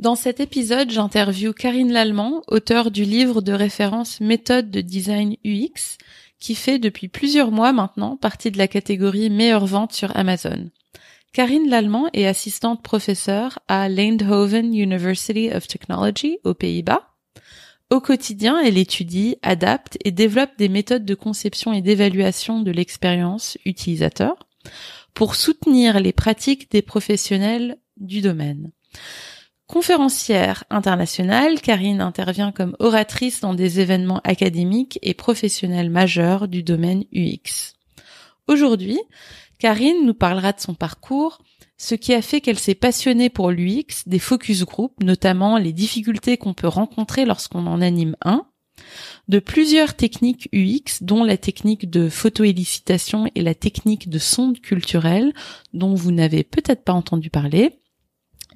Dans 0.00 0.14
cet 0.14 0.40
épisode, 0.40 0.90
j'interviewe 0.90 1.52
Karine 1.52 1.92
Lallemand, 1.92 2.42
auteure 2.48 2.90
du 2.90 3.04
livre 3.04 3.42
de 3.42 3.52
référence 3.52 4.18
Méthode 4.22 4.70
de 4.70 4.80
design 4.80 5.36
UX, 5.44 5.98
qui 6.38 6.54
fait 6.54 6.78
depuis 6.78 7.08
plusieurs 7.08 7.50
mois 7.50 7.74
maintenant 7.74 8.16
partie 8.16 8.50
de 8.50 8.56
la 8.56 8.66
catégorie 8.66 9.28
meilleure 9.28 9.66
vente 9.66 9.92
sur 9.92 10.16
Amazon. 10.16 10.70
Karine 11.34 11.68
Lallemand 11.68 12.08
est 12.14 12.26
assistante 12.26 12.82
professeure 12.82 13.58
à 13.68 13.90
l'Eindhoven 13.90 14.74
University 14.74 15.50
of 15.52 15.68
Technology 15.68 16.38
aux 16.44 16.54
Pays-Bas. 16.54 17.06
Au 17.90 18.00
quotidien, 18.00 18.58
elle 18.58 18.78
étudie, 18.78 19.36
adapte 19.42 19.98
et 20.02 20.12
développe 20.12 20.56
des 20.56 20.70
méthodes 20.70 21.04
de 21.04 21.14
conception 21.14 21.74
et 21.74 21.82
d'évaluation 21.82 22.62
de 22.62 22.70
l'expérience 22.70 23.58
utilisateur 23.66 24.48
pour 25.12 25.34
soutenir 25.34 26.00
les 26.00 26.14
pratiques 26.14 26.70
des 26.70 26.80
professionnels 26.80 27.76
du 27.98 28.22
domaine. 28.22 28.70
Conférencière 29.70 30.64
internationale, 30.68 31.60
Karine 31.60 32.00
intervient 32.00 32.50
comme 32.50 32.74
oratrice 32.80 33.40
dans 33.40 33.54
des 33.54 33.78
événements 33.78 34.20
académiques 34.24 34.98
et 35.00 35.14
professionnels 35.14 35.90
majeurs 35.90 36.48
du 36.48 36.64
domaine 36.64 37.04
UX. 37.12 37.76
Aujourd'hui, 38.48 38.98
Karine 39.60 40.04
nous 40.04 40.12
parlera 40.12 40.50
de 40.50 40.60
son 40.60 40.74
parcours, 40.74 41.38
ce 41.76 41.94
qui 41.94 42.12
a 42.14 42.20
fait 42.20 42.40
qu'elle 42.40 42.58
s'est 42.58 42.74
passionnée 42.74 43.30
pour 43.30 43.52
l'UX, 43.52 44.08
des 44.08 44.18
focus 44.18 44.64
group, 44.64 44.92
notamment 45.04 45.56
les 45.56 45.72
difficultés 45.72 46.36
qu'on 46.36 46.52
peut 46.52 46.66
rencontrer 46.66 47.24
lorsqu'on 47.24 47.68
en 47.68 47.80
anime 47.80 48.16
un, 48.24 48.46
de 49.28 49.38
plusieurs 49.38 49.94
techniques 49.94 50.48
UX, 50.52 51.02
dont 51.02 51.22
la 51.22 51.36
technique 51.36 51.88
de 51.88 52.08
photoélicitation 52.08 53.30
et 53.36 53.42
la 53.42 53.54
technique 53.54 54.08
de 54.08 54.18
sonde 54.18 54.58
culturelle, 54.60 55.32
dont 55.74 55.94
vous 55.94 56.10
n'avez 56.10 56.42
peut-être 56.42 56.82
pas 56.82 56.92
entendu 56.92 57.30
parler, 57.30 57.79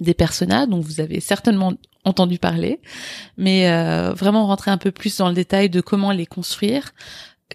des 0.01 0.15
personnages 0.15 0.69
dont 0.69 0.81
vous 0.81 1.01
avez 1.01 1.21
certainement 1.21 1.75
entendu 2.05 2.39
parler, 2.39 2.81
mais 3.37 3.71
euh, 3.71 4.13
vraiment 4.13 4.47
rentrer 4.47 4.71
un 4.71 4.79
peu 4.79 4.91
plus 4.91 5.17
dans 5.17 5.29
le 5.29 5.35
détail 5.35 5.71
de 5.71 5.81
comment 5.81 6.13
les 6.13 6.27
construire, 6.27 6.93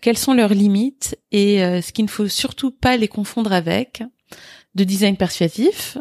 quelles 0.02 0.18
sont 0.18 0.34
leurs 0.34 0.54
limites 0.54 1.18
et 1.32 1.64
euh, 1.64 1.82
ce 1.82 1.92
qu'il 1.92 2.06
ne 2.06 2.10
faut 2.10 2.28
surtout 2.28 2.72
pas 2.72 2.98
les 2.98 3.08
confondre 3.08 3.54
avec 3.54 4.04
de 4.76 4.84
design 4.84 5.18
persuasif, 5.18 5.98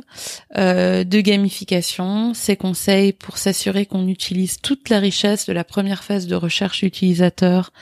euh, 0.57 1.03
de 1.03 1.21
gamification, 1.21 2.35
ses 2.35 2.57
conseils 2.57 3.13
pour 3.13 3.39
s'assurer 3.39 3.87
qu'on 3.87 4.07
utilise 4.09 4.61
toute 4.61 4.91
la 4.91 5.01
richesse 5.01 5.47
de 5.47 5.53
la 5.53 5.65
première 5.65 6.05
phase 6.05 6.27
de 6.27 6.37
recherche 6.37 6.83
utilisateur 6.83 7.73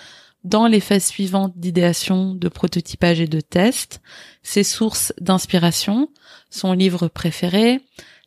dans 0.45 0.69
les 0.69 0.81
phases 0.81 1.07
suivantes 1.07 1.55
d'idéation, 1.57 2.35
de 2.35 2.49
prototypage 2.49 3.21
et 3.21 3.27
de 3.27 3.41
test, 3.41 4.01
ses 4.45 4.63
sources 4.63 5.13
d'inspiration, 5.21 6.09
son 6.51 6.73
livre 6.73 7.09
préféré, 7.09 7.81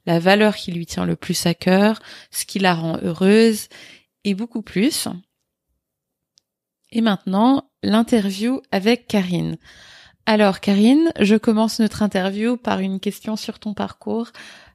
la 0.09 0.17
valeur 0.17 0.55
qui 0.55 0.71
lui 0.71 0.87
tient 0.87 1.05
le 1.05 1.15
plus 1.15 1.45
à 1.45 1.53
cœur, 1.53 1.99
ce 2.31 2.43
qui 2.43 2.57
la 2.57 2.73
rend 2.73 2.97
heureuse 3.03 3.67
et 4.23 4.33
beaucoup 4.33 4.63
plus. 4.63 5.07
Et 6.91 7.01
maintenant, 7.01 7.69
l'interview 7.83 8.59
avec 8.71 9.05
Karine. 9.05 9.57
Alors 10.25 10.61
Karine, 10.61 11.13
je 11.19 11.35
commence 11.35 11.79
notre 11.79 12.01
interview 12.01 12.57
par 12.57 12.79
une 12.79 12.99
question 12.99 13.35
sur 13.35 13.59
ton 13.59 13.75
parcours. 13.75 14.31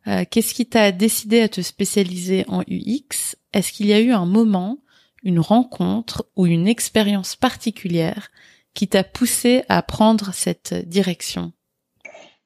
Euh, 0.06 0.24
qu'est-ce 0.30 0.54
qui 0.54 0.66
t'a 0.66 0.92
décidé 0.92 1.40
à 1.40 1.48
te 1.48 1.62
spécialiser 1.62 2.44
en 2.46 2.60
UX 2.68 3.34
Est-ce 3.52 3.72
qu'il 3.72 3.86
y 3.86 3.92
a 3.92 3.98
eu 3.98 4.12
un 4.12 4.26
moment, 4.26 4.78
une 5.24 5.40
rencontre 5.40 6.30
ou 6.36 6.46
une 6.46 6.68
expérience 6.68 7.34
particulière 7.34 8.30
qui 8.72 8.86
t'a 8.86 9.02
poussé 9.02 9.64
à 9.68 9.82
prendre 9.82 10.32
cette 10.32 10.74
direction? 10.88 11.52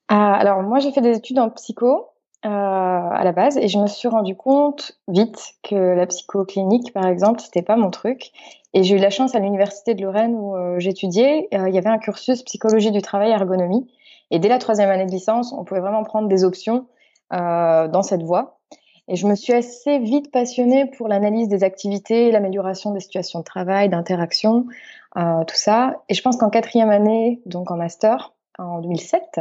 Ah, 0.08 0.32
Alors 0.36 0.62
moi 0.62 0.78
j'ai 0.78 0.90
fait 0.90 1.02
des 1.02 1.18
études 1.18 1.38
en 1.38 1.50
psycho 1.50 2.06
euh, 2.44 2.48
à 2.48 3.24
la 3.24 3.32
base 3.32 3.56
et 3.56 3.66
je 3.66 3.78
me 3.78 3.88
suis 3.88 4.06
rendu 4.06 4.36
compte 4.36 4.92
vite 5.08 5.54
que 5.64 5.74
la 5.74 6.06
psychoclinique, 6.06 6.92
par 6.92 7.04
exemple, 7.08 7.40
c'était 7.40 7.62
pas 7.62 7.74
mon 7.74 7.90
truc. 7.90 8.30
Et 8.74 8.84
j'ai 8.84 8.94
eu 8.94 8.98
la 8.98 9.10
chance 9.10 9.34
à 9.34 9.40
l'université 9.40 9.94
de 9.94 10.02
Lorraine 10.02 10.36
où 10.36 10.54
euh, 10.54 10.78
j'étudiais, 10.78 11.48
euh, 11.52 11.68
il 11.68 11.74
y 11.74 11.78
avait 11.78 11.88
un 11.88 11.98
cursus 11.98 12.44
psychologie 12.44 12.92
du 12.92 13.02
travail 13.02 13.32
ergonomie. 13.32 13.90
Et 14.30 14.38
dès 14.38 14.48
la 14.48 14.58
troisième 14.58 14.88
année 14.88 15.06
de 15.06 15.10
licence, 15.10 15.52
on 15.52 15.64
pouvait 15.64 15.80
vraiment 15.80 16.04
prendre 16.04 16.28
des 16.28 16.44
options 16.44 16.86
dans 17.30 18.02
cette 18.02 18.22
voie. 18.22 18.58
Et 19.08 19.16
je 19.16 19.26
me 19.26 19.34
suis 19.34 19.52
assez 19.52 19.98
vite 19.98 20.30
passionnée 20.30 20.86
pour 20.86 21.08
l'analyse 21.08 21.48
des 21.48 21.64
activités, 21.64 22.30
l'amélioration 22.30 22.92
des 22.92 23.00
situations 23.00 23.40
de 23.40 23.44
travail, 23.44 23.88
d'interaction, 23.88 24.66
tout 25.14 25.54
ça. 25.54 26.02
Et 26.08 26.14
je 26.14 26.22
pense 26.22 26.36
qu'en 26.36 26.50
quatrième 26.50 26.90
année, 26.90 27.40
donc 27.46 27.70
en 27.70 27.76
master, 27.76 28.32
en 28.58 28.80
2007, 28.80 29.40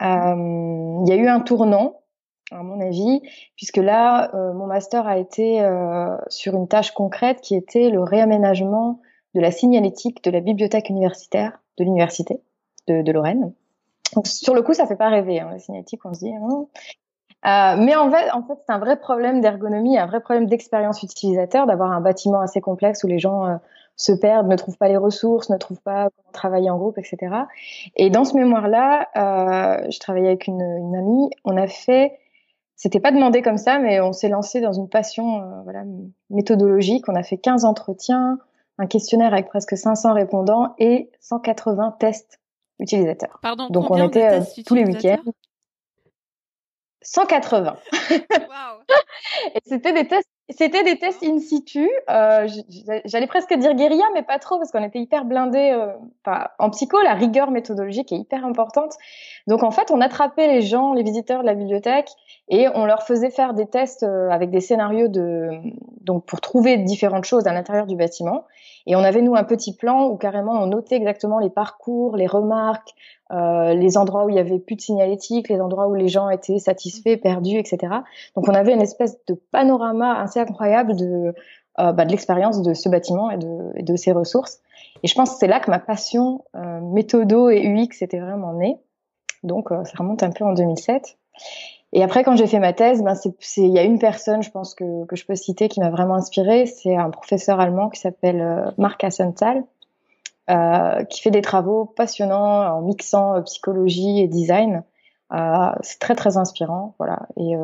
il 0.00 1.04
y 1.06 1.12
a 1.12 1.16
eu 1.16 1.28
un 1.28 1.40
tournant 1.40 2.00
à 2.50 2.62
mon 2.62 2.80
avis, 2.80 3.22
puisque 3.56 3.76
là, 3.76 4.34
euh, 4.34 4.52
mon 4.52 4.66
master 4.66 5.06
a 5.06 5.18
été 5.18 5.62
euh, 5.62 6.16
sur 6.28 6.54
une 6.54 6.68
tâche 6.68 6.90
concrète 6.92 7.40
qui 7.40 7.54
était 7.54 7.90
le 7.90 8.02
réaménagement 8.02 9.00
de 9.34 9.40
la 9.40 9.50
signalétique 9.50 10.24
de 10.24 10.30
la 10.30 10.40
bibliothèque 10.40 10.90
universitaire 10.90 11.60
de 11.78 11.84
l'université 11.84 12.40
de, 12.88 13.12
Lorraine. 13.12 13.52
Sur 14.24 14.54
le 14.54 14.62
coup, 14.62 14.74
ça 14.74 14.86
fait 14.86 14.96
pas 14.96 15.08
rêver, 15.08 15.38
hein, 15.38 15.48
la 15.52 15.60
signalétique, 15.60 16.04
on 16.04 16.12
se 16.12 16.20
dit. 16.20 16.34
Hein. 16.34 16.66
Euh, 17.46 17.80
mais 17.80 17.94
en 17.94 18.10
fait, 18.10 18.28
c'est 18.66 18.72
un 18.72 18.80
vrai 18.80 18.98
problème 18.98 19.40
d'ergonomie, 19.40 19.96
un 19.96 20.06
vrai 20.06 20.20
problème 20.20 20.46
d'expérience 20.46 21.04
utilisateur, 21.04 21.66
d'avoir 21.66 21.92
un 21.92 22.00
bâtiment 22.00 22.40
assez 22.40 22.60
complexe 22.60 23.04
où 23.04 23.06
les 23.06 23.20
gens 23.20 23.60
se 23.94 24.10
perdent, 24.10 24.48
ne 24.48 24.56
trouvent 24.56 24.76
pas 24.76 24.88
les 24.88 24.96
ressources, 24.96 25.50
ne 25.50 25.56
trouvent 25.56 25.80
pas 25.80 26.08
comment 26.10 26.32
travailler 26.32 26.68
en 26.68 26.76
groupe, 26.76 26.98
etc. 26.98 27.32
Et 27.94 28.10
dans 28.10 28.24
ce 28.24 28.34
mémoire-là, 28.34 29.08
je 29.14 29.98
travaillais 30.00 30.26
avec 30.26 30.48
une 30.48 30.96
amie, 30.96 31.30
on 31.44 31.56
a 31.56 31.68
fait 31.68 32.18
c'était 32.80 32.98
pas 32.98 33.12
demandé 33.12 33.42
comme 33.42 33.58
ça, 33.58 33.78
mais 33.78 34.00
on 34.00 34.14
s'est 34.14 34.30
lancé 34.30 34.62
dans 34.62 34.72
une 34.72 34.88
passion 34.88 35.42
euh, 35.42 35.62
voilà, 35.64 35.84
méthodologique. 36.30 37.10
On 37.10 37.14
a 37.14 37.22
fait 37.22 37.36
15 37.36 37.66
entretiens, 37.66 38.38
un 38.78 38.86
questionnaire 38.86 39.34
avec 39.34 39.48
presque 39.48 39.76
500 39.76 40.14
répondants 40.14 40.74
et 40.78 41.10
180 41.20 41.96
tests 42.00 42.40
utilisateurs. 42.78 43.38
Pardon, 43.42 43.68
Donc 43.68 43.90
on 43.90 44.02
était 44.02 44.40
euh, 44.40 44.40
tous 44.66 44.74
les 44.74 44.84
week-ends. 44.84 45.20
180. 47.02 47.76
et 49.54 49.60
c'était 49.66 49.92
des 49.92 50.08
tests 50.08 50.30
c'était 50.50 50.82
des 50.82 50.98
tests 50.98 51.22
in 51.22 51.38
situ. 51.38 51.88
Euh, 52.08 52.48
J'allais 53.04 53.26
presque 53.26 53.54
dire 53.54 53.74
guérilla, 53.74 54.04
mais 54.14 54.22
pas 54.22 54.38
trop 54.38 54.58
parce 54.58 54.70
qu'on 54.70 54.82
était 54.82 54.98
hyper 54.98 55.24
blindés. 55.24 55.72
Euh, 55.72 55.92
en 56.58 56.70
psycho, 56.70 57.00
la 57.02 57.14
rigueur 57.14 57.50
méthodologique 57.50 58.12
est 58.12 58.18
hyper 58.18 58.44
importante. 58.44 58.94
Donc 59.46 59.62
en 59.62 59.70
fait, 59.70 59.90
on 59.90 60.00
attrapait 60.00 60.48
les 60.48 60.62
gens, 60.62 60.92
les 60.92 61.02
visiteurs 61.02 61.42
de 61.42 61.46
la 61.46 61.54
bibliothèque, 61.54 62.10
et 62.48 62.68
on 62.74 62.84
leur 62.84 63.02
faisait 63.02 63.30
faire 63.30 63.54
des 63.54 63.66
tests 63.66 64.02
euh, 64.02 64.28
avec 64.30 64.50
des 64.50 64.60
scénarios 64.60 65.08
de 65.08 65.50
donc 66.00 66.24
pour 66.26 66.40
trouver 66.40 66.78
différentes 66.78 67.24
choses 67.24 67.46
à 67.46 67.52
l'intérieur 67.52 67.86
du 67.86 67.96
bâtiment. 67.96 68.44
Et 68.86 68.96
on 68.96 69.00
avait 69.00 69.22
nous 69.22 69.36
un 69.36 69.44
petit 69.44 69.76
plan 69.76 70.06
où 70.06 70.16
carrément 70.16 70.52
on 70.52 70.66
notait 70.66 70.96
exactement 70.96 71.38
les 71.38 71.50
parcours, 71.50 72.16
les 72.16 72.26
remarques, 72.26 72.94
euh, 73.32 73.74
les 73.74 73.96
endroits 73.96 74.24
où 74.24 74.28
il 74.28 74.36
y 74.36 74.40
avait 74.40 74.58
plus 74.58 74.76
de 74.76 74.80
signalétique, 74.80 75.48
les 75.48 75.60
endroits 75.60 75.86
où 75.86 75.94
les 75.94 76.08
gens 76.08 76.30
étaient 76.30 76.58
satisfaits, 76.58 77.16
perdus, 77.16 77.58
etc. 77.58 77.78
Donc 78.34 78.48
on 78.48 78.54
avait 78.54 78.72
une 78.72 78.82
espèce 78.82 79.16
de 79.26 79.34
panorama 79.52 80.20
assez 80.20 80.40
incroyable 80.40 80.96
de, 80.96 81.32
euh, 81.78 81.92
bah, 81.92 82.04
de 82.04 82.10
l'expérience 82.10 82.62
de 82.62 82.74
ce 82.74 82.88
bâtiment 82.88 83.30
et 83.30 83.38
de, 83.38 83.72
et 83.76 83.82
de, 83.82 83.96
ses 83.96 84.12
ressources. 84.12 84.60
Et 85.02 85.06
je 85.06 85.14
pense 85.14 85.30
que 85.30 85.36
c'est 85.38 85.46
là 85.46 85.60
que 85.60 85.70
ma 85.70 85.78
passion 85.78 86.44
euh, 86.56 86.80
méthodo 86.80 87.48
et 87.48 87.64
UX 87.64 88.02
était 88.02 88.18
vraiment 88.18 88.52
née. 88.52 88.76
Donc 89.44 89.70
euh, 89.70 89.84
ça 89.84 89.92
remonte 89.98 90.22
un 90.22 90.30
peu 90.30 90.44
en 90.44 90.52
2007. 90.52 91.16
Et 91.92 92.02
après, 92.02 92.22
quand 92.24 92.36
j'ai 92.36 92.48
fait 92.48 92.58
ma 92.58 92.72
thèse, 92.72 93.02
ben 93.02 93.14
il 93.56 93.72
y 93.72 93.78
a 93.78 93.84
une 93.84 93.98
personne, 93.98 94.42
je 94.42 94.50
pense 94.50 94.74
que, 94.74 95.06
que 95.06 95.16
je 95.16 95.24
peux 95.24 95.36
citer, 95.36 95.68
qui 95.68 95.80
m'a 95.80 95.90
vraiment 95.90 96.16
inspirée. 96.16 96.66
C'est 96.66 96.96
un 96.96 97.10
professeur 97.10 97.60
allemand 97.60 97.88
qui 97.88 98.00
s'appelle 98.00 98.72
Marc 98.76 99.02
Hassenthal, 99.02 99.64
euh, 100.50 101.04
qui 101.04 101.22
fait 101.22 101.30
des 101.30 101.42
travaux 101.42 101.84
passionnants 101.84 102.76
en 102.76 102.82
mixant 102.82 103.36
euh, 103.36 103.40
psychologie 103.42 104.20
et 104.20 104.26
design. 104.26 104.82
Euh, 105.32 105.70
c'est 105.80 106.00
très 106.00 106.16
très 106.16 106.36
inspirant, 106.36 106.94
voilà. 106.98 107.28
Et 107.36 107.54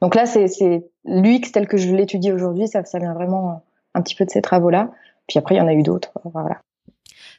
donc 0.00 0.14
là, 0.14 0.24
c'est 0.24 0.88
l'UX 1.04 1.52
tel 1.52 1.68
que 1.68 1.76
je 1.76 1.94
l'étudie 1.94 2.32
aujourd'hui, 2.32 2.68
ça, 2.68 2.84
ça 2.84 2.98
vient 2.98 3.12
vraiment 3.12 3.62
un 3.92 4.00
petit 4.00 4.14
peu 4.14 4.24
de 4.24 4.30
ces 4.30 4.40
travaux-là. 4.40 4.90
Puis 5.28 5.38
après, 5.38 5.56
il 5.56 5.58
y 5.58 5.60
en 5.60 5.68
a 5.68 5.74
eu 5.74 5.82
d'autres, 5.82 6.12
voilà. 6.24 6.60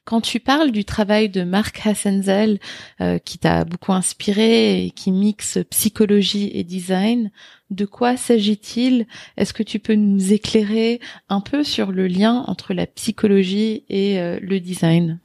Quand 0.07 0.21
tu 0.21 0.39
parles 0.39 0.71
du 0.71 0.85
travail 0.85 1.27
de 1.27 1.43
Mark 1.43 1.85
Hassenzel, 1.85 2.59
euh, 3.01 3.17
qui 3.17 3.39
t'a 3.39 3.65
beaucoup 3.65 3.91
inspiré 3.91 4.85
et 4.85 4.91
qui 4.91 5.11
mixe 5.11 5.59
psychologie 5.69 6.49
et 6.53 6.63
design, 6.63 7.29
de 7.71 7.83
quoi 7.83 8.15
s'agit-il? 8.15 9.05
Est-ce 9.35 9.53
que 9.53 9.63
tu 9.63 9.79
peux 9.79 9.95
nous 9.95 10.31
éclairer 10.31 11.01
un 11.27 11.41
peu 11.41 11.65
sur 11.65 11.91
le 11.91 12.07
lien 12.07 12.45
entre 12.47 12.73
la 12.73 12.87
psychologie 12.87 13.83
et 13.89 14.17
euh, 14.21 14.39
le 14.41 14.61
design? 14.61 15.19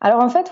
Alors 0.00 0.24
en 0.24 0.30
fait, 0.30 0.50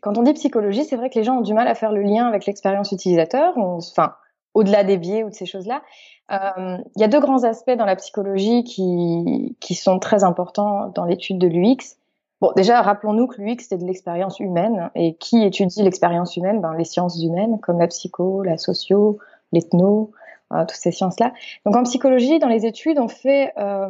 quand 0.00 0.16
on 0.16 0.22
dit 0.22 0.32
psychologie, 0.32 0.84
c'est 0.84 0.96
vrai 0.96 1.10
que 1.10 1.18
les 1.18 1.24
gens 1.24 1.36
ont 1.36 1.42
du 1.42 1.52
mal 1.52 1.68
à 1.68 1.74
faire 1.74 1.92
le 1.92 2.00
lien 2.00 2.26
avec 2.26 2.46
l'expérience 2.46 2.90
utilisateur. 2.90 3.52
Enfin, 3.58 4.14
au-delà 4.54 4.82
des 4.82 4.96
biais 4.96 5.24
ou 5.24 5.28
de 5.28 5.34
ces 5.34 5.46
choses-là. 5.46 5.82
Euh, 6.30 6.78
il 6.96 7.00
y 7.00 7.04
a 7.04 7.08
deux 7.08 7.20
grands 7.20 7.44
aspects 7.44 7.70
dans 7.70 7.86
la 7.86 7.96
psychologie 7.96 8.64
qui, 8.64 9.56
qui 9.60 9.74
sont 9.74 9.98
très 9.98 10.24
importants 10.24 10.88
dans 10.94 11.04
l'étude 11.04 11.38
de 11.38 11.48
l'UX. 11.48 11.96
Bon, 12.40 12.52
déjà, 12.54 12.82
rappelons-nous 12.82 13.26
que 13.26 13.40
l'UX, 13.40 13.56
c'est 13.68 13.78
de 13.78 13.84
l'expérience 13.84 14.38
humaine. 14.38 14.90
Et 14.94 15.14
qui 15.14 15.42
étudie 15.42 15.82
l'expérience 15.82 16.36
humaine? 16.36 16.60
Ben, 16.60 16.74
Les 16.74 16.84
sciences 16.84 17.22
humaines, 17.22 17.58
comme 17.60 17.78
la 17.78 17.88
psycho, 17.88 18.42
la 18.42 18.58
socio, 18.58 19.18
l'ethno, 19.52 20.12
euh, 20.52 20.60
toutes 20.60 20.78
ces 20.78 20.92
sciences-là. 20.92 21.32
Donc 21.66 21.76
en 21.76 21.82
psychologie, 21.82 22.38
dans 22.38 22.48
les 22.48 22.64
études, 22.64 22.98
on 22.98 23.08
fait 23.08 23.52
euh, 23.58 23.88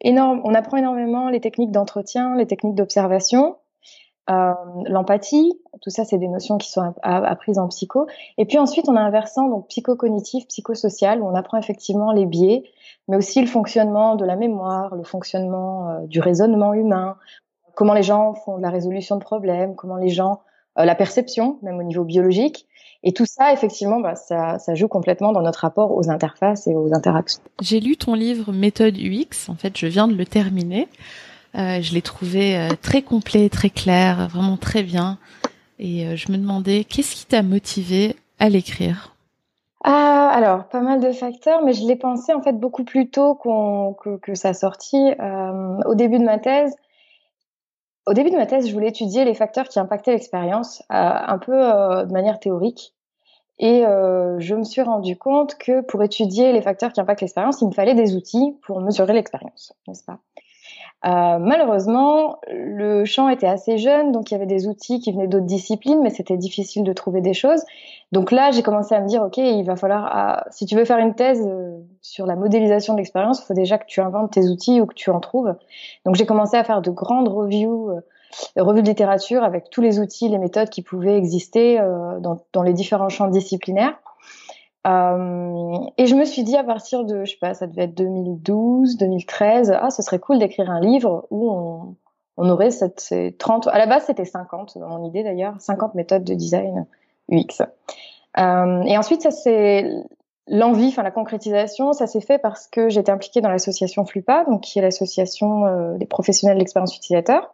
énorme, 0.00 0.40
on 0.44 0.54
apprend 0.54 0.76
énormément 0.76 1.28
les 1.28 1.40
techniques 1.40 1.70
d'entretien, 1.70 2.34
les 2.36 2.46
techniques 2.46 2.74
d'observation, 2.74 3.56
euh, 4.30 4.52
l'empathie, 4.86 5.58
tout 5.80 5.90
ça, 5.90 6.04
c'est 6.04 6.18
des 6.18 6.28
notions 6.28 6.58
qui 6.58 6.70
sont 6.70 6.94
apprises 7.02 7.58
en 7.58 7.68
psycho. 7.68 8.06
Et 8.36 8.44
puis 8.44 8.58
ensuite, 8.58 8.88
on 8.88 8.96
a 8.96 9.00
un 9.00 9.10
versant 9.10 9.48
donc 9.48 9.68
psychocognitif, 9.68 10.46
psychosocial, 10.48 11.22
où 11.22 11.26
on 11.26 11.34
apprend 11.34 11.58
effectivement 11.58 12.12
les 12.12 12.26
biais, 12.26 12.64
mais 13.08 13.16
aussi 13.16 13.40
le 13.40 13.46
fonctionnement 13.46 14.16
de 14.16 14.24
la 14.24 14.36
mémoire, 14.36 14.94
le 14.94 15.04
fonctionnement 15.04 15.88
euh, 15.88 16.06
du 16.06 16.20
raisonnement 16.20 16.74
humain, 16.74 17.16
comment 17.74 17.94
les 17.94 18.02
gens 18.02 18.34
font 18.34 18.58
de 18.58 18.62
la 18.62 18.70
résolution 18.70 19.16
de 19.16 19.22
problèmes, 19.22 19.74
comment 19.76 19.96
les 19.96 20.10
gens, 20.10 20.40
euh, 20.78 20.84
la 20.84 20.94
perception, 20.94 21.58
même 21.62 21.78
au 21.78 21.84
niveau 21.84 22.04
biologique. 22.04 22.66
Et 23.04 23.12
tout 23.12 23.26
ça, 23.26 23.52
effectivement, 23.52 24.00
bah, 24.00 24.16
ça, 24.16 24.58
ça 24.58 24.74
joue 24.74 24.88
complètement 24.88 25.32
dans 25.32 25.42
notre 25.42 25.60
rapport 25.60 25.96
aux 25.96 26.10
interfaces 26.10 26.66
et 26.66 26.74
aux 26.74 26.92
interactions. 26.92 27.40
J'ai 27.62 27.78
lu 27.78 27.96
ton 27.96 28.14
livre 28.14 28.52
Méthode 28.52 28.98
UX. 28.98 29.48
En 29.48 29.54
fait, 29.54 29.76
je 29.78 29.86
viens 29.86 30.08
de 30.08 30.14
le 30.14 30.26
terminer. 30.26 30.88
Euh, 31.54 31.80
je 31.80 31.94
l'ai 31.94 32.02
trouvé 32.02 32.56
euh, 32.56 32.68
très 32.80 33.02
complet, 33.02 33.48
très 33.48 33.70
clair, 33.70 34.28
vraiment 34.28 34.56
très 34.56 34.82
bien. 34.82 35.18
Et 35.78 36.06
euh, 36.06 36.16
je 36.16 36.30
me 36.30 36.36
demandais, 36.36 36.84
qu'est-ce 36.84 37.14
qui 37.16 37.26
t'a 37.26 37.42
motivé 37.42 38.16
à 38.38 38.48
l'écrire? 38.48 39.14
Ah, 39.84 40.30
alors, 40.32 40.68
pas 40.68 40.80
mal 40.80 41.00
de 41.00 41.12
facteurs, 41.12 41.64
mais 41.64 41.72
je 41.72 41.86
l'ai 41.86 41.96
pensé 41.96 42.34
en 42.34 42.42
fait 42.42 42.52
beaucoup 42.52 42.84
plus 42.84 43.08
tôt 43.08 43.34
que, 43.34 44.34
sa 44.34 44.52
sortie. 44.52 45.12
au 45.86 45.94
début 45.94 46.18
de 46.18 46.24
ma 46.24 46.38
thèse, 46.38 46.74
au 48.06 48.12
début 48.12 48.30
de 48.30 48.36
ma 48.36 48.46
thèse, 48.46 48.68
je 48.68 48.72
voulais 48.72 48.88
étudier 48.88 49.24
les 49.24 49.34
facteurs 49.34 49.68
qui 49.68 49.78
impactaient 49.78 50.10
l'expérience, 50.10 50.82
un 50.90 51.38
peu 51.38 51.52
de 51.52 52.12
manière 52.12 52.40
théorique. 52.40 52.92
Et 53.60 53.82
je 53.82 54.54
me 54.54 54.64
suis 54.64 54.82
rendu 54.82 55.16
compte 55.16 55.56
que 55.56 55.80
pour 55.80 56.02
étudier 56.02 56.52
les 56.52 56.60
facteurs 56.60 56.92
qui 56.92 57.00
impactent 57.00 57.20
l'expérience, 57.20 57.60
il 57.60 57.68
me 57.68 57.72
fallait 57.72 57.94
des 57.94 58.16
outils 58.16 58.56
pour 58.62 58.80
mesurer 58.80 59.12
l'expérience, 59.12 59.72
n'est-ce 59.86 60.04
pas? 60.04 60.18
Euh, 61.04 61.38
malheureusement, 61.38 62.38
le 62.48 63.04
champ 63.04 63.28
était 63.28 63.46
assez 63.46 63.78
jeune, 63.78 64.10
donc 64.10 64.30
il 64.30 64.34
y 64.34 64.36
avait 64.36 64.46
des 64.46 64.66
outils 64.66 64.98
qui 64.98 65.12
venaient 65.12 65.28
d'autres 65.28 65.46
disciplines, 65.46 66.00
mais 66.02 66.10
c'était 66.10 66.36
difficile 66.36 66.82
de 66.82 66.92
trouver 66.92 67.20
des 67.20 67.34
choses. 67.34 67.62
Donc 68.10 68.32
là, 68.32 68.50
j'ai 68.50 68.62
commencé 68.62 68.94
à 68.96 69.00
me 69.00 69.06
dire, 69.06 69.22
ok, 69.22 69.36
il 69.36 69.62
va 69.62 69.76
falloir, 69.76 70.44
si 70.50 70.66
tu 70.66 70.74
veux 70.74 70.84
faire 70.84 70.98
une 70.98 71.14
thèse 71.14 71.46
euh, 71.46 71.78
sur 72.02 72.26
la 72.26 72.34
modélisation 72.34 72.94
de 72.94 72.98
l'expérience, 72.98 73.40
il 73.40 73.46
faut 73.46 73.54
déjà 73.54 73.78
que 73.78 73.86
tu 73.86 74.00
inventes 74.00 74.32
tes 74.32 74.48
outils 74.48 74.80
ou 74.80 74.86
que 74.86 74.94
tu 74.94 75.10
en 75.10 75.20
trouves. 75.20 75.54
Donc 76.04 76.16
j'ai 76.16 76.26
commencé 76.26 76.56
à 76.56 76.64
faire 76.64 76.82
de 76.82 76.90
grandes 76.90 77.28
reviews, 77.28 77.90
euh, 77.90 78.00
revues 78.56 78.82
de 78.82 78.88
littérature 78.88 79.44
avec 79.44 79.70
tous 79.70 79.80
les 79.80 80.00
outils, 80.00 80.28
les 80.28 80.38
méthodes 80.38 80.68
qui 80.68 80.82
pouvaient 80.82 81.16
exister 81.16 81.80
dans 82.20 82.62
les 82.62 82.74
différents 82.74 83.08
champs 83.08 83.28
disciplinaires. 83.28 83.98
Euh, 84.88 85.78
et 85.98 86.06
je 86.06 86.14
me 86.14 86.24
suis 86.24 86.44
dit 86.44 86.56
à 86.56 86.64
partir 86.64 87.04
de, 87.04 87.24
je 87.24 87.32
sais 87.32 87.38
pas, 87.38 87.52
ça 87.52 87.66
devait 87.66 87.84
être 87.84 87.94
2012, 87.94 88.96
2013, 88.96 89.76
ah, 89.78 89.90
ce 89.90 90.02
serait 90.02 90.18
cool 90.18 90.38
d'écrire 90.38 90.70
un 90.70 90.80
livre 90.80 91.26
où 91.30 91.50
on, 92.36 92.48
aurait 92.48 92.70
cette, 92.70 93.00
ces 93.00 93.34
30, 93.38 93.66
à 93.66 93.78
la 93.78 93.86
base 93.86 94.04
c'était 94.06 94.24
50 94.24 94.78
dans 94.78 94.88
mon 94.88 95.04
idée 95.04 95.22
d'ailleurs, 95.24 95.54
50 95.58 95.94
méthodes 95.94 96.24
de 96.24 96.34
design 96.34 96.86
UX. 97.30 97.62
Euh, 98.38 98.82
et 98.82 98.96
ensuite 98.96 99.22
ça 99.22 99.30
c'est 99.30 99.90
l'envie, 100.46 100.88
enfin 100.88 101.02
la 101.02 101.10
concrétisation, 101.10 101.92
ça 101.92 102.06
s'est 102.06 102.22
fait 102.22 102.38
parce 102.38 102.66
que 102.66 102.88
j'étais 102.88 103.12
impliquée 103.12 103.42
dans 103.42 103.50
l'association 103.50 104.06
FLUPA, 104.06 104.44
donc 104.44 104.62
qui 104.62 104.78
est 104.78 104.82
l'association 104.82 105.66
euh, 105.66 105.98
des 105.98 106.06
professionnels 106.06 106.56
de 106.56 106.60
l'expérience 106.60 106.96
utilisateur, 106.96 107.52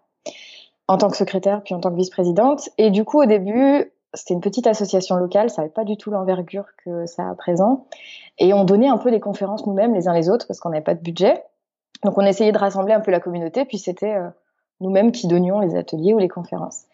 en 0.87 0.99
tant 0.99 1.09
que 1.09 1.17
secrétaire 1.17 1.63
puis 1.65 1.75
en 1.75 1.81
tant 1.81 1.91
que 1.91 1.97
vice-présidente. 1.97 2.69
Et 2.79 2.91
du 2.91 3.05
coup 3.05 3.21
au 3.21 3.27
début, 3.27 3.91
c'était 4.15 4.35
une 4.35 4.41
petite 4.41 4.67
association 4.67 5.17
locale, 5.17 5.51
ça 5.51 5.63
n'avait 5.63 5.73
pas 5.73 5.85
du 5.85 5.97
tout 5.97 6.11
l'envergure 6.11 6.67
que 6.85 7.07
ça 7.07 7.27
a 7.27 7.31
à 7.31 7.35
présent. 7.35 7.87
Et 8.39 8.53
on 8.53 8.65
donnait 8.65 8.89
un 8.89 8.99
peu 8.99 9.11
des 9.11 9.21
conférences 9.21 9.67
nous-mêmes, 9.67 9.95
les 9.95 10.09
uns 10.09 10.15
les 10.15 10.29
autres, 10.29 10.47
parce 10.47 10.61
qu'on 10.61 10.71
n'avait 10.71 10.85
pas 10.85 10.95
de 10.95 11.01
budget. 11.01 11.45
Donc 12.05 12.19
on 12.19 12.23
essayait 12.23 12.53
de 12.53 12.59
rassembler 12.59 12.93
un 12.95 13.01
peu 13.01 13.11
la 13.11 13.21
communauté, 13.21 13.65
puis 13.65 13.79
c'était 13.79 14.15
euh, 14.15 14.29
nous-mêmes 14.81 15.13
qui 15.13 15.27
donnions 15.27 15.61
les 15.61 15.77
ateliers 15.77 16.15
ou 16.15 16.19
les 16.19 16.29
conférences. 16.29 16.85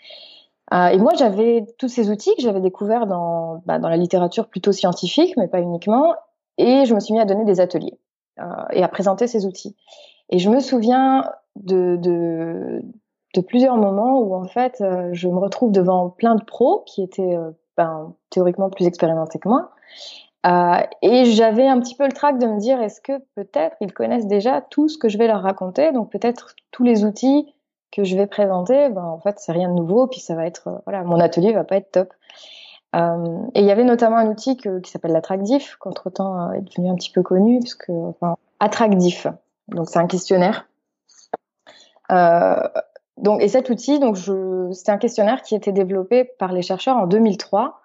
Euh, 0.72 0.86
et 0.88 0.98
moi, 0.98 1.12
j'avais 1.18 1.66
tous 1.78 1.88
ces 1.88 2.10
outils 2.10 2.34
que 2.36 2.42
j'avais 2.42 2.60
découverts 2.60 3.06
dans, 3.06 3.62
bah, 3.66 3.78
dans 3.78 3.88
la 3.88 3.96
littérature 3.96 4.46
plutôt 4.46 4.72
scientifique, 4.72 5.36
mais 5.36 5.48
pas 5.48 5.60
uniquement. 5.60 6.14
Et 6.58 6.84
je 6.84 6.94
me 6.94 7.00
suis 7.00 7.12
mis 7.12 7.20
à 7.20 7.24
donner 7.24 7.44
des 7.44 7.60
ateliers 7.60 7.98
euh, 8.38 8.44
et 8.70 8.82
à 8.82 8.88
présenter 8.88 9.26
ces 9.26 9.46
outils. 9.46 9.76
Et 10.28 10.38
je 10.38 10.48
me 10.48 10.60
souviens 10.60 11.24
de, 11.56 11.96
de, 11.96 12.82
de 13.34 13.40
plusieurs 13.40 13.76
moments 13.76 14.20
où 14.20 14.34
en 14.34 14.44
fait 14.44 14.80
euh, 14.80 15.10
je 15.12 15.28
me 15.28 15.38
retrouve 15.38 15.72
devant 15.72 16.10
plein 16.10 16.34
de 16.34 16.44
pros 16.44 16.82
qui 16.86 17.02
étaient 17.02 17.36
euh, 17.36 17.50
ben, 17.76 18.14
théoriquement 18.30 18.70
plus 18.70 18.86
expérimentés 18.86 19.38
que 19.38 19.48
moi. 19.48 19.70
Euh, 20.46 20.82
et 21.02 21.26
j'avais 21.26 21.66
un 21.66 21.78
petit 21.80 21.94
peu 21.94 22.06
le 22.06 22.12
trac 22.12 22.38
de 22.38 22.46
me 22.46 22.58
dire 22.58 22.80
est-ce 22.80 23.00
que 23.00 23.18
peut-être 23.34 23.76
ils 23.80 23.92
connaissent 23.92 24.26
déjà 24.26 24.62
tout 24.62 24.88
ce 24.88 24.96
que 24.96 25.08
je 25.08 25.18
vais 25.18 25.26
leur 25.26 25.42
raconter? 25.42 25.92
Donc 25.92 26.10
peut-être 26.10 26.54
tous 26.70 26.82
les 26.82 27.04
outils 27.04 27.54
que 27.92 28.04
je 28.04 28.16
vais 28.16 28.26
présenter 28.26 28.88
ben 28.88 29.04
en 29.04 29.18
fait 29.18 29.38
c'est 29.38 29.52
rien 29.52 29.68
de 29.68 29.74
nouveau 29.74 30.06
puis 30.06 30.20
ça 30.20 30.34
va 30.34 30.46
être 30.46 30.80
voilà 30.86 31.02
mon 31.02 31.18
atelier 31.18 31.52
va 31.52 31.64
pas 31.64 31.76
être 31.76 31.90
top. 31.90 32.12
Et 32.94 33.60
il 33.60 33.64
y 33.64 33.70
avait 33.70 33.84
notamment 33.84 34.16
un 34.16 34.26
outil 34.26 34.56
qui 34.56 34.90
s'appelle 34.90 35.12
l'attractif 35.12 35.76
qu'entre 35.78 36.10
temps 36.10 36.52
est 36.52 36.62
devenu 36.62 36.90
un 36.90 36.96
petit 36.96 37.12
peu 37.12 37.22
connu 37.22 37.60
parce 37.60 37.74
que 37.74 37.92
enfin 37.92 38.36
attractif. 38.58 39.28
Donc 39.68 39.88
c'est 39.88 39.98
un 39.98 40.06
questionnaire. 40.06 40.66
Euh, 42.10 42.68
donc, 43.20 43.42
et 43.42 43.48
cet 43.48 43.68
outil, 43.70 43.98
donc 43.98 44.16
je, 44.16 44.70
c'était 44.72 44.92
un 44.92 44.98
questionnaire 44.98 45.42
qui 45.42 45.54
était 45.54 45.72
développé 45.72 46.24
par 46.24 46.52
les 46.52 46.62
chercheurs 46.62 46.96
en 46.96 47.06
2003. 47.06 47.80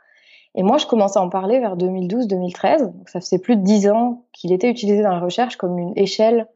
Et 0.55 0.63
moi, 0.63 0.77
je 0.77 0.85
commençais 0.85 1.19
à 1.19 1.21
en 1.21 1.29
parler 1.29 1.59
vers 1.59 1.75
2012-2013. 1.75 2.93
Donc, 2.93 3.09
ça 3.09 3.19
faisait 3.19 3.39
plus 3.39 3.57
de 3.57 3.61
dix 3.61 3.89
ans 3.89 4.23
qu'il 4.31 4.53
était 4.53 4.69
utilisé 4.69 5.03
dans 5.03 5.11
la 5.11 5.19
recherche 5.19 5.57
comme 5.57 5.77
une 5.77 5.93
échelle 5.97 6.47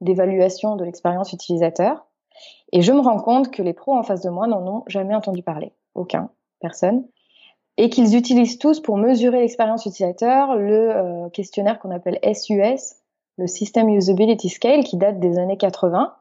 d'évaluation 0.00 0.76
de 0.76 0.84
l'expérience 0.84 1.32
utilisateur. 1.32 2.06
Et 2.72 2.82
je 2.82 2.92
me 2.92 3.00
rends 3.00 3.18
compte 3.18 3.50
que 3.50 3.62
les 3.62 3.72
pros 3.72 3.96
en 3.96 4.04
face 4.04 4.22
de 4.22 4.30
moi 4.30 4.46
n'en 4.46 4.64
ont 4.64 4.84
jamais 4.86 5.14
entendu 5.14 5.42
parler. 5.42 5.72
Aucun. 5.94 6.30
Personne. 6.60 7.04
Et 7.76 7.90
qu'ils 7.90 8.16
utilisent 8.16 8.58
tous 8.58 8.80
pour 8.80 8.96
mesurer 8.96 9.40
l'expérience 9.40 9.86
utilisateur 9.86 10.54
le 10.54 10.96
euh, 10.96 11.28
questionnaire 11.30 11.80
qu'on 11.80 11.90
appelle 11.90 12.18
SUS, 12.34 12.94
le 13.36 13.46
System 13.48 13.88
Usability 13.88 14.48
Scale, 14.48 14.84
qui 14.84 14.96
date 14.96 15.18
des 15.18 15.38
années 15.38 15.56
80 15.56 16.14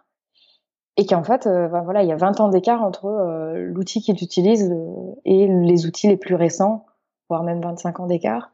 et 0.98 1.06
qu'en 1.06 1.24
fait, 1.24 1.46
euh, 1.46 1.68
ben 1.68 1.82
voilà, 1.82 2.01
il 2.01 2.10
y 2.10 2.12
a 2.12 2.16
20 2.16 2.39
ans 2.39 2.50
d'écart 2.50 2.84
entre 2.84 3.06
euh, 3.06 3.72
l'outil 3.72 4.01
qu'ils 4.01 4.22
utilisent 4.22 4.72
euh, 4.72 5.16
et 5.25 5.48
les 5.48 5.86
outils 5.86 6.08
les 6.08 6.18
plus 6.18 6.34
récents, 6.34 6.86
voire 7.30 7.44
même 7.44 7.62
25 7.62 8.00
ans 8.00 8.08
d'écart. 8.08 8.50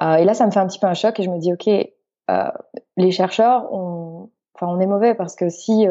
et 0.00 0.24
là, 0.24 0.32
ça 0.34 0.46
me 0.46 0.50
fait 0.50 0.58
un 0.58 0.66
petit 0.66 0.78
peu 0.78 0.86
un 0.86 0.94
choc 0.94 1.20
et 1.20 1.22
je 1.22 1.30
me 1.30 1.38
dis, 1.38 1.52
ok, 1.52 1.68
les 2.96 3.10
chercheurs, 3.10 3.72
on, 3.72 4.30
enfin, 4.54 4.68
on 4.68 4.80
est 4.80 4.86
mauvais 4.86 5.14
parce 5.14 5.36
que 5.36 5.50
si 5.50 5.86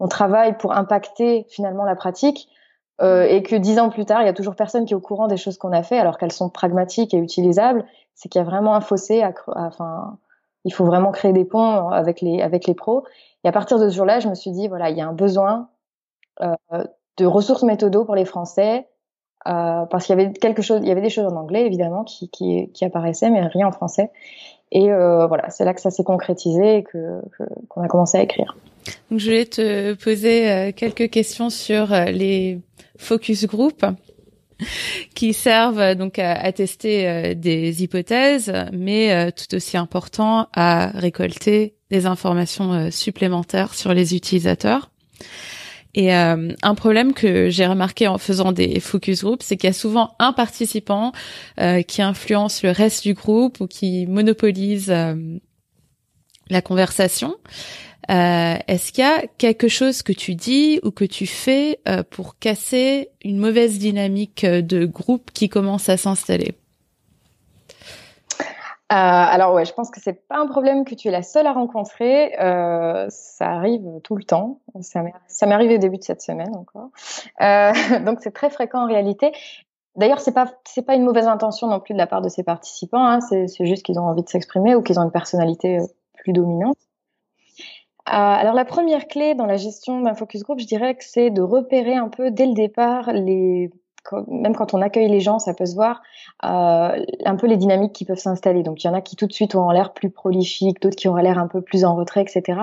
on 0.00 0.08
travaille 0.08 0.56
pour 0.58 0.72
impacter 0.72 1.46
finalement 1.48 1.84
la 1.84 1.94
pratique 1.94 2.48
et 3.00 3.42
que 3.42 3.54
dix 3.54 3.78
ans 3.78 3.90
plus 3.90 4.06
tard, 4.06 4.22
il 4.22 4.26
y 4.26 4.28
a 4.28 4.32
toujours 4.32 4.56
personne 4.56 4.86
qui 4.86 4.94
est 4.94 4.96
au 4.96 5.00
courant 5.00 5.28
des 5.28 5.36
choses 5.36 5.56
qu'on 5.56 5.72
a 5.72 5.82
fait 5.82 5.98
alors 5.98 6.18
qu'elles 6.18 6.32
sont 6.32 6.48
pragmatiques 6.48 7.14
et 7.14 7.18
utilisables, 7.18 7.84
c'est 8.14 8.28
qu'il 8.28 8.40
y 8.40 8.42
a 8.42 8.44
vraiment 8.44 8.74
un 8.74 8.80
fossé. 8.80 9.22
À, 9.22 9.32
enfin, 9.54 10.16
il 10.64 10.72
faut 10.72 10.84
vraiment 10.84 11.12
créer 11.12 11.32
des 11.32 11.44
ponts 11.44 11.88
avec 11.88 12.20
les 12.20 12.42
avec 12.42 12.66
les 12.66 12.74
pros. 12.74 13.04
Et 13.44 13.48
à 13.48 13.52
partir 13.52 13.78
de 13.78 13.88
ce 13.88 13.94
jour-là, 13.94 14.20
je 14.20 14.28
me 14.28 14.34
suis 14.34 14.50
dit, 14.50 14.68
voilà, 14.68 14.90
il 14.90 14.96
y 14.96 15.00
a 15.00 15.06
un 15.06 15.12
besoin 15.12 15.68
euh, 16.40 16.54
de 17.16 17.26
ressources 17.26 17.62
méthodo 17.62 18.04
pour 18.04 18.14
les 18.14 18.24
Français, 18.24 18.86
euh, 19.46 19.84
parce 19.84 20.06
qu'il 20.06 20.18
y 20.18 20.20
avait 20.20 20.32
quelque 20.32 20.62
chose, 20.62 20.80
il 20.82 20.88
y 20.88 20.90
avait 20.90 21.02
des 21.02 21.10
choses 21.10 21.30
en 21.30 21.36
anglais 21.36 21.66
évidemment 21.66 22.04
qui, 22.04 22.30
qui, 22.30 22.70
qui 22.72 22.84
apparaissaient, 22.84 23.30
mais 23.30 23.46
rien 23.46 23.66
en 23.66 23.72
français. 23.72 24.10
Et 24.72 24.90
euh, 24.90 25.26
voilà, 25.26 25.50
c'est 25.50 25.64
là 25.64 25.72
que 25.72 25.80
ça 25.80 25.90
s'est 25.90 26.02
concrétisé 26.02 26.78
et 26.78 26.82
que 26.82 27.20
qu'on 27.68 27.82
a 27.82 27.88
commencé 27.88 28.18
à 28.18 28.22
écrire. 28.22 28.56
Donc, 29.10 29.20
je 29.20 29.26
voulais 29.26 29.46
te 29.46 29.94
poser 29.94 30.50
euh, 30.50 30.72
quelques 30.74 31.10
questions 31.10 31.48
sur 31.48 31.92
euh, 31.92 32.06
les 32.06 32.60
focus 32.98 33.46
group 33.46 33.84
qui 35.14 35.32
servent 35.32 35.94
donc 35.94 36.18
à, 36.18 36.52
tester 36.52 37.34
des 37.34 37.82
hypothèses, 37.82 38.52
mais 38.72 39.32
tout 39.32 39.54
aussi 39.54 39.76
important 39.76 40.48
à 40.52 40.88
récolter 40.94 41.74
des 41.90 42.06
informations 42.06 42.72
euh, 42.72 42.90
supplémentaires 42.90 43.74
sur 43.74 43.94
les 43.94 44.14
utilisateurs. 44.16 44.90
Et 45.94 46.12
euh, 46.12 46.52
un 46.62 46.74
problème 46.74 47.14
que 47.14 47.50
j'ai 47.50 47.66
remarqué 47.66 48.08
en 48.08 48.18
faisant 48.18 48.50
des 48.50 48.80
focus 48.80 49.22
groups, 49.22 49.44
c'est 49.44 49.56
qu'il 49.56 49.68
y 49.68 49.70
a 49.70 49.74
souvent 49.74 50.16
un 50.18 50.32
participant 50.32 51.12
euh, 51.60 51.82
qui 51.82 52.02
influence 52.02 52.64
le 52.64 52.70
reste 52.70 53.04
du 53.04 53.14
groupe 53.14 53.60
ou 53.60 53.68
qui 53.68 54.06
monopolise 54.06 54.90
euh, 54.90 55.14
la 56.50 56.62
conversation. 56.62 57.36
Est-ce 58.08 58.92
qu'il 58.92 59.04
y 59.04 59.06
a 59.06 59.26
quelque 59.38 59.68
chose 59.68 60.02
que 60.02 60.12
tu 60.12 60.34
dis 60.34 60.80
ou 60.82 60.90
que 60.90 61.04
tu 61.04 61.26
fais 61.26 61.80
pour 62.10 62.38
casser 62.38 63.10
une 63.22 63.38
mauvaise 63.38 63.78
dynamique 63.78 64.44
de 64.44 64.84
groupe 64.84 65.30
qui 65.32 65.48
commence 65.48 65.88
à 65.88 65.96
s'installer? 65.96 66.54
Euh, 68.92 68.96
alors 68.96 69.54
ouais, 69.54 69.64
je 69.64 69.72
pense 69.72 69.90
que 69.90 69.98
c'est 69.98 70.28
pas 70.28 70.36
un 70.36 70.46
problème 70.46 70.84
que 70.84 70.94
tu 70.94 71.08
es 71.08 71.10
la 71.10 71.22
seule 71.22 71.46
à 71.46 71.52
rencontrer. 71.52 72.38
Euh, 72.38 73.06
ça 73.08 73.46
arrive 73.46 73.82
tout 74.04 74.14
le 74.14 74.22
temps. 74.24 74.60
Ça 74.82 75.02
m'est 75.02 75.54
arrivé 75.54 75.76
au 75.76 75.78
début 75.78 75.96
de 75.96 76.04
cette 76.04 76.20
semaine 76.20 76.54
encore. 76.54 76.90
Euh, 77.40 77.72
donc 78.04 78.18
c'est 78.20 78.32
très 78.32 78.50
fréquent 78.50 78.84
en 78.84 78.86
réalité. 78.86 79.32
D'ailleurs, 79.96 80.20
c'est 80.20 80.32
pas 80.32 80.52
c'est 80.64 80.82
pas 80.82 80.94
une 80.94 81.04
mauvaise 81.04 81.26
intention 81.26 81.66
non 81.66 81.80
plus 81.80 81.94
de 81.94 81.98
la 81.98 82.06
part 82.06 82.20
de 82.20 82.28
ces 82.28 82.42
participants. 82.42 83.04
Hein. 83.04 83.20
C'est 83.20 83.64
juste 83.64 83.84
qu'ils 83.84 83.98
ont 83.98 84.06
envie 84.06 84.22
de 84.22 84.28
s'exprimer 84.28 84.74
ou 84.76 84.82
qu'ils 84.82 85.00
ont 85.00 85.04
une 85.04 85.12
personnalité 85.12 85.78
euh, 85.78 85.86
plus 86.18 86.32
dominante. 86.32 86.76
Euh, 88.08 88.12
alors 88.12 88.54
la 88.54 88.66
première 88.66 89.08
clé 89.08 89.34
dans 89.34 89.46
la 89.46 89.56
gestion 89.56 90.00
d'un 90.02 90.14
focus 90.14 90.42
group, 90.42 90.60
je 90.60 90.66
dirais 90.66 90.94
que 90.94 91.04
c'est 91.04 91.30
de 91.30 91.40
repérer 91.40 91.94
un 91.94 92.08
peu 92.08 92.30
dès 92.30 92.46
le 92.46 92.52
départ 92.52 93.12
les 93.12 93.70
même 94.28 94.54
quand 94.54 94.74
on 94.74 94.82
accueille 94.82 95.08
les 95.08 95.20
gens, 95.20 95.38
ça 95.38 95.54
peut 95.54 95.66
se 95.66 95.74
voir 95.74 96.02
euh, 96.44 97.04
un 97.24 97.36
peu 97.36 97.46
les 97.46 97.56
dynamiques 97.56 97.92
qui 97.92 98.04
peuvent 98.04 98.18
s'installer. 98.18 98.62
Donc 98.62 98.84
il 98.84 98.86
y 98.86 98.90
en 98.90 98.94
a 98.94 99.00
qui 99.00 99.16
tout 99.16 99.26
de 99.26 99.32
suite 99.32 99.54
ont 99.54 99.70
l'air 99.70 99.92
plus 99.92 100.10
prolifiques, 100.10 100.80
d'autres 100.82 100.96
qui 100.96 101.08
auraient 101.08 101.22
l'air 101.22 101.38
un 101.38 101.48
peu 101.48 101.62
plus 101.62 101.84
en 101.84 101.96
retrait, 101.96 102.22
etc. 102.22 102.60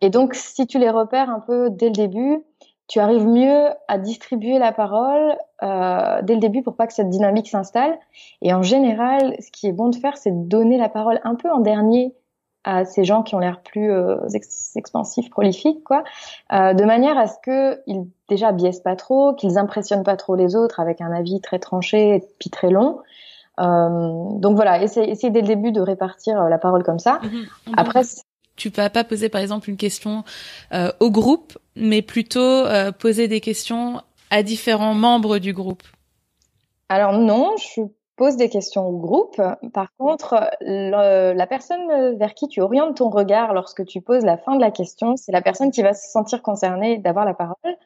Et 0.00 0.10
donc 0.10 0.34
si 0.34 0.66
tu 0.66 0.78
les 0.78 0.90
repères 0.90 1.30
un 1.30 1.40
peu 1.40 1.70
dès 1.70 1.86
le 1.86 1.92
début, 1.92 2.44
tu 2.86 3.00
arrives 3.00 3.26
mieux 3.26 3.66
à 3.86 3.98
distribuer 3.98 4.58
la 4.58 4.72
parole 4.72 5.36
euh, 5.62 6.22
dès 6.22 6.34
le 6.34 6.40
début 6.40 6.62
pour 6.62 6.74
pas 6.74 6.86
que 6.86 6.94
cette 6.94 7.10
dynamique 7.10 7.48
s'installe. 7.48 7.98
Et 8.40 8.54
en 8.54 8.62
général, 8.62 9.36
ce 9.40 9.50
qui 9.50 9.66
est 9.66 9.72
bon 9.72 9.88
de 9.88 9.96
faire, 9.96 10.16
c'est 10.16 10.30
de 10.30 10.48
donner 10.48 10.78
la 10.78 10.88
parole 10.88 11.20
un 11.24 11.34
peu 11.34 11.50
en 11.50 11.60
dernier 11.60 12.14
à 12.64 12.84
ces 12.84 13.04
gens 13.04 13.22
qui 13.22 13.34
ont 13.34 13.38
l'air 13.38 13.60
plus 13.60 13.90
euh, 13.90 14.16
expansifs, 14.76 15.30
prolifiques, 15.30 15.82
quoi, 15.84 16.04
euh, 16.52 16.74
de 16.74 16.84
manière 16.84 17.16
à 17.16 17.26
ce 17.26 17.36
que 17.42 17.80
ils 17.86 18.06
déjà 18.28 18.52
biaisent 18.52 18.82
pas 18.82 18.96
trop, 18.96 19.34
qu'ils 19.34 19.58
impressionnent 19.58 20.04
pas 20.04 20.16
trop 20.16 20.34
les 20.34 20.56
autres 20.56 20.80
avec 20.80 21.00
un 21.00 21.12
avis 21.12 21.40
très 21.40 21.58
tranché 21.58 22.16
et 22.16 22.22
puis 22.38 22.50
très 22.50 22.70
long. 22.70 22.98
Euh, 23.60 24.38
donc 24.38 24.56
voilà, 24.56 24.82
essayez, 24.82 25.30
dès 25.30 25.40
le 25.40 25.46
début 25.46 25.72
de 25.72 25.80
répartir 25.80 26.44
la 26.44 26.58
parole 26.58 26.82
comme 26.82 26.98
ça. 26.98 27.20
Mhm. 27.22 27.46
Après, 27.76 28.02
tu 28.56 28.70
vas 28.70 28.90
pas 28.90 29.04
poser 29.04 29.28
par 29.28 29.40
exemple 29.40 29.70
une 29.70 29.76
question 29.76 30.24
au 31.00 31.10
groupe, 31.10 31.56
mais 31.76 32.02
plutôt 32.02 32.64
poser 32.98 33.28
des 33.28 33.40
questions 33.40 34.02
à 34.30 34.42
différents 34.42 34.94
membres 34.94 35.38
du 35.38 35.52
groupe. 35.52 35.82
Alors 36.88 37.12
non, 37.12 37.54
je 37.56 37.64
suis 37.64 37.82
pose 38.18 38.36
des 38.36 38.50
questions 38.50 38.86
au 38.86 38.98
groupe. 38.98 39.40
Par 39.72 39.88
contre, 39.96 40.50
la 40.60 41.46
personne 41.46 42.16
vers 42.18 42.34
qui 42.34 42.48
tu 42.48 42.60
orientes 42.60 42.96
ton 42.96 43.08
regard 43.08 43.54
lorsque 43.54 43.86
tu 43.86 44.02
poses 44.02 44.24
la 44.24 44.36
fin 44.36 44.56
de 44.56 44.60
la 44.60 44.70
question, 44.70 45.16
c'est 45.16 45.32
la 45.32 45.40
personne 45.40 45.70
qui 45.70 45.82
va 45.82 45.94
se 45.94 46.10
sentir 46.10 46.42
concernée 46.42 46.98
d'avoir 46.98 47.24
la 47.24 47.34
parole. 47.34 47.76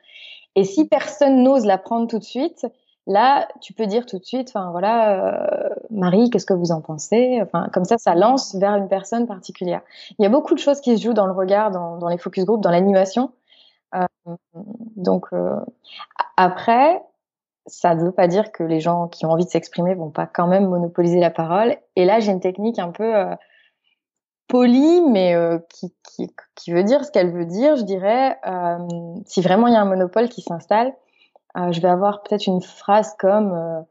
Et 0.57 0.65
si 0.65 0.89
personne 0.89 1.43
n'ose 1.43 1.65
la 1.65 1.79
prendre 1.79 2.09
tout 2.09 2.19
de 2.19 2.25
suite, 2.25 2.67
là, 3.07 3.49
tu 3.61 3.73
peux 3.73 3.87
dire 3.87 4.07
tout 4.07 4.19
de 4.19 4.25
suite, 4.25 4.51
enfin 4.55 4.71
voilà, 4.71 5.69
euh, 5.69 5.69
Marie, 5.91 6.31
qu'est-ce 6.31 6.47
que 6.47 6.55
vous 6.55 6.73
en 6.73 6.81
pensez? 6.81 7.41
Enfin, 7.43 7.69
comme 7.73 7.85
ça, 7.85 7.99
ça 7.99 8.15
lance 8.15 8.55
vers 8.57 8.75
une 8.75 8.89
personne 8.89 9.27
particulière. 9.27 9.83
Il 10.19 10.23
y 10.23 10.27
a 10.27 10.29
beaucoup 10.29 10.55
de 10.55 10.59
choses 10.59 10.81
qui 10.81 10.97
se 10.97 11.03
jouent 11.03 11.15
dans 11.15 11.27
le 11.27 11.33
regard, 11.33 11.71
dans, 11.71 12.09
les 12.09 12.19
focus 12.19 12.45
group, 12.45 12.61
dans 12.61 12.71
l'animation. 12.71 13.33
Euh, 13.95 14.07
donc 14.97 15.27
euh, 15.33 15.57
après, 16.37 17.03
ça 17.67 17.95
ne 17.95 18.05
veut 18.05 18.13
pas 18.13 18.27
dire 18.27 18.53
que 18.53 18.63
les 18.63 18.81
gens 18.81 19.09
qui 19.09 19.27
ont 19.27 19.31
envie 19.31 19.45
de 19.45 19.51
s'exprimer 19.51 19.95
vont 19.95 20.11
pas 20.11 20.27
quand 20.27 20.47
même 20.47 20.69
monopoliser 20.69 21.21
la 21.21 21.31
parole. 21.31 21.77
Et 21.97 22.05
là, 22.05 22.21
j'ai 22.21 22.33
une 22.33 22.41
technique 22.41 22.79
un 22.79 22.91
peu 22.91 23.17
euh, 23.17 23.35
polie, 24.49 25.01
mais 25.03 25.35
euh, 25.35 25.59
qui, 26.57 26.73
veut 26.73 26.85
dire 26.85 27.05
ce 27.05 27.11
qu'elle 27.11 27.33
veut 27.33 27.47
dire. 27.47 27.77
Je 27.77 27.85
dirais, 27.85 28.39
euh, 28.47 28.79
si 29.27 29.41
vraiment 29.41 29.69
il 29.69 29.75
y 29.75 29.77
a 29.77 29.81
un 29.81 29.87
monopole 29.87 30.29
qui 30.29 30.43
s'installe, 30.43 30.93
je 31.55 31.81
vais 31.83 31.89
avoir 31.89 32.23
peut-être 32.23 32.47
une 32.47 32.63
phrase 32.63 33.15
comme 33.19 33.85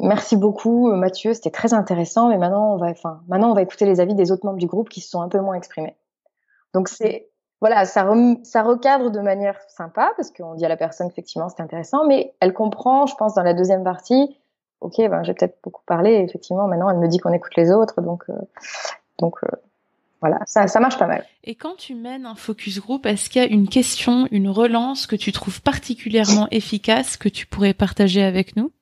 Merci 0.00 0.36
beaucoup, 0.36 0.92
Mathieu, 0.92 1.34
c'était 1.34 1.50
très 1.50 1.74
intéressant, 1.74 2.28
mais 2.28 2.38
maintenant 2.38 2.74
on 2.74 2.76
va, 2.76 2.86
enfin, 2.86 3.22
maintenant 3.26 3.50
on 3.50 3.54
va 3.54 3.62
écouter 3.62 3.84
les 3.84 3.98
avis 3.98 4.14
des 4.14 4.30
autres 4.30 4.46
membres 4.46 4.60
du 4.60 4.68
groupe 4.68 4.88
qui 4.88 5.00
se 5.00 5.10
sont 5.10 5.20
un 5.20 5.28
peu 5.28 5.40
moins 5.40 5.56
exprimés. 5.56 5.96
Donc 6.72 6.88
c'est 6.88 7.28
voilà, 7.60 7.84
ça, 7.84 8.02
recadre 8.04 9.10
de 9.10 9.20
manière 9.20 9.58
sympa 9.68 10.12
parce 10.16 10.30
qu'on 10.30 10.54
dit 10.54 10.64
à 10.64 10.68
la 10.68 10.76
personne 10.76 11.06
effectivement 11.06 11.48
c'est 11.48 11.62
intéressant, 11.62 12.06
mais 12.06 12.34
elle 12.40 12.52
comprend, 12.52 13.06
je 13.06 13.14
pense, 13.14 13.34
dans 13.34 13.42
la 13.42 13.54
deuxième 13.54 13.84
partie, 13.84 14.36
ok, 14.80 14.96
ben 14.98 15.22
j'ai 15.22 15.34
peut-être 15.34 15.58
beaucoup 15.62 15.82
parlé, 15.86 16.14
effectivement, 16.16 16.68
maintenant 16.68 16.90
elle 16.90 16.98
me 16.98 17.08
dit 17.08 17.18
qu'on 17.18 17.32
écoute 17.32 17.56
les 17.56 17.72
autres, 17.72 18.00
donc 18.02 18.24
euh, 18.28 18.34
donc 19.18 19.36
euh, 19.44 19.48
voilà, 20.20 20.40
ça, 20.46 20.66
ça 20.66 20.80
marche 20.80 20.98
pas 20.98 21.06
mal. 21.06 21.24
Et 21.44 21.54
quand 21.54 21.76
tu 21.76 21.94
mènes 21.94 22.26
un 22.26 22.34
focus 22.34 22.80
group, 22.80 23.06
est-ce 23.06 23.30
qu'il 23.30 23.42
y 23.42 23.44
a 23.44 23.48
une 23.48 23.68
question, 23.68 24.26
une 24.30 24.48
relance 24.48 25.06
que 25.06 25.16
tu 25.16 25.32
trouves 25.32 25.62
particulièrement 25.62 26.48
efficace 26.50 27.16
que 27.16 27.28
tu 27.28 27.46
pourrais 27.46 27.74
partager 27.74 28.22
avec 28.22 28.56
nous? 28.56 28.72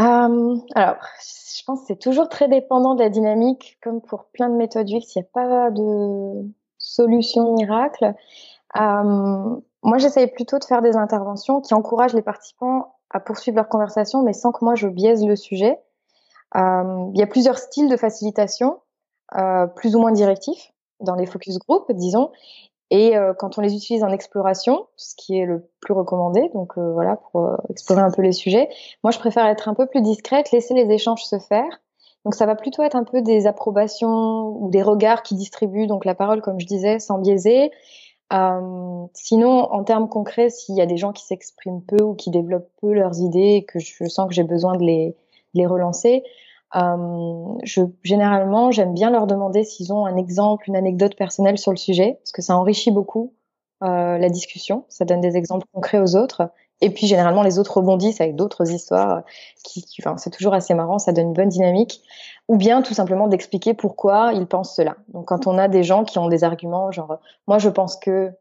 Euh, 0.00 0.56
Alors 0.74 0.96
je 1.56 1.62
pense 1.64 1.80
que 1.80 1.86
c'est 1.88 1.98
toujours 1.98 2.28
très 2.28 2.48
dépendant 2.48 2.94
de 2.94 3.02
la 3.02 3.08
dynamique, 3.08 3.78
comme 3.82 4.00
pour 4.00 4.26
plein 4.26 4.48
de 4.48 4.54
méthodes 4.54 4.88
UX, 4.88 5.14
il 5.16 5.18
n'y 5.18 5.22
a 5.22 5.28
pas 5.32 5.70
de 5.70 6.44
solution 6.78 7.54
miracle. 7.54 8.14
Euh, 8.78 9.60
moi, 9.82 9.98
j'essaye 9.98 10.26
plutôt 10.26 10.58
de 10.58 10.64
faire 10.64 10.82
des 10.82 10.96
interventions 10.96 11.60
qui 11.60 11.74
encouragent 11.74 12.14
les 12.14 12.22
participants 12.22 12.94
à 13.10 13.20
poursuivre 13.20 13.56
leur 13.56 13.68
conversation, 13.68 14.22
mais 14.22 14.32
sans 14.32 14.52
que 14.52 14.64
moi 14.64 14.74
je 14.74 14.88
biaise 14.88 15.24
le 15.24 15.36
sujet. 15.36 15.78
Euh, 16.56 17.10
il 17.14 17.18
y 17.18 17.22
a 17.22 17.26
plusieurs 17.26 17.58
styles 17.58 17.88
de 17.88 17.96
facilitation, 17.96 18.80
euh, 19.36 19.66
plus 19.66 19.94
ou 19.96 20.00
moins 20.00 20.12
directifs, 20.12 20.72
dans 21.00 21.14
les 21.14 21.26
focus 21.26 21.58
group, 21.58 21.90
disons. 21.92 22.30
Et 22.90 23.16
euh, 23.16 23.34
quand 23.34 23.58
on 23.58 23.60
les 23.60 23.74
utilise 23.74 24.04
en 24.04 24.10
exploration, 24.10 24.86
ce 24.96 25.14
qui 25.16 25.38
est 25.38 25.44
le 25.44 25.68
plus 25.80 25.92
recommandé, 25.92 26.50
donc 26.54 26.78
euh, 26.78 26.92
voilà, 26.92 27.16
pour 27.16 27.40
euh, 27.40 27.56
explorer 27.68 28.00
un 28.00 28.12
peu 28.12 28.22
les 28.22 28.32
sujets, 28.32 28.68
moi 29.02 29.10
je 29.10 29.18
préfère 29.18 29.46
être 29.46 29.68
un 29.68 29.74
peu 29.74 29.86
plus 29.86 30.02
discrète, 30.02 30.52
laisser 30.52 30.74
les 30.74 30.88
échanges 30.92 31.24
se 31.24 31.38
faire. 31.38 31.80
Donc 32.24 32.34
ça 32.34 32.46
va 32.46 32.54
plutôt 32.54 32.82
être 32.82 32.96
un 32.96 33.04
peu 33.04 33.22
des 33.22 33.46
approbations 33.46 34.48
ou 34.60 34.68
des 34.70 34.82
regards 34.82 35.22
qui 35.22 35.34
distribuent 35.34 35.86
donc 35.86 36.04
la 36.04 36.14
parole, 36.14 36.42
comme 36.42 36.60
je 36.60 36.66
disais, 36.66 36.98
sans 36.98 37.18
biaiser. 37.18 37.70
sinon, 39.14 39.72
en 39.72 39.84
termes 39.84 40.08
concrets, 40.08 40.50
s'il 40.50 40.76
y 40.76 40.80
a 40.80 40.86
des 40.86 40.96
gens 40.96 41.12
qui 41.12 41.24
s'expriment 41.24 41.82
peu 41.82 42.02
ou 42.02 42.14
qui 42.14 42.30
développent 42.30 42.70
peu 42.80 42.92
leurs 42.92 43.20
idées 43.20 43.54
et 43.56 43.64
que 43.64 43.78
je 43.78 44.04
sens 44.06 44.28
que 44.28 44.34
j'ai 44.34 44.42
besoin 44.42 44.76
de 44.76 44.84
les, 44.84 45.10
de 45.54 45.60
les 45.60 45.66
relancer, 45.66 46.24
je, 46.74 47.82
généralement, 48.02 48.70
j'aime 48.70 48.94
bien 48.94 49.10
leur 49.10 49.26
demander 49.26 49.64
s'ils 49.64 49.92
ont 49.92 50.06
un 50.06 50.16
exemple, 50.16 50.68
une 50.68 50.76
anecdote 50.76 51.16
personnelle 51.16 51.58
sur 51.58 51.70
le 51.70 51.76
sujet, 51.76 52.18
parce 52.22 52.32
que 52.32 52.42
ça 52.42 52.56
enrichit 52.56 52.90
beaucoup 52.90 53.32
euh, 53.82 54.18
la 54.18 54.28
discussion. 54.28 54.84
Ça 54.88 55.04
donne 55.04 55.20
des 55.20 55.36
exemples 55.36 55.66
concrets 55.72 55.98
aux 55.98 56.16
autres. 56.16 56.50
Et 56.80 56.90
puis 56.90 57.06
généralement, 57.06 57.42
les 57.42 57.58
autres 57.58 57.76
rebondissent 57.78 58.20
avec 58.20 58.34
d'autres 58.36 58.70
histoires. 58.70 59.22
Qui, 59.64 59.82
qui 59.82 60.00
enfin, 60.02 60.16
c'est 60.16 60.30
toujours 60.30 60.54
assez 60.54 60.74
marrant, 60.74 60.98
ça 60.98 61.12
donne 61.12 61.28
une 61.28 61.32
bonne 61.34 61.48
dynamique. 61.48 62.02
Ou 62.48 62.56
bien 62.56 62.82
tout 62.82 62.94
simplement 62.94 63.28
d'expliquer 63.28 63.74
pourquoi 63.74 64.32
ils 64.32 64.46
pensent 64.46 64.74
cela. 64.74 64.96
Donc 65.08 65.26
quand 65.28 65.46
on 65.46 65.58
a 65.58 65.68
des 65.68 65.82
gens 65.82 66.04
qui 66.04 66.18
ont 66.18 66.28
des 66.28 66.44
arguments, 66.44 66.90
genre 66.90 67.18
moi 67.46 67.58
je 67.58 67.68
pense 67.68 67.96
que, 67.96 68.32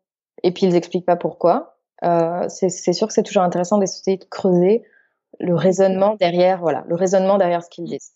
et 0.43 0.51
puis 0.51 0.67
ils 0.67 0.75
expliquent 0.75 1.05
pas 1.05 1.15
pourquoi, 1.15 1.77
euh, 2.03 2.45
c'est 2.49 2.93
sûr 2.93 3.07
que 3.07 3.13
c'est 3.13 3.23
toujours 3.23 3.43
intéressant 3.43 3.77
d'essayer 3.77 4.17
de 4.17 4.25
creuser 4.25 4.83
le 5.39 5.55
raisonnement 5.55 6.15
derrière, 6.19 6.59
voilà, 6.59 6.83
le 6.87 6.95
raisonnement 6.95 7.37
derrière 7.37 7.63
ce 7.63 7.69
qu'ils 7.69 7.85
disent. 7.85 8.11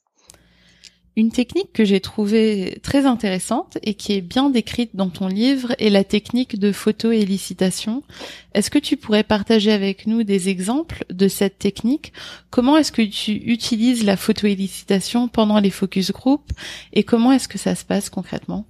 Une 1.15 1.31
technique 1.31 1.73
que 1.73 1.83
j'ai 1.83 1.99
trouvée 1.99 2.79
très 2.81 3.05
intéressante 3.05 3.77
et 3.83 3.95
qui 3.95 4.13
est 4.13 4.21
bien 4.21 4.49
décrite 4.49 4.95
dans 4.95 5.09
ton 5.09 5.27
livre 5.27 5.73
est 5.77 5.89
la 5.89 6.05
technique 6.05 6.57
de 6.57 6.71
photo-éllicitation. 6.71 8.03
Est-ce 8.53 8.69
que 8.69 8.79
tu 8.79 8.95
pourrais 8.95 9.23
partager 9.23 9.73
avec 9.73 10.07
nous 10.07 10.23
des 10.23 10.47
exemples 10.47 11.03
de 11.09 11.27
cette 11.27 11.59
technique? 11.59 12.13
Comment 12.51 12.77
est-ce 12.77 12.93
que 12.93 13.01
tu 13.01 13.31
utilises 13.31 14.05
la 14.05 14.15
photo-éllicitation 14.15 15.27
pendant 15.27 15.59
les 15.59 15.71
focus 15.71 16.13
group 16.13 16.51
et 16.93 17.03
comment 17.03 17.33
est-ce 17.33 17.49
que 17.49 17.57
ça 17.57 17.75
se 17.75 17.83
passe 17.83 18.09
concrètement? 18.09 18.63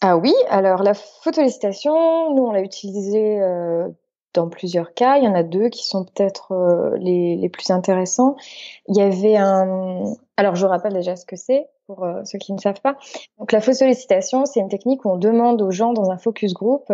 Ah 0.00 0.16
oui, 0.16 0.34
alors 0.48 0.82
la 0.82 0.94
photo-éllicitation, 0.94 2.34
nous 2.34 2.42
on 2.42 2.50
l'a 2.50 2.62
utilisée 2.62 3.40
euh, 3.40 3.86
dans 4.34 4.48
plusieurs 4.48 4.94
cas. 4.94 5.16
Il 5.18 5.24
y 5.24 5.28
en 5.28 5.34
a 5.34 5.42
deux 5.42 5.68
qui 5.68 5.86
sont 5.86 6.04
peut-être 6.04 6.52
euh, 6.52 6.96
les, 6.98 7.48
plus 7.48 7.70
intéressants. 7.70 8.36
Il 8.88 8.96
y 8.96 9.02
avait 9.02 9.36
un... 9.36 10.04
Alors, 10.36 10.54
je 10.54 10.66
rappelle 10.66 10.92
déjà 10.92 11.16
ce 11.16 11.26
que 11.26 11.36
c'est 11.36 11.68
pour 11.86 12.04
euh, 12.04 12.22
ceux 12.24 12.38
qui 12.38 12.52
ne 12.52 12.58
savent 12.58 12.80
pas. 12.80 12.96
Donc, 13.38 13.52
la 13.52 13.60
fausse 13.60 13.78
sollicitation, 13.78 14.44
c'est 14.44 14.60
une 14.60 14.68
technique 14.68 15.04
où 15.04 15.10
on 15.10 15.16
demande 15.16 15.60
aux 15.62 15.70
gens 15.70 15.92
dans 15.92 16.10
un 16.10 16.18
focus 16.18 16.54
group 16.54 16.92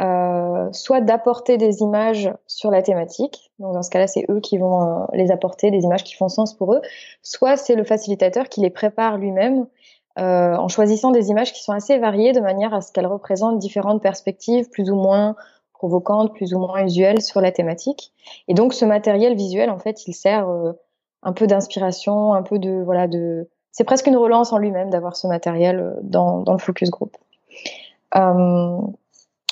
euh, 0.00 0.68
soit 0.72 1.00
d'apporter 1.00 1.56
des 1.56 1.82
images 1.82 2.32
sur 2.48 2.70
la 2.72 2.82
thématique. 2.82 3.52
Donc, 3.60 3.74
dans 3.74 3.82
ce 3.82 3.90
cas-là, 3.90 4.08
c'est 4.08 4.26
eux 4.28 4.40
qui 4.40 4.58
vont 4.58 5.06
les 5.12 5.30
apporter, 5.30 5.70
des 5.70 5.82
images 5.84 6.02
qui 6.02 6.14
font 6.14 6.28
sens 6.28 6.54
pour 6.54 6.74
eux. 6.74 6.80
Soit 7.22 7.56
c'est 7.56 7.76
le 7.76 7.84
facilitateur 7.84 8.48
qui 8.48 8.60
les 8.60 8.70
prépare 8.70 9.18
lui-même 9.18 9.66
en 10.16 10.68
choisissant 10.68 11.10
des 11.10 11.30
images 11.30 11.52
qui 11.52 11.62
sont 11.62 11.72
assez 11.72 11.98
variées 11.98 12.32
de 12.32 12.40
manière 12.40 12.72
à 12.72 12.80
ce 12.80 12.92
qu'elles 12.92 13.06
représentent 13.06 13.58
différentes 13.58 14.00
perspectives 14.00 14.68
plus 14.70 14.90
ou 14.90 14.94
moins 14.94 15.34
provocantes, 15.84 16.32
plus 16.32 16.54
ou 16.54 16.58
moins 16.58 16.82
usuelles 16.84 17.20
sur 17.20 17.42
la 17.42 17.52
thématique. 17.52 18.12
Et 18.48 18.54
donc 18.54 18.72
ce 18.72 18.86
matériel 18.86 19.36
visuel, 19.36 19.68
en 19.68 19.78
fait, 19.78 20.06
il 20.06 20.14
sert 20.14 20.48
un 21.22 21.32
peu 21.32 21.46
d'inspiration, 21.46 22.32
un 22.32 22.42
peu 22.42 22.58
de 22.58 22.82
voilà 22.82 23.06
de. 23.06 23.48
C'est 23.70 23.84
presque 23.84 24.06
une 24.06 24.16
relance 24.16 24.52
en 24.52 24.58
lui-même 24.58 24.88
d'avoir 24.88 25.14
ce 25.16 25.26
matériel 25.26 25.96
dans, 26.02 26.40
dans 26.40 26.52
le 26.52 26.58
focus 26.58 26.90
group. 26.90 27.16
Euh, 28.16 28.78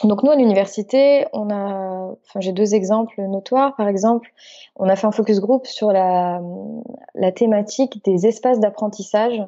donc 0.05 0.23
nous 0.23 0.31
à 0.31 0.37
l'université, 0.37 1.27
on 1.33 1.51
a, 1.51 2.15
j'ai 2.39 2.53
deux 2.53 2.75
exemples 2.75 3.21
notoires. 3.23 3.77
Par 3.77 3.89
exemple, 3.89 4.33
on 4.77 4.89
a 4.89 4.97
fait 4.97 5.07
un 5.07 5.13
focus 5.13 5.41
group 5.41 5.67
sur 5.67 5.93
la, 5.93 6.41
la 7.15 7.33
thématique 7.33 8.03
des 8.05 8.27
espaces 8.27 8.59
d'apprentissage 8.59 9.43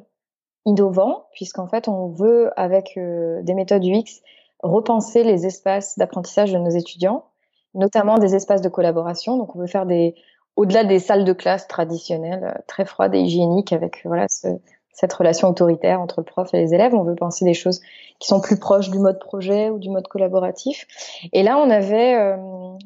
innovants, 0.66 1.24
puisqu'en 1.32 1.66
fait 1.66 1.88
on 1.88 2.08
veut 2.08 2.50
avec 2.56 2.94
euh, 2.96 3.42
des 3.42 3.54
méthodes 3.54 3.84
UX 3.84 4.22
repenser 4.62 5.25
les 5.25 5.46
espaces 5.46 5.99
d'apprentissage 5.99 6.52
de 6.52 6.58
nos 6.58 6.70
étudiants, 6.70 7.25
notamment 7.75 8.18
des 8.18 8.34
espaces 8.34 8.62
de 8.62 8.68
collaboration. 8.68 9.37
Donc 9.37 9.54
on 9.56 9.58
veut 9.58 9.66
faire 9.66 9.87
des 9.87 10.14
au-delà 10.56 10.84
des 10.84 11.00
salles 11.00 11.25
de 11.25 11.32
classe 11.32 11.66
traditionnelles, 11.66 12.44
euh, 12.44 12.61
très 12.68 12.84
froides 12.84 13.14
et 13.14 13.20
hygiéniques, 13.20 13.73
avec 13.73 14.02
voilà 14.04 14.26
ce, 14.28 14.46
cette 14.94 15.12
relation 15.12 15.49
autoritaire 15.49 16.00
entre 16.00 16.20
le 16.20 16.25
prof 16.25 16.54
et 16.54 16.58
les 16.58 16.73
élèves. 16.73 16.94
On 16.94 17.02
veut 17.02 17.16
penser 17.16 17.44
des 17.44 17.54
choses 17.54 17.80
qui 18.20 18.28
sont 18.28 18.40
plus 18.40 18.58
proches 18.58 18.90
du 18.90 18.99
mode 18.99 19.18
projet 19.18 19.68
ou 19.70 19.78
du 19.78 19.90
mode 19.90 20.06
collaboratif. 20.06 20.87
Et 21.32 21.42
là, 21.42 21.58
on 21.58 21.68
avait 21.68 22.14
euh, 22.14 22.37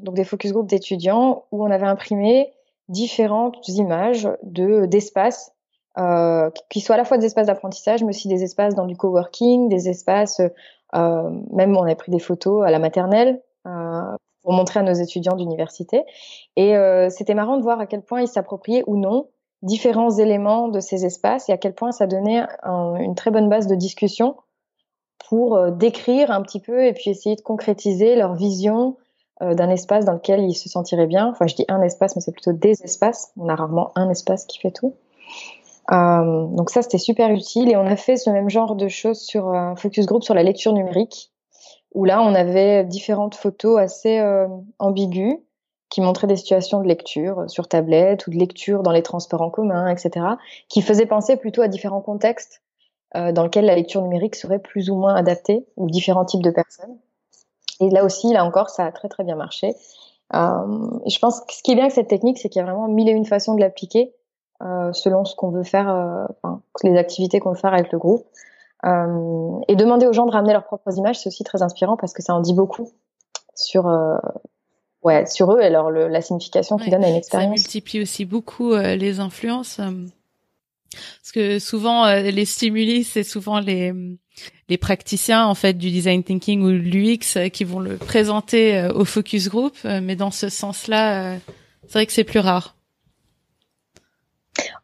donc 0.01 0.15
des 0.15 0.25
focus 0.25 0.53
group 0.53 0.67
d'étudiants 0.67 1.45
où 1.53 1.65
on 1.65 1.71
avait 1.71 1.87
imprimé 1.87 2.53
différentes 2.89 3.69
images 3.69 4.29
de 4.43 4.87
d'espaces 4.87 5.53
euh, 5.99 6.51
qui 6.71 6.81
soient 6.81 6.95
à 6.95 6.99
la 6.99 7.05
fois 7.05 7.19
des 7.19 7.27
espaces 7.27 7.49
d'apprentissage, 7.49 8.03
mais 8.03 8.11
aussi 8.11 8.29
des 8.29 8.43
espaces 8.43 8.75
dans 8.75 8.87
du 8.87 8.97
coworking, 8.97 9.69
des 9.69 9.89
espaces 9.89 10.41
euh, 10.41 10.49
même 10.95 11.77
on 11.77 11.83
a 11.83 11.95
pris 11.95 12.11
des 12.11 12.19
photos 12.19 12.67
à 12.67 12.71
la 12.71 12.79
maternelle 12.79 13.43
euh, 13.67 14.17
pour 14.43 14.53
montrer 14.53 14.81
à 14.81 14.83
nos 14.83 14.95
étudiants 14.95 15.37
d'université. 15.37 16.05
Et 16.57 16.77
euh, 16.77 17.11
c'était 17.11 17.35
marrant 17.35 17.57
de 17.57 17.63
voir 17.63 17.81
à 17.81 17.87
quel 17.87 18.03
point 18.03 18.23
ils 18.23 18.29
s'appropriaient 18.29 18.85
ou 18.87 18.97
non 18.97 19.29
différents 19.63 20.11
éléments 20.11 20.69
de 20.69 20.81
ces 20.81 21.05
espaces 21.05 21.49
et 21.49 21.53
à 21.53 21.59
quel 21.59 21.75
point 21.75 21.91
ça 21.91 22.07
donnait 22.07 22.47
une 22.65 23.15
très 23.17 23.31
bonne 23.31 23.49
base 23.49 23.67
de 23.67 23.75
discussion 23.75 24.37
pour 25.29 25.57
euh, 25.57 25.71
décrire 25.71 26.31
un 26.31 26.43
petit 26.43 26.61
peu 26.61 26.87
et 26.87 26.93
puis 26.93 27.11
essayer 27.11 27.37
de 27.37 27.41
concrétiser 27.41 28.17
leur 28.17 28.35
vision 28.35 28.97
euh, 29.43 29.55
d'un 29.55 29.69
espace 29.69 30.05
dans 30.05 30.13
lequel 30.13 30.41
ils 30.41 30.55
se 30.55 30.69
sentiraient 30.69 31.07
bien. 31.07 31.29
Enfin, 31.29 31.47
je 31.47 31.55
dis 31.55 31.65
un 31.69 31.83
espace, 31.83 32.15
mais 32.17 32.23
c'est 32.23 32.33
plutôt 32.33 32.53
des 32.53 32.83
espaces. 32.83 33.33
On 33.37 33.49
a 33.49 33.55
rarement 33.55 33.93
un 33.97 34.09
espace 34.11 34.47
qui 34.47 34.59
fait 34.59 34.71
tout. 34.71 34.95
Euh, 35.91 36.47
donc 36.49 36.71
ça, 36.71 36.83
c'était 36.83 36.99
super 36.99 37.31
utile. 37.31 37.71
Et 37.71 37.77
on 37.77 37.87
a 37.87 37.97
fait 37.97 38.17
ce 38.17 38.31
même 38.31 38.51
genre 38.51 38.77
de 38.77 38.89
choses 38.89 39.21
sur 39.21 39.49
un 39.49 39.77
focus 39.77 40.07
group 40.07 40.23
sur 40.23 40.35
la 40.35 40.43
lecture 40.43 40.73
numérique, 40.73 41.33
où 41.95 42.05
là, 42.05 42.23
on 42.23 42.35
avait 42.35 42.85
différentes 42.85 43.35
photos 43.35 43.79
assez 43.79 44.23
ambiguës 44.79 45.39
qui 45.89 46.01
montrait 46.01 46.27
des 46.27 46.37
situations 46.37 46.81
de 46.81 46.89
lecture 46.89 47.41
euh, 47.41 47.49
sur 47.49 47.69
tablette 47.69 48.27
ou 48.27 48.31
de 48.31 48.37
lecture 48.37 48.83
dans 48.83 48.93
les 48.93 49.03
transports 49.03 49.43
en 49.43 49.51
commun, 49.51 49.89
etc., 49.89 50.27
qui 50.69 50.83
faisaient 50.83 51.07
penser 51.07 51.37
plutôt 51.37 51.63
à 51.63 51.69
différents 51.69 52.01
contextes 52.01 52.63
euh, 53.17 53.33
dans 53.33 53.45
lesquels 53.45 53.65
la 53.65 53.75
lecture 53.75 54.03
numérique 54.03 54.37
serait 54.37 54.59
plus 54.59 54.91
ou 54.91 54.97
moins 54.97 55.15
adaptée, 55.15 55.67
ou 55.77 55.89
différents 55.89 56.25
types 56.25 56.43
de 56.43 56.51
personnes. 56.51 56.99
Et 57.81 57.91
là 57.91 58.05
aussi, 58.05 58.33
là 58.33 58.45
encore, 58.45 58.71
ça 58.71 58.85
a 58.85 58.93
très 58.93 59.09
très 59.09 59.25
bien 59.25 59.37
marché. 59.37 59.75
Euh, 60.35 61.01
et 61.07 61.11
je 61.11 61.19
pense 61.21 61.41
que 61.41 61.55
ce 61.55 61.63
qui 61.63 61.73
est 61.73 61.75
bien 61.75 61.85
avec 61.85 61.95
cette 61.95 62.09
technique, 62.09 62.39
c'est 62.39 62.49
qu'il 62.51 62.61
y 62.61 62.63
a 62.63 62.67
vraiment 62.67 62.89
mille 62.89 63.09
et 63.09 63.13
une 63.13 63.25
façons 63.25 63.55
de 63.55 63.61
l'appliquer 63.61 64.13
euh, 64.13 64.18
selon 64.61 65.25
ce 65.25 65.35
qu'on 65.37 65.51
veut 65.51 65.65
faire, 65.65 65.89
euh, 65.89 66.25
enfin, 66.43 66.61
les 66.83 66.97
activités 66.97 67.41
qu'on 67.41 67.51
veut 67.51 67.59
faire 67.59 67.75
avec 67.75 67.93
le 67.93 67.99
groupe. 67.99 68.27
Euh, 68.85 69.61
et 69.67 69.77
demander 69.77 70.07
aux 70.07 70.13
gens 70.13 70.27
de 70.27 70.31
ramener 70.31 70.53
leurs 70.53 70.65
propres 70.65 70.97
images, 70.97 71.19
c'est 71.19 71.29
aussi 71.29 71.45
très 71.45 71.63
inspirant 71.63 71.97
parce 71.97 72.13
que 72.13 72.23
ça 72.23 72.35
en 72.35 72.41
dit 72.41 72.55
beaucoup 72.55 72.89
sur 73.55 73.87
ouais, 75.03 75.27
sur 75.27 75.53
eux 75.53 75.61
et 75.61 75.67
alors 75.67 75.91
la 75.91 76.21
signification 76.21 76.77
qu'ils 76.77 76.91
donnent 76.91 77.05
à 77.05 77.09
une 77.09 77.17
expérience. 77.17 77.49
Ça 77.49 77.63
multiplie 77.63 78.03
aussi 78.03 78.25
beaucoup 78.25 78.73
euh, 78.73 78.97
les 78.97 79.21
influences. 79.21 79.79
Euh, 79.79 79.91
parce 80.91 81.33
que 81.33 81.59
souvent 81.59 82.07
euh, 82.07 82.23
les 82.23 82.45
stimuli, 82.45 83.05
c'est 83.05 83.23
souvent 83.23 83.61
les 83.61 83.93
les 84.69 84.79
praticiens 84.79 85.47
en 85.47 85.55
fait 85.55 85.75
du 85.75 85.91
design 85.91 86.23
thinking 86.23 86.63
ou 86.63 86.69
l'UX 86.69 87.51
qui 87.53 87.65
vont 87.65 87.81
le 87.81 87.97
présenter 87.97 88.89
au 88.95 89.05
focus 89.05 89.49
group, 89.49 89.75
mais 89.83 90.15
dans 90.15 90.31
ce 90.31 90.49
sens-là, 90.49 91.39
c'est 91.89 91.93
vrai 91.95 92.07
que 92.07 92.13
c'est 92.13 92.23
plus 92.23 92.39
rare. 92.39 92.77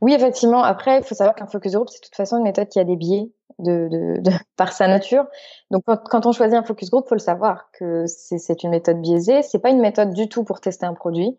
Oui, 0.00 0.12
effectivement. 0.14 0.62
Après, 0.62 0.98
il 0.98 1.04
faut 1.04 1.14
savoir 1.14 1.34
qu'un 1.34 1.46
focus 1.46 1.72
group, 1.72 1.88
c'est 1.90 2.00
de 2.00 2.04
toute 2.04 2.14
façon 2.14 2.38
une 2.38 2.44
méthode 2.44 2.68
qui 2.68 2.78
a 2.78 2.84
des 2.84 2.96
biais 2.96 3.30
de, 3.58 3.88
de, 3.88 4.20
de 4.20 4.30
par 4.56 4.72
sa 4.72 4.88
nature. 4.88 5.24
Donc, 5.70 5.82
quand, 5.86 6.26
on 6.26 6.32
choisit 6.32 6.56
un 6.56 6.62
focus 6.62 6.90
group, 6.90 7.08
faut 7.08 7.14
le 7.14 7.20
savoir 7.20 7.70
que 7.72 8.04
c'est 8.06 8.62
une 8.62 8.70
méthode 8.70 9.00
biaisée. 9.00 9.42
C'est 9.42 9.58
pas 9.58 9.70
une 9.70 9.80
méthode 9.80 10.12
du 10.12 10.28
tout 10.28 10.44
pour 10.44 10.60
tester 10.60 10.86
un 10.86 10.94
produit. 10.94 11.36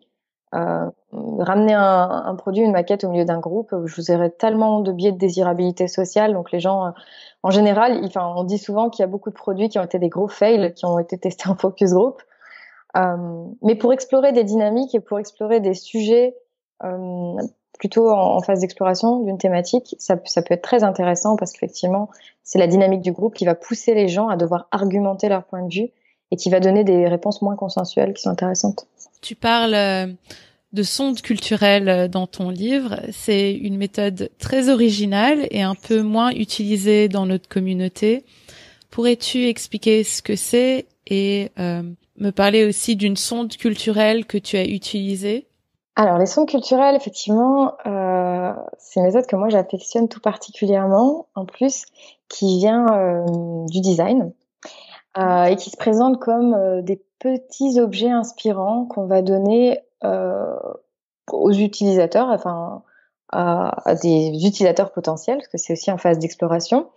Euh, 0.54 0.88
ramener 1.12 1.74
un, 1.74 2.08
un, 2.24 2.34
produit, 2.36 2.62
une 2.62 2.72
maquette 2.72 3.04
au 3.04 3.10
milieu 3.10 3.24
d'un 3.24 3.40
groupe, 3.40 3.74
je 3.84 3.96
vous 3.96 4.10
aurais 4.12 4.30
tellement 4.30 4.80
de 4.80 4.92
biais 4.92 5.12
de 5.12 5.18
désirabilité 5.18 5.88
sociale. 5.88 6.32
Donc, 6.32 6.52
les 6.52 6.60
gens, 6.60 6.92
en 7.42 7.50
général, 7.50 8.00
enfin, 8.04 8.32
on 8.36 8.44
dit 8.44 8.58
souvent 8.58 8.88
qu'il 8.88 9.02
y 9.02 9.04
a 9.04 9.08
beaucoup 9.08 9.30
de 9.30 9.34
produits 9.34 9.68
qui 9.68 9.78
ont 9.78 9.84
été 9.84 9.98
des 9.98 10.08
gros 10.08 10.28
fails, 10.28 10.72
qui 10.74 10.86
ont 10.86 10.98
été 10.98 11.18
testés 11.18 11.48
en 11.48 11.56
focus 11.56 11.92
group. 11.92 12.22
Euh, 12.96 13.44
mais 13.62 13.74
pour 13.74 13.92
explorer 13.92 14.32
des 14.32 14.44
dynamiques 14.44 14.94
et 14.94 15.00
pour 15.00 15.18
explorer 15.18 15.60
des 15.60 15.74
sujets 15.74 16.34
euh, 16.84 17.36
plutôt 17.78 18.10
en, 18.10 18.40
phase 18.40 18.60
d'exploration 18.60 19.22
d'une 19.22 19.38
thématique, 19.38 19.96
ça, 19.98 20.16
peut 20.16 20.54
être 20.54 20.62
très 20.62 20.82
intéressant 20.84 21.36
parce 21.36 21.52
qu'effectivement, 21.52 22.10
c'est 22.42 22.58
la 22.58 22.66
dynamique 22.66 23.02
du 23.02 23.12
groupe 23.12 23.34
qui 23.34 23.44
va 23.44 23.54
pousser 23.54 23.94
les 23.94 24.08
gens 24.08 24.28
à 24.28 24.36
devoir 24.36 24.68
argumenter 24.70 25.28
leur 25.28 25.44
point 25.44 25.62
de 25.62 25.72
vue 25.72 25.90
et 26.30 26.36
qui 26.36 26.50
va 26.50 26.60
donner 26.60 26.84
des 26.84 27.08
réponses 27.08 27.42
moins 27.42 27.56
consensuelles 27.56 28.12
qui 28.12 28.22
sont 28.22 28.30
intéressantes. 28.30 28.86
Tu 29.22 29.34
parles 29.34 29.74
euh, 29.74 30.06
de 30.72 30.82
sonde 30.82 31.20
culturelle 31.22 31.88
euh, 31.88 32.08
dans 32.08 32.26
ton 32.26 32.50
livre. 32.50 33.00
C'est 33.12 33.52
une 33.52 33.76
méthode 33.76 34.30
très 34.38 34.68
originale 34.68 35.46
et 35.50 35.62
un 35.62 35.74
peu 35.74 36.02
moins 36.02 36.30
utilisée 36.30 37.08
dans 37.08 37.26
notre 37.26 37.48
communauté. 37.48 38.24
Pourrais-tu 38.90 39.46
expliquer 39.46 40.04
ce 40.04 40.22
que 40.22 40.36
c'est 40.36 40.86
et 41.06 41.50
euh, 41.58 41.82
me 42.18 42.30
parler 42.30 42.64
aussi 42.64 42.96
d'une 42.96 43.16
sonde 43.16 43.56
culturelle 43.56 44.24
que 44.26 44.38
tu 44.38 44.56
as 44.56 44.64
utilisée? 44.64 45.46
Alors, 45.98 46.18
les 46.18 46.26
sons 46.26 46.44
culturels, 46.44 46.94
effectivement, 46.94 47.72
euh, 47.86 48.52
c'est 48.76 49.00
une 49.00 49.06
méthode 49.06 49.26
que 49.26 49.34
moi 49.34 49.48
j'affectionne 49.48 50.08
tout 50.08 50.20
particulièrement, 50.20 51.26
en 51.34 51.46
plus, 51.46 51.86
qui 52.28 52.58
vient 52.58 52.86
euh, 52.88 53.24
du 53.70 53.80
design 53.80 54.30
euh, 55.16 55.44
et 55.44 55.56
qui 55.56 55.70
se 55.70 55.76
présente 55.78 56.20
comme 56.20 56.52
euh, 56.52 56.82
des 56.82 57.02
petits 57.18 57.80
objets 57.80 58.10
inspirants 58.10 58.84
qu'on 58.84 59.06
va 59.06 59.22
donner 59.22 59.80
aux 61.32 61.52
utilisateurs, 61.52 62.28
enfin 62.28 62.82
à, 63.30 63.88
à, 63.88 63.94
des 63.94 64.28
utilisateurs 64.46 64.92
potentiels, 64.92 65.38
parce 65.38 65.48
que 65.48 65.58
c'est 65.58 65.72
aussi 65.72 65.90
en 65.90 65.98
phase 65.98 66.18
d'exploration, 66.18 66.90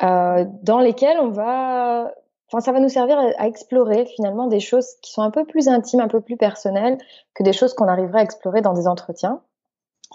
dans 0.00 0.78
lesquels 0.80 1.18
on 1.20 1.28
va 1.28 2.12
Enfin, 2.48 2.60
ça 2.60 2.72
va 2.72 2.80
nous 2.80 2.88
servir 2.88 3.18
à, 3.18 3.46
explorer 3.46 4.06
finalement 4.06 4.46
des 4.46 4.60
choses 4.60 4.94
qui 5.02 5.12
sont 5.12 5.22
un 5.22 5.30
peu 5.30 5.44
plus 5.44 5.68
intimes, 5.68 6.00
un 6.00 6.08
peu 6.08 6.20
plus 6.20 6.36
personnelles 6.36 6.98
que 7.34 7.42
des 7.42 7.52
choses 7.52 7.74
qu'on 7.74 7.88
arriverait 7.88 8.20
à 8.20 8.22
explorer 8.22 8.62
dans 8.62 8.72
des 8.72 8.86
entretiens, 8.86 9.40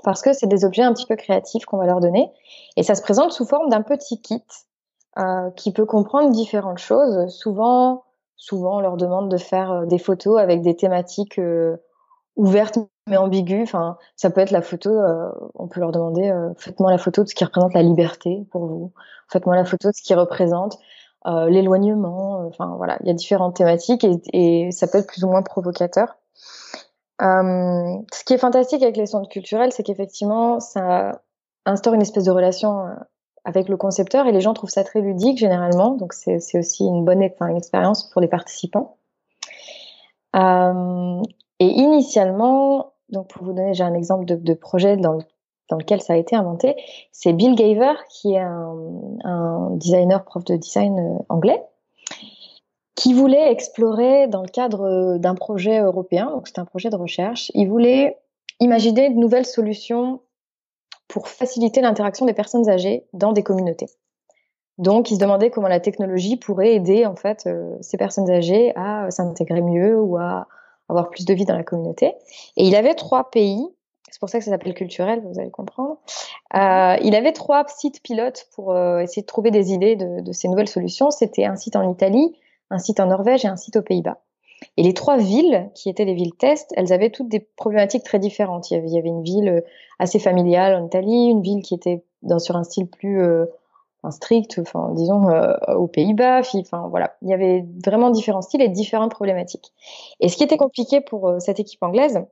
parce 0.03 0.21
que 0.21 0.31
c'est 0.31 0.47
des 0.47 0.63
objets 0.63 0.83
un 0.83 0.93
petit 0.93 1.05
peu 1.05 1.15
créatifs 1.15 1.65
qu'on 1.65 1.77
va 1.77 1.85
leur 1.85 1.99
donner, 1.99 2.31
et 2.77 2.83
ça 2.83 2.95
se 2.95 3.01
présente 3.01 3.31
sous 3.31 3.45
forme 3.45 3.69
d'un 3.69 3.81
petit 3.81 4.21
kit 4.21 4.43
euh, 5.19 5.51
qui 5.51 5.73
peut 5.73 5.85
comprendre 5.85 6.31
différentes 6.31 6.77
choses. 6.77 7.27
Souvent, 7.27 8.03
souvent, 8.37 8.77
on 8.77 8.79
leur 8.79 8.95
demande 8.95 9.29
de 9.29 9.37
faire 9.37 9.71
euh, 9.71 9.85
des 9.85 9.99
photos 9.99 10.39
avec 10.39 10.61
des 10.61 10.75
thématiques 10.75 11.37
euh, 11.37 11.75
ouvertes 12.37 12.77
mais 13.07 13.17
ambiguës. 13.17 13.63
Enfin, 13.63 13.97
ça 14.15 14.29
peut 14.29 14.41
être 14.41 14.51
la 14.51 14.61
photo. 14.61 14.89
Euh, 14.89 15.29
on 15.55 15.67
peut 15.67 15.79
leur 15.79 15.91
demander 15.91 16.29
euh, 16.29 16.49
faites-moi 16.57 16.91
la 16.91 16.97
photo 16.97 17.23
de 17.23 17.27
ce 17.27 17.35
qui 17.35 17.43
représente 17.43 17.73
la 17.73 17.83
liberté 17.83 18.45
pour 18.51 18.65
vous. 18.65 18.93
Faites-moi 19.29 19.55
la 19.55 19.65
photo 19.65 19.89
de 19.89 19.93
ce 19.95 20.01
qui 20.01 20.13
représente 20.13 20.77
euh, 21.27 21.49
l'éloignement. 21.49 22.41
Euh, 22.41 22.47
enfin 22.47 22.73
voilà, 22.77 22.97
il 23.01 23.07
y 23.07 23.09
a 23.11 23.13
différentes 23.13 23.55
thématiques 23.55 24.03
et, 24.03 24.21
et, 24.33 24.71
ça 24.71 24.87
peut 24.87 24.97
être 24.97 25.07
plus 25.07 25.23
ou 25.23 25.27
moins 25.27 25.41
provocateur. 25.41 26.17
Euh, 27.21 27.97
ce 28.11 28.23
qui 28.23 28.33
est 28.33 28.39
fantastique 28.39 28.81
avec 28.81 28.97
les 28.97 29.05
centres 29.05 29.29
culturels, 29.29 29.71
c'est 29.71 29.83
qu'effectivement, 29.83 30.59
ça 30.59 31.21
instaure 31.65 31.93
une 31.93 32.01
espèce 32.01 32.23
de 32.23 32.31
relation 32.31 32.87
euh, 32.87 32.93
avec 33.43 33.69
le 33.69 33.77
concepteur 33.77 34.25
et 34.25 34.31
les 34.31 34.41
gens 34.41 34.53
trouvent 34.53 34.71
ça 34.71 34.83
très 34.83 35.01
ludique 35.01 35.37
généralement. 35.37 35.91
Donc 35.91 36.13
c'est 36.13 36.57
aussi 36.57 36.85
une 36.85 37.05
bonne 37.05 37.21
une 37.21 37.57
expérience 37.57 38.09
pour 38.09 38.21
les 38.21 38.27
participants. 38.27 38.97
Euh, 40.35 41.21
et 41.59 41.67
initialement, 41.67 42.93
donc 43.09 43.27
pour 43.27 43.43
vous 43.43 43.53
donner, 43.53 43.73
j'ai 43.73 43.83
un 43.83 43.93
exemple 43.93 44.25
de, 44.25 44.35
de 44.35 44.53
projet 44.53 44.97
dans 44.97 45.19
dans 45.71 45.77
lequel 45.77 46.01
ça 46.01 46.13
a 46.13 46.17
été 46.17 46.35
inventé, 46.35 46.75
c'est 47.11 47.33
Bill 47.33 47.55
Gaver, 47.55 47.93
qui 48.09 48.33
est 48.33 48.39
un, 48.39 49.69
designer, 49.71 50.23
prof 50.23 50.43
de 50.43 50.55
design 50.55 50.99
euh, 50.99 51.23
anglais, 51.29 51.63
qui 52.95 53.13
voulait 53.13 53.51
explorer 53.51 54.27
dans 54.27 54.43
le 54.43 54.49
cadre 54.49 55.17
d'un 55.17 55.33
projet 55.33 55.79
européen, 55.79 56.29
donc 56.29 56.47
c'est 56.47 56.59
un 56.59 56.65
projet 56.65 56.89
de 56.89 56.95
recherche, 56.95 57.51
il 57.55 57.67
voulait 57.67 58.17
imaginer 58.59 59.09
de 59.09 59.15
nouvelles 59.15 59.45
solutions 59.45 60.19
pour 61.07 61.27
faciliter 61.27 61.81
l'interaction 61.81 62.25
des 62.25 62.33
personnes 62.33 62.69
âgées 62.69 63.05
dans 63.13 63.33
des 63.33 63.43
communautés. 63.43 63.87
Donc, 64.77 65.11
ils 65.11 65.15
se 65.15 65.19
demandaient 65.19 65.49
comment 65.49 65.67
la 65.67 65.79
technologie 65.79 66.37
pourrait 66.37 66.75
aider 66.75 67.05
en 67.05 67.15
fait 67.15 67.43
euh, 67.45 67.75
ces 67.81 67.97
personnes 67.97 68.29
âgées 68.29 68.73
à 68.75 69.11
s'intégrer 69.11 69.61
mieux 69.61 69.99
ou 69.99 70.17
à 70.17 70.47
avoir 70.89 71.09
plus 71.09 71.25
de 71.25 71.33
vie 71.33 71.45
dans 71.45 71.55
la 71.55 71.63
communauté. 71.63 72.15
Et 72.57 72.65
il 72.65 72.75
avait 72.75 72.95
trois 72.95 73.29
pays. 73.29 73.67
C'est 74.11 74.19
pour 74.19 74.29
ça 74.29 74.37
que 74.37 74.45
ça 74.45 74.51
s'appelle 74.51 74.73
culturel, 74.73 75.21
vous 75.25 75.39
allez 75.39 75.49
comprendre. 75.49 75.97
Euh, 76.53 76.97
il 77.01 77.15
avait 77.15 77.31
trois 77.31 77.65
sites 77.67 78.03
pilotes 78.03 78.47
pour 78.53 78.73
euh, 78.73 78.99
essayer 78.99 79.21
de 79.21 79.27
trouver 79.27 79.51
des 79.51 79.71
idées 79.71 79.95
de, 79.95 80.21
de 80.21 80.31
ces 80.31 80.47
nouvelles 80.49 80.67
solutions. 80.67 81.09
C'était 81.09 81.45
un 81.45 81.55
site 81.55 81.75
en 81.75 81.89
Italie, 81.89 82.35
un 82.69 82.77
site 82.77 82.99
en 82.99 83.07
Norvège 83.07 83.45
et 83.45 83.47
un 83.47 83.55
site 83.55 83.77
aux 83.77 83.81
Pays-Bas. 83.81 84.19
Et 84.77 84.83
les 84.83 84.93
trois 84.93 85.17
villes, 85.17 85.71
qui 85.73 85.89
étaient 85.89 86.05
les 86.05 86.13
villes 86.13 86.35
test, 86.35 86.71
elles 86.75 86.93
avaient 86.93 87.09
toutes 87.09 87.29
des 87.29 87.39
problématiques 87.39 88.03
très 88.03 88.19
différentes. 88.19 88.69
Il 88.69 88.75
y 88.75 88.77
avait, 88.77 88.87
il 88.87 88.93
y 88.93 88.99
avait 88.99 89.09
une 89.09 89.23
ville 89.23 89.49
euh, 89.49 89.61
assez 89.97 90.19
familiale 90.19 90.75
en 90.75 90.85
Italie, 90.85 91.29
une 91.29 91.41
ville 91.41 91.63
qui 91.63 91.73
était 91.73 92.03
dans, 92.21 92.37
sur 92.37 92.55
un 92.55 92.63
style 92.63 92.87
plus 92.87 93.23
euh, 93.23 93.45
strict, 94.09 94.59
enfin 94.59 94.91
disons 94.93 95.29
euh, 95.29 95.53
aux 95.75 95.87
Pays-Bas. 95.87 96.41
Enfin 96.55 96.87
voilà, 96.89 97.15
il 97.21 97.29
y 97.29 97.33
avait 97.33 97.65
vraiment 97.83 98.09
différents 98.09 98.41
styles 98.41 98.61
et 98.61 98.69
différentes 98.69 99.11
problématiques. 99.11 99.71
Et 100.19 100.27
ce 100.27 100.37
qui 100.37 100.43
était 100.43 100.57
compliqué 100.57 101.01
pour 101.01 101.29
euh, 101.29 101.39
cette 101.39 101.59
équipe 101.59 101.81
anglaise, 101.81 102.23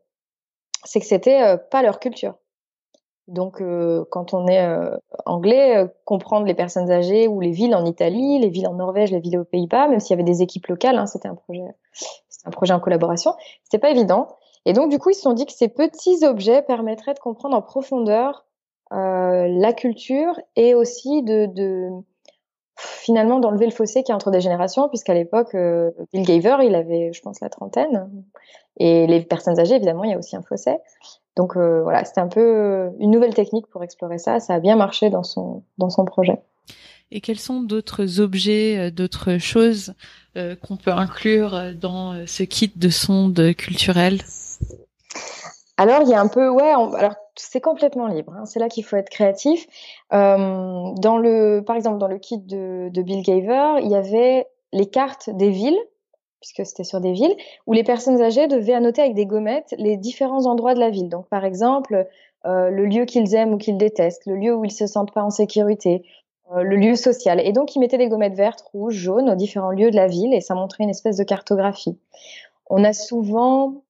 c'est 0.83 0.99
que 0.99 1.05
c'était 1.05 1.41
euh, 1.41 1.57
pas 1.57 1.81
leur 1.81 1.99
culture. 1.99 2.35
Donc, 3.27 3.61
euh, 3.61 4.05
quand 4.09 4.33
on 4.33 4.47
est 4.47 4.65
euh, 4.65 4.97
anglais, 5.25 5.87
comprendre 6.03 6.47
les 6.47 6.55
personnes 6.55 6.89
âgées 6.89 7.27
ou 7.27 7.41
les 7.41 7.51
villes 7.51 7.75
en 7.75 7.85
Italie, 7.85 8.39
les 8.39 8.49
villes 8.49 8.67
en 8.67 8.73
Norvège, 8.73 9.11
les 9.11 9.19
villes 9.19 9.37
aux 9.37 9.43
Pays-Bas, 9.43 9.87
même 9.87 9.99
s'il 9.99 10.11
y 10.11 10.13
avait 10.19 10.23
des 10.23 10.41
équipes 10.41 10.65
locales, 10.67 10.97
hein, 10.97 11.05
c'était 11.05 11.27
un 11.27 11.35
projet, 11.35 11.61
c'était 12.27 12.47
un 12.47 12.51
projet 12.51 12.73
en 12.73 12.79
collaboration, 12.79 13.35
c'était 13.63 13.77
pas 13.77 13.91
évident. 13.91 14.29
Et 14.65 14.73
donc, 14.73 14.89
du 14.89 14.97
coup, 14.97 15.11
ils 15.11 15.15
se 15.15 15.21
sont 15.21 15.33
dit 15.33 15.45
que 15.45 15.51
ces 15.51 15.67
petits 15.67 16.25
objets 16.25 16.63
permettraient 16.63 17.13
de 17.13 17.19
comprendre 17.19 17.55
en 17.55 17.61
profondeur 17.61 18.45
la 18.91 19.73
culture 19.73 20.33
et 20.55 20.73
aussi 20.73 21.21
de, 21.21 21.45
de 21.45 21.89
finalement 22.75 23.39
d'enlever 23.39 23.65
le 23.65 23.71
fossé 23.71 24.01
qui 24.01 24.11
est 24.11 24.15
entre 24.15 24.31
des 24.31 24.41
générations, 24.41 24.89
puisqu'à 24.89 25.13
l'époque, 25.13 25.55
Bill 26.11 26.23
Gaver, 26.23 26.65
il 26.65 26.73
avait, 26.73 27.13
je 27.13 27.21
pense, 27.21 27.39
la 27.39 27.49
trentaine, 27.49 28.09
et 28.79 29.07
les 29.07 29.21
personnes 29.21 29.59
âgées, 29.59 29.75
évidemment, 29.75 30.03
il 30.03 30.11
y 30.11 30.13
a 30.13 30.17
aussi 30.17 30.35
un 30.35 30.41
fossé. 30.41 30.77
Donc 31.35 31.55
euh, 31.55 31.81
voilà, 31.83 32.03
c'était 32.05 32.21
un 32.21 32.27
peu 32.27 32.41
euh, 32.41 32.89
une 32.99 33.11
nouvelle 33.11 33.33
technique 33.33 33.67
pour 33.67 33.83
explorer 33.83 34.17
ça. 34.17 34.39
Ça 34.39 34.55
a 34.55 34.59
bien 34.59 34.75
marché 34.75 35.09
dans 35.09 35.23
son 35.23 35.63
dans 35.77 35.89
son 35.89 36.05
projet. 36.05 36.41
Et 37.11 37.21
quels 37.21 37.39
sont 37.39 37.61
d'autres 37.61 38.19
objets, 38.19 38.77
euh, 38.77 38.91
d'autres 38.91 39.37
choses 39.37 39.93
euh, 40.37 40.55
qu'on 40.55 40.77
peut 40.77 40.91
inclure 40.91 41.73
dans 41.79 42.25
ce 42.27 42.43
kit 42.43 42.71
de 42.75 42.89
sonde 42.89 43.53
culturelle 43.55 44.19
Alors 45.77 46.01
il 46.03 46.09
y 46.09 46.13
a 46.13 46.21
un 46.21 46.27
peu, 46.27 46.49
ouais, 46.49 46.71
alors 46.71 47.15
c'est 47.35 47.61
complètement 47.61 48.07
libre. 48.07 48.33
Hein, 48.37 48.45
c'est 48.45 48.59
là 48.59 48.69
qu'il 48.69 48.83
faut 48.83 48.95
être 48.95 49.09
créatif. 49.09 49.65
Euh, 50.13 50.91
dans 50.97 51.17
le, 51.17 51.63
par 51.65 51.75
exemple, 51.75 51.97
dans 51.97 52.07
le 52.07 52.19
kit 52.19 52.37
de, 52.37 52.89
de 52.89 53.01
Bill 53.01 53.23
Gaver, 53.23 53.81
il 53.81 53.89
y 53.89 53.95
avait 53.95 54.47
les 54.73 54.87
cartes 54.87 55.29
des 55.29 55.49
villes 55.49 55.79
puisque 56.39 56.65
c'était 56.65 56.84
sur 56.84 57.02
des 57.02 57.12
villes, 57.12 57.36
où 57.67 57.73
les 57.73 57.84
personnes 57.84 58.21
âgées 58.21 58.47
devaient 58.47 58.73
annoter 58.73 59.02
avec 59.02 59.13
des 59.13 59.25
gommettes 59.25 59.75
les 59.78 59.97
différents 59.97 60.45
endroits 60.45 60.73
de 60.73 60.80
la 60.80 60.89
ville. 60.89 61.10
Donc, 61.10 61.28
par 61.28 61.45
exemple, 61.45 62.08
euh, 62.45 62.69
le 62.69 62.86
lieu 62.86 63.06
qu'ils 63.06 63.36
aiment 63.36 63.54
ou 63.54 63.58
qu'ils 63.58 63.78
détestent, 63.78 64.25
le 64.25 64.36
lieu 64.36 64.56
où 64.56 64.63
ils 64.63 64.71
se 64.71 64.88
sentent 64.88 65.13
pas 65.13 65.23
en 65.23 65.30
sécurité, 65.30 66.04
euh, 66.56 66.63
le 66.63 66.78
lieu 66.78 66.95
social. 66.95 67.39
Et 67.45 67.52
donc, 67.52 67.75
ils 67.75 67.80
mettaient 67.80 67.97
des 67.97 68.08
gommettes 68.08 68.36
vertes, 68.36 68.62
rouges, 68.73 68.95
jaunes 68.95 69.30
aux 69.30 69.36
différents 69.36 69.71
lieux 69.71 69.91
de 69.91 69.95
la 69.95 70.08
ville 70.08 70.34
et 70.34 70.41
ça 70.41 70.56
montrait 70.56 70.84
une 70.84 70.89
espèce 70.89 71.17
de 71.17 71.23
cartographie. 71.23 71.97
On 72.69 72.84
a 72.84 72.93
souvent 72.93 73.84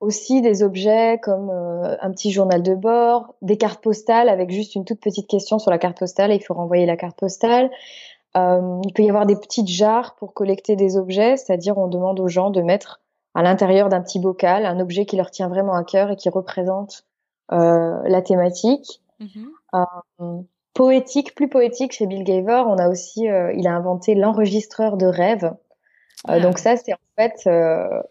aussi 0.00 0.42
des 0.42 0.62
objets 0.62 1.18
comme 1.22 1.50
euh, 1.50 1.96
un 2.00 2.10
petit 2.10 2.30
journal 2.30 2.62
de 2.62 2.74
bord, 2.74 3.34
des 3.42 3.56
cartes 3.56 3.82
postales 3.82 4.28
avec 4.28 4.50
juste 4.50 4.74
une 4.74 4.84
toute 4.84 5.00
petite 5.00 5.26
question 5.26 5.58
sur 5.58 5.70
la 5.70 5.78
carte 5.78 5.98
postale 5.98 6.30
et 6.32 6.36
il 6.36 6.42
faut 6.42 6.54
renvoyer 6.54 6.86
la 6.86 6.96
carte 6.96 7.18
postale. 7.18 7.70
Euh, 8.36 8.80
il 8.84 8.92
peut 8.92 9.02
y 9.02 9.08
avoir 9.08 9.26
des 9.26 9.36
petites 9.36 9.68
jarres 9.68 10.14
pour 10.16 10.34
collecter 10.34 10.76
des 10.76 10.96
objets, 10.96 11.36
c'est-à-dire 11.36 11.78
on 11.78 11.88
demande 11.88 12.20
aux 12.20 12.28
gens 12.28 12.50
de 12.50 12.60
mettre 12.60 13.00
à 13.34 13.42
l'intérieur 13.42 13.88
d'un 13.88 14.00
petit 14.00 14.18
bocal 14.18 14.66
un 14.66 14.80
objet 14.80 15.06
qui 15.06 15.16
leur 15.16 15.30
tient 15.30 15.48
vraiment 15.48 15.74
à 15.74 15.84
cœur 15.84 16.10
et 16.10 16.16
qui 16.16 16.28
représente 16.28 17.04
euh, 17.52 18.00
la 18.04 18.22
thématique. 18.22 19.00
Mm-hmm. 19.20 19.84
Euh, 20.20 20.42
poétique, 20.74 21.34
plus 21.34 21.48
poétique 21.48 21.92
chez 21.92 22.06
Bill 22.06 22.24
Gaver, 22.24 22.64
on 22.66 22.76
a 22.76 22.88
aussi, 22.88 23.22
il 23.22 23.66
a 23.66 23.74
inventé 23.74 24.14
l'enregistreur 24.14 24.98
de 24.98 25.06
rêves. 25.06 25.54
Ah. 26.28 26.38
Donc 26.40 26.58
ça, 26.58 26.76
c'est 26.76 26.92
en 26.92 26.98
fait, 27.16 27.48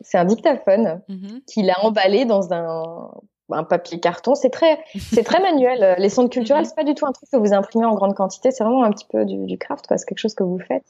c'est 0.02 0.18
un 0.18 0.26
dictaphone 0.26 1.02
mm-hmm. 1.08 1.46
qu'il 1.46 1.70
a 1.70 1.86
emballé 1.86 2.26
dans 2.26 2.54
un 2.54 3.12
un 3.52 3.64
papier 3.64 4.00
carton. 4.00 4.36
C'est 4.36 4.50
très, 4.50 4.80
c'est 4.96 5.24
très 5.24 5.42
manuel. 5.42 5.96
Les 6.00 6.10
sondes 6.10 6.30
culturelles, 6.30 6.64
mhm. 6.64 6.70
c'est 6.70 6.76
pas 6.76 6.84
du 6.84 6.96
tout 6.96 7.06
un 7.06 7.12
truc 7.12 7.30
que 7.30 7.38
vous 7.38 7.54
imprimez 7.54 7.86
en 7.86 7.96
grande 7.96 8.16
quantité. 8.16 8.52
C'est 8.52 8.64
vraiment 8.64 8.84
un 8.84 8.92
petit 8.92 9.06
peu 9.10 9.26
du, 9.26 9.46
du 9.46 9.58
craft, 9.58 9.88
quoi. 9.88 9.98
C'est 9.98 10.06
quelque 10.06 10.20
chose 10.20 10.36
que 10.36 10.44
vous 10.44 10.60
faites. 10.60 10.86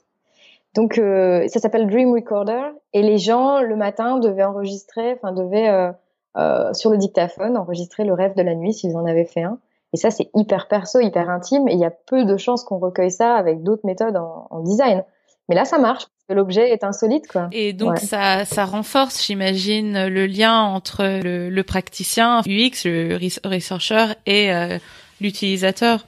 Donc, 0.76 0.98
euh, 0.98 1.48
ça 1.48 1.60
s'appelle 1.60 1.88
Dream 1.88 2.14
Recorder. 2.14 2.72
Et 2.94 3.02
les 3.02 3.18
gens, 3.18 3.62
le 3.62 3.76
matin, 3.76 4.20
devaient 4.20 4.44
enregistrer, 4.44 5.14
enfin, 5.14 5.32
devaient, 5.32 5.70
euh, 5.70 5.92
euh, 6.38 6.74
sur 6.74 6.92
le 6.92 6.98
dictaphone, 6.98 7.58
enregistrer 7.58 8.04
le 8.04 8.14
rêve 8.14 8.36
de 8.36 8.42
la 8.42 8.56
nuit 8.56 8.74
s'ils 8.74 8.98
en 8.98 9.06
avaient 9.06 9.26
fait 9.26 9.44
un. 9.44 9.58
Et 9.94 9.98
ça, 9.98 10.12
c'est 10.12 10.30
hyper 10.36 10.68
perso, 10.68 11.00
hyper 11.00 11.30
intime. 11.30 11.70
Et 11.70 11.74
il 11.74 11.80
y 11.80 11.86
a 11.86 11.92
peu 11.92 12.26
de 12.26 12.36
chances 12.36 12.66
qu'on 12.66 12.78
recueille 12.78 13.12
ça 13.12 13.36
avec 13.36 13.64
d'autres 13.64 13.86
méthodes 13.86 14.18
en, 14.18 14.48
en 14.50 14.60
design. 14.60 15.06
Mais 15.50 15.56
là, 15.56 15.66
ça 15.66 15.78
marche 15.78 16.08
l'objet 16.34 16.72
est 16.72 16.84
insolite 16.84 17.28
quoi. 17.28 17.50
Et 17.52 17.74
donc 17.74 18.00
ça 18.00 18.46
ça 18.46 18.66
renforce 18.66 19.26
j'imagine 19.26 20.08
le 20.08 20.26
lien 20.26 20.62
entre 20.62 21.04
le, 21.24 21.50
le, 21.50 21.64
praticien 21.64 22.42
UX, 22.48 22.86
le 22.86 23.18
researcher 23.48 24.14
et 24.26 24.52
euh, 24.52 24.78
l'utilisateur. 25.22 26.06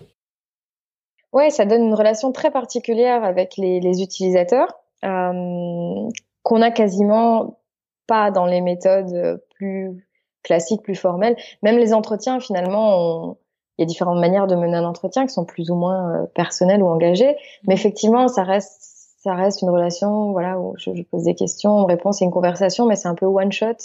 Ouais, 1.34 1.50
ça 1.50 1.65
donne 1.65 1.84
une 1.84 1.93
relation 1.93 2.32
très 2.32 2.50
particulière 2.50 3.23
avec 3.23 3.58
les, 3.58 3.80
les 3.80 4.02
utilisateurs 4.02 4.73
euh, 5.04 6.10
qu'on 6.41 6.62
a 6.62 6.71
quasiment 6.71 7.60
pas 8.08 8.32
dans 8.32 8.45
les 8.45 8.62
méthodes 8.62 9.43
plus 9.56 10.08
classiques, 10.43 10.82
plus 10.82 10.95
formelles. 10.95 11.36
Même 11.62 11.78
les 11.78 11.93
entretiens 11.93 12.39
finalement, 12.39 13.38
il 13.78 13.82
y 13.82 13.84
a 13.84 13.86
différentes 13.86 14.19
manières 14.19 14.47
de 14.47 14.56
mener 14.56 14.78
un 14.78 14.86
entretien 14.86 15.28
qui 15.28 15.34
sont 15.34 15.45
plus 15.45 15.69
ou 15.69 15.76
moins 15.76 16.15
euh, 16.15 16.26
personnelles 16.34 16.82
ou 16.82 16.88
engagées, 16.88 17.36
mais 17.67 17.76
mmh. 17.76 17.78
effectivement 17.78 18.28
ça 18.30 18.43
reste 18.43 18.97
ça 19.28 19.36
reste 19.36 19.62
une 19.62 19.70
relation, 19.70 20.32
voilà, 20.32 20.58
où 20.58 20.74
je, 20.78 20.90
pose 21.04 21.24
des 21.24 21.36
questions, 21.36 21.72
on 21.72 21.82
me 21.82 21.88
répond, 21.88 22.13
c'est 22.13 22.24
une 22.24 22.32
conversation, 22.32 22.86
mais 22.86 22.96
c'est 22.96 23.10
un 23.10 23.16
peu 23.16 23.26
one 23.26 23.52
shot. 23.52 23.76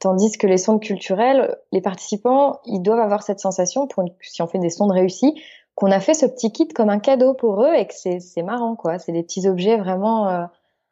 Tandis 0.00 0.32
que 0.32 0.46
les 0.46 0.58
sondes 0.58 0.82
culturelles, 0.82 1.56
les 1.72 1.80
participants, 1.80 2.60
ils 2.66 2.80
doivent 2.80 3.00
avoir 3.00 3.22
cette 3.22 3.40
sensation, 3.40 3.86
pour 3.86 4.04
si 4.20 4.42
on 4.42 4.46
fait 4.46 4.58
des 4.58 4.68
sondes 4.68 4.90
réussies, 4.90 5.40
qu'on 5.74 5.90
a 5.90 5.98
fait 5.98 6.12
ce 6.12 6.26
petit 6.26 6.52
kit 6.52 6.68
comme 6.68 6.90
un 6.90 6.98
cadeau 6.98 7.32
pour 7.32 7.62
eux 7.64 7.72
et 7.74 7.86
que 7.86 7.94
c'est 7.94 8.42
marrant, 8.42 8.76
quoi. 8.76 8.98
C'est 8.98 9.12
des 9.12 9.22
petits 9.22 9.48
objets 9.48 9.78
vraiment 9.78 10.28
euh, 10.28 10.44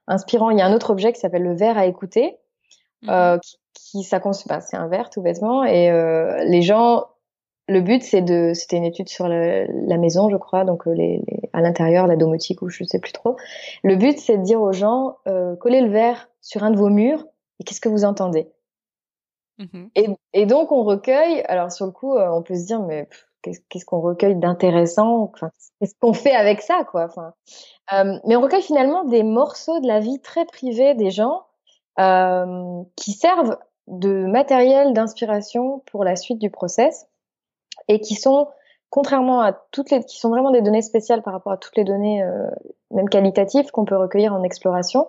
inspirants. 0.07 0.49
Il 0.49 0.59
y 0.59 0.63
a 0.63 0.67
un 0.67 0.73
autre 0.73 0.91
objet 0.91 1.13
qui 1.13 1.21
s'appelle 1.21 1.43
le 1.43 1.55
verre 1.55 1.77
à 1.77 1.85
écouter, 1.85 2.39
mhm. 3.03 3.11
euh, 3.11 3.39
qui, 3.39 3.59
qui 3.75 4.03
ça 4.03 4.19
bah, 4.49 4.63
c'est 4.63 4.79
un 4.79 4.89
verre 4.89 5.11
tout 5.11 5.21
bêtement, 5.21 5.63
et 5.65 5.91
euh, 5.91 6.43
les 6.45 6.63
gens 6.63 7.05
le 7.67 7.81
but, 7.81 8.03
c'est 8.03 8.23
de, 8.23 8.53
c'était 8.55 8.77
une 8.77 8.85
étude 8.85 9.09
sur 9.09 9.27
la 9.29 9.97
maison, 9.97 10.29
je 10.29 10.37
crois, 10.37 10.65
donc 10.65 10.87
euh, 10.87 10.93
les, 10.93 11.23
à 11.53 11.61
l'intérieur, 11.61 12.07
la 12.07 12.17
domotique 12.17 12.63
ou 12.63 12.69
je 12.69 12.85
sais 12.85 12.99
plus 12.99 13.13
trop. 13.13 13.37
Le 13.83 13.97
but, 13.97 14.19
c'est 14.19 14.39
de 14.39 14.43
dire 14.43 14.61
aux 14.61 14.73
gens, 14.73 15.17
euh, 15.27 15.57
collez 15.57 15.81
le 15.81 15.91
verre 15.91 16.29
sur 16.41 16.63
un 16.63 16.71
de 16.71 16.77
vos 16.77 16.91
murs 16.91 17.25
et 17.61 17.65
qu'est-ce 17.65 17.81
que 17.81 17.89
vous 17.89 18.05
entendez? 18.05 18.49
Mm-hmm. 19.61 19.91
et, 19.95 20.09
et, 20.33 20.47
donc 20.47 20.73
on 20.73 20.83
recueille. 20.83 21.43
Alors 21.43 21.71
sur 21.71 21.87
le 21.87 21.93
coup, 21.93 22.17
euh, 22.17 22.29
on 22.29 22.43
peut 22.43 22.57
se 22.57 22.67
dire, 22.67 22.81
mais 22.81 23.09
qu'est-ce 23.43 23.85
qu'on 23.85 24.01
recueille 24.01 24.37
d'intéressant? 24.37 25.31
Enfin, 25.33 25.51
Qu'est-ce 25.81 25.95
qu'on 26.01 26.13
fait 26.13 26.35
avec 26.35 26.61
ça, 26.61 26.85
quoi? 26.85 27.05
Enfin, 27.05 27.35
euh, 27.93 28.19
mais 28.25 28.37
on 28.37 28.41
recueille 28.41 28.63
finalement 28.63 29.05
des 29.05 29.23
morceaux 29.23 29.81
de 29.81 29.87
la 29.87 30.01
vie 30.01 30.21
très 30.21 30.45
privée 30.45 30.95
des 30.95 31.11
gens 31.11 31.45
euh, 31.99 32.83
qui 32.97 33.13
servent 33.13 33.59
de 33.87 34.27
matériel 34.27 34.93
d'inspiration 34.93 35.83
pour 35.87 36.05
la 36.05 36.17
suite 36.17 36.39
du 36.39 36.51
process 36.51 37.07
et 37.89 38.01
qui 38.01 38.15
sont 38.15 38.49
contrairement 38.95 39.41
à 39.41 39.53
toutes 39.53 39.91
les 39.91 40.05
qui 40.05 40.19
sont 40.19 40.29
vraiment 40.29 40.53
des 40.53 40.63
données 40.63 40.81
spéciales 40.81 41.21
par 41.23 41.33
rapport 41.33 41.53
à 41.53 41.57
toutes 41.57 41.77
les 41.77 41.83
données 41.83 42.23
euh, 42.23 42.49
même 42.93 43.09
qualitatives 43.09 43.73
qu'on 43.73 43.85
peut 43.85 43.97
recueillir 43.97 44.33
en 44.33 44.45
exploration 44.45 45.09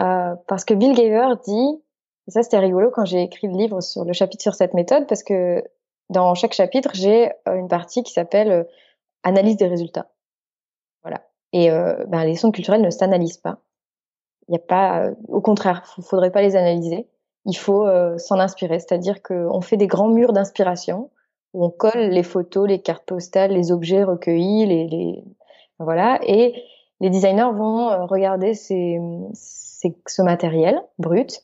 euh, 0.00 0.34
parce 0.48 0.64
que 0.64 0.74
Bill 0.74 0.94
Gaver 0.94 1.34
dit 1.44 1.80
ça 2.26 2.42
c'était 2.42 2.58
rigolo 2.58 2.90
quand 2.90 3.04
j'ai 3.04 3.22
écrit 3.22 3.46
le 3.46 3.56
livre 3.56 3.80
sur 3.80 4.04
le 4.04 4.12
chapitre 4.12 4.42
sur 4.42 4.56
cette 4.56 4.74
méthode 4.74 5.06
parce 5.06 5.22
que 5.22 5.62
dans 6.10 6.34
chaque 6.34 6.54
chapitre 6.54 6.90
j'ai 6.94 7.30
euh, 7.46 7.54
une 7.54 7.68
partie 7.68 8.02
qui 8.02 8.12
s'appelle 8.12 8.66
analyse 9.22 9.56
des 9.56 9.68
résultats. 9.68 10.08
Voilà. 11.02 11.22
Et 11.52 11.70
ben, 12.08 12.24
les 12.24 12.34
sondes 12.34 12.52
culturelles 12.52 12.82
ne 12.82 12.90
s'analysent 12.90 13.38
pas. 13.38 13.58
Il 14.48 14.52
n'y 14.52 14.58
a 14.58 14.60
pas 14.60 15.10
au 15.28 15.40
contraire 15.40 15.84
il 15.98 16.04
faudrait 16.04 16.32
pas 16.32 16.42
les 16.42 16.56
analyser. 16.56 17.08
Il 17.46 17.56
faut 17.56 17.86
s'en 18.18 18.38
inspirer. 18.40 18.80
C'est-à-dire 18.80 19.22
qu'on 19.22 19.60
fait 19.60 19.76
des 19.76 19.86
grands 19.86 20.08
murs 20.08 20.32
d'inspiration 20.32 21.10
où 21.54 21.64
on 21.64 21.70
colle 21.70 22.10
les 22.10 22.22
photos, 22.22 22.68
les 22.68 22.80
cartes 22.80 23.06
postales, 23.06 23.52
les 23.52 23.72
objets 23.72 24.04
recueillis, 24.04 24.66
les, 24.66 24.86
les... 24.88 25.24
voilà, 25.78 26.20
et 26.22 26.54
les 27.00 27.10
designers 27.10 27.52
vont 27.54 27.88
euh, 27.88 28.04
regarder 28.04 28.54
ces, 28.54 28.98
ces, 29.32 29.96
ce 30.06 30.22
matériel 30.22 30.82
brut 30.98 31.42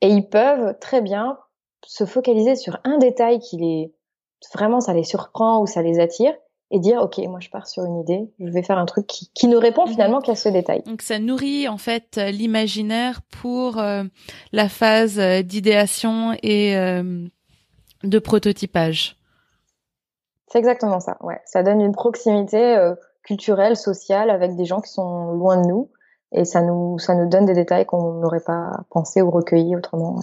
et 0.00 0.08
ils 0.08 0.28
peuvent 0.28 0.78
très 0.78 1.00
bien 1.00 1.38
se 1.84 2.04
focaliser 2.04 2.56
sur 2.56 2.78
un 2.84 2.98
détail 2.98 3.38
qui 3.38 3.56
les 3.56 3.92
vraiment 4.54 4.80
ça 4.80 4.92
les 4.92 5.04
surprend 5.04 5.60
ou 5.60 5.66
ça 5.66 5.82
les 5.82 5.98
attire 5.98 6.34
et 6.70 6.78
dire 6.78 7.00
ok 7.00 7.18
moi 7.28 7.40
je 7.40 7.48
pars 7.48 7.66
sur 7.66 7.84
une 7.84 8.00
idée 8.00 8.28
je 8.38 8.50
vais 8.50 8.62
faire 8.62 8.78
un 8.78 8.86
truc 8.86 9.06
qui, 9.06 9.30
qui 9.34 9.48
ne 9.48 9.56
répond 9.56 9.86
mhm. 9.86 9.92
finalement 9.92 10.20
qu'à 10.20 10.34
ce 10.34 10.48
détail. 10.48 10.82
Donc 10.84 11.02
ça 11.02 11.18
nourrit 11.18 11.68
en 11.68 11.78
fait 11.78 12.20
l'imaginaire 12.32 13.22
pour 13.22 13.78
euh, 13.78 14.04
la 14.52 14.68
phase 14.68 15.18
euh, 15.18 15.42
d'idéation 15.42 16.36
et 16.42 16.76
euh, 16.76 17.26
de 18.02 18.18
prototypage 18.18 19.15
c'est 20.56 20.60
exactement 20.60 21.00
ça 21.00 21.18
ouais. 21.20 21.38
Ça 21.44 21.62
donne 21.62 21.82
une 21.82 21.92
proximité 21.92 22.78
culturelle 23.22 23.76
sociale 23.76 24.30
avec 24.30 24.56
des 24.56 24.64
gens 24.64 24.80
qui 24.80 24.90
sont 24.90 25.32
loin 25.32 25.60
de 25.60 25.66
nous 25.66 25.90
et 26.32 26.46
ça 26.46 26.62
nous 26.62 26.98
ça 26.98 27.14
nous 27.14 27.28
donne 27.28 27.44
des 27.44 27.52
détails 27.52 27.84
qu'on 27.84 28.14
n'aurait 28.14 28.40
pas 28.40 28.70
pensé 28.88 29.20
ou 29.20 29.30
recueilli 29.30 29.76
autrement 29.76 30.20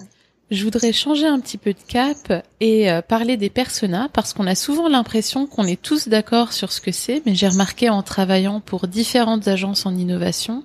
je 0.50 0.62
voudrais 0.62 0.92
changer 0.92 1.26
un 1.26 1.40
petit 1.40 1.56
peu 1.56 1.72
de 1.72 1.78
cap 1.88 2.44
et 2.60 2.90
euh, 2.90 3.00
parler 3.00 3.36
des 3.36 3.48
personas 3.48 4.08
parce 4.12 4.34
qu'on 4.34 4.46
a 4.46 4.54
souvent 4.54 4.88
l'impression 4.88 5.46
qu'on 5.46 5.66
est 5.66 5.80
tous 5.80 6.08
d'accord 6.08 6.52
sur 6.52 6.70
ce 6.70 6.82
que 6.82 6.92
c'est, 6.92 7.22
mais 7.24 7.34
j'ai 7.34 7.48
remarqué 7.48 7.88
en 7.88 8.02
travaillant 8.02 8.60
pour 8.60 8.86
différentes 8.86 9.48
agences 9.48 9.86
en 9.86 9.94
innovation 9.94 10.62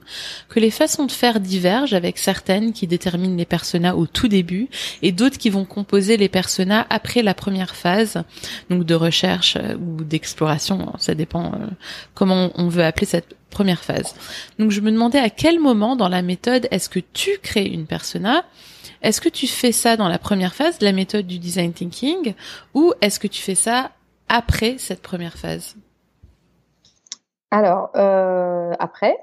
que 0.50 0.60
les 0.60 0.70
façons 0.70 1.06
de 1.06 1.12
faire 1.12 1.40
divergent 1.40 1.94
avec 1.94 2.18
certaines 2.18 2.74
qui 2.74 2.88
déterminent 2.88 3.38
les 3.38 3.46
personas 3.46 3.96
au 3.96 4.06
tout 4.06 4.28
début 4.28 4.68
et 5.02 5.14
d'autres 5.14 5.38
qui 5.38 5.50
vont 5.50 5.66
composer 5.66 6.18
les 6.18 6.30
personas 6.30 6.86
après 6.90 7.24
la 7.24 7.34
première 7.34 7.76
phase, 7.76 8.24
donc 8.70 8.86
de 8.86 8.96
recherche 8.96 9.56
euh, 9.56 9.76
ou 9.76 10.04
d'exploration, 10.04 10.94
ça 11.00 11.16
dépend 11.16 11.54
euh, 11.54 11.68
comment 12.14 12.52
on 12.56 12.68
veut 12.68 12.84
appeler 12.84 13.06
cette 13.06 13.36
première 13.50 13.84
phase. 13.84 14.14
Donc 14.60 14.72
je 14.72 14.82
me 14.82 14.92
demandais 14.92 15.20
à 15.20 15.30
quel 15.30 15.60
moment 15.60 15.96
dans 15.96 16.10
la 16.10 16.22
méthode 16.22 16.68
est-ce 16.70 16.90
que 16.90 17.00
tu 17.14 17.32
crées 17.42 17.66
une 17.66 17.86
persona 17.86 18.44
est-ce 19.02 19.22
que 19.22 19.30
tu 19.30 19.48
fais 19.48 19.72
ça 19.72 19.98
dans 19.98 20.08
la 20.08 20.20
première 20.20 20.54
phase, 20.54 20.82
la 20.82 20.92
méthode 20.92 21.26
du 21.26 21.40
design 21.40 21.74
thinking, 21.74 22.34
ou 22.74 22.94
est-ce 23.02 23.20
que 23.20 23.28
tu 23.28 23.42
fais 23.42 23.56
ça 23.56 23.92
après 24.28 24.78
cette 24.78 25.02
première 25.02 25.38
phase? 25.38 25.76
Alors, 27.52 27.90
euh, 27.96 28.74
après 28.80 29.18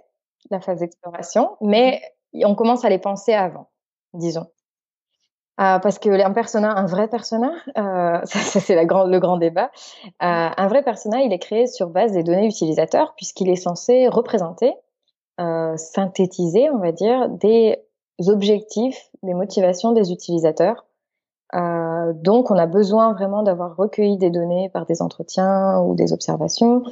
la 0.50 0.60
phase 0.60 0.80
d'exploration, 0.80 1.56
mais 1.60 2.00
on 2.34 2.54
commence 2.54 2.84
à 2.84 2.88
les 2.88 2.98
penser 2.98 3.34
avant, 3.34 3.68
disons. 4.14 4.46
Euh, 5.58 5.78
parce 5.78 5.98
que 5.98 6.10
un 6.10 6.32
persona, 6.32 6.72
un 6.72 6.86
vrai 6.86 7.08
persona, 7.08 7.50
euh, 7.78 8.20
ça, 8.24 8.60
c'est 8.60 8.74
le 8.74 9.18
grand 9.18 9.36
débat. 9.36 9.70
un 10.20 10.68
vrai 10.68 10.82
persona, 10.82 11.20
il 11.20 11.32
est 11.32 11.38
créé 11.38 11.66
sur 11.66 11.88
base 11.88 12.12
des 12.12 12.22
données 12.22 12.46
utilisateurs 12.46 13.14
puisqu'il 13.16 13.48
est 13.48 13.56
censé 13.56 14.08
représenter, 14.08 14.74
synthétiser, 15.38 16.70
on 16.70 16.78
va 16.78 16.92
dire, 16.92 17.28
des 17.28 17.78
objectifs, 18.26 19.10
des 19.22 19.34
motivations 19.34 19.92
des 19.92 20.12
utilisateurs. 20.12 20.86
Euh, 21.54 22.12
donc, 22.14 22.50
on 22.50 22.56
a 22.56 22.66
besoin 22.66 23.12
vraiment 23.12 23.42
d'avoir 23.42 23.76
recueilli 23.76 24.16
des 24.16 24.30
données 24.30 24.68
par 24.72 24.86
des 24.86 25.02
entretiens 25.02 25.80
ou 25.80 25.94
des 25.94 26.12
observations 26.12 26.82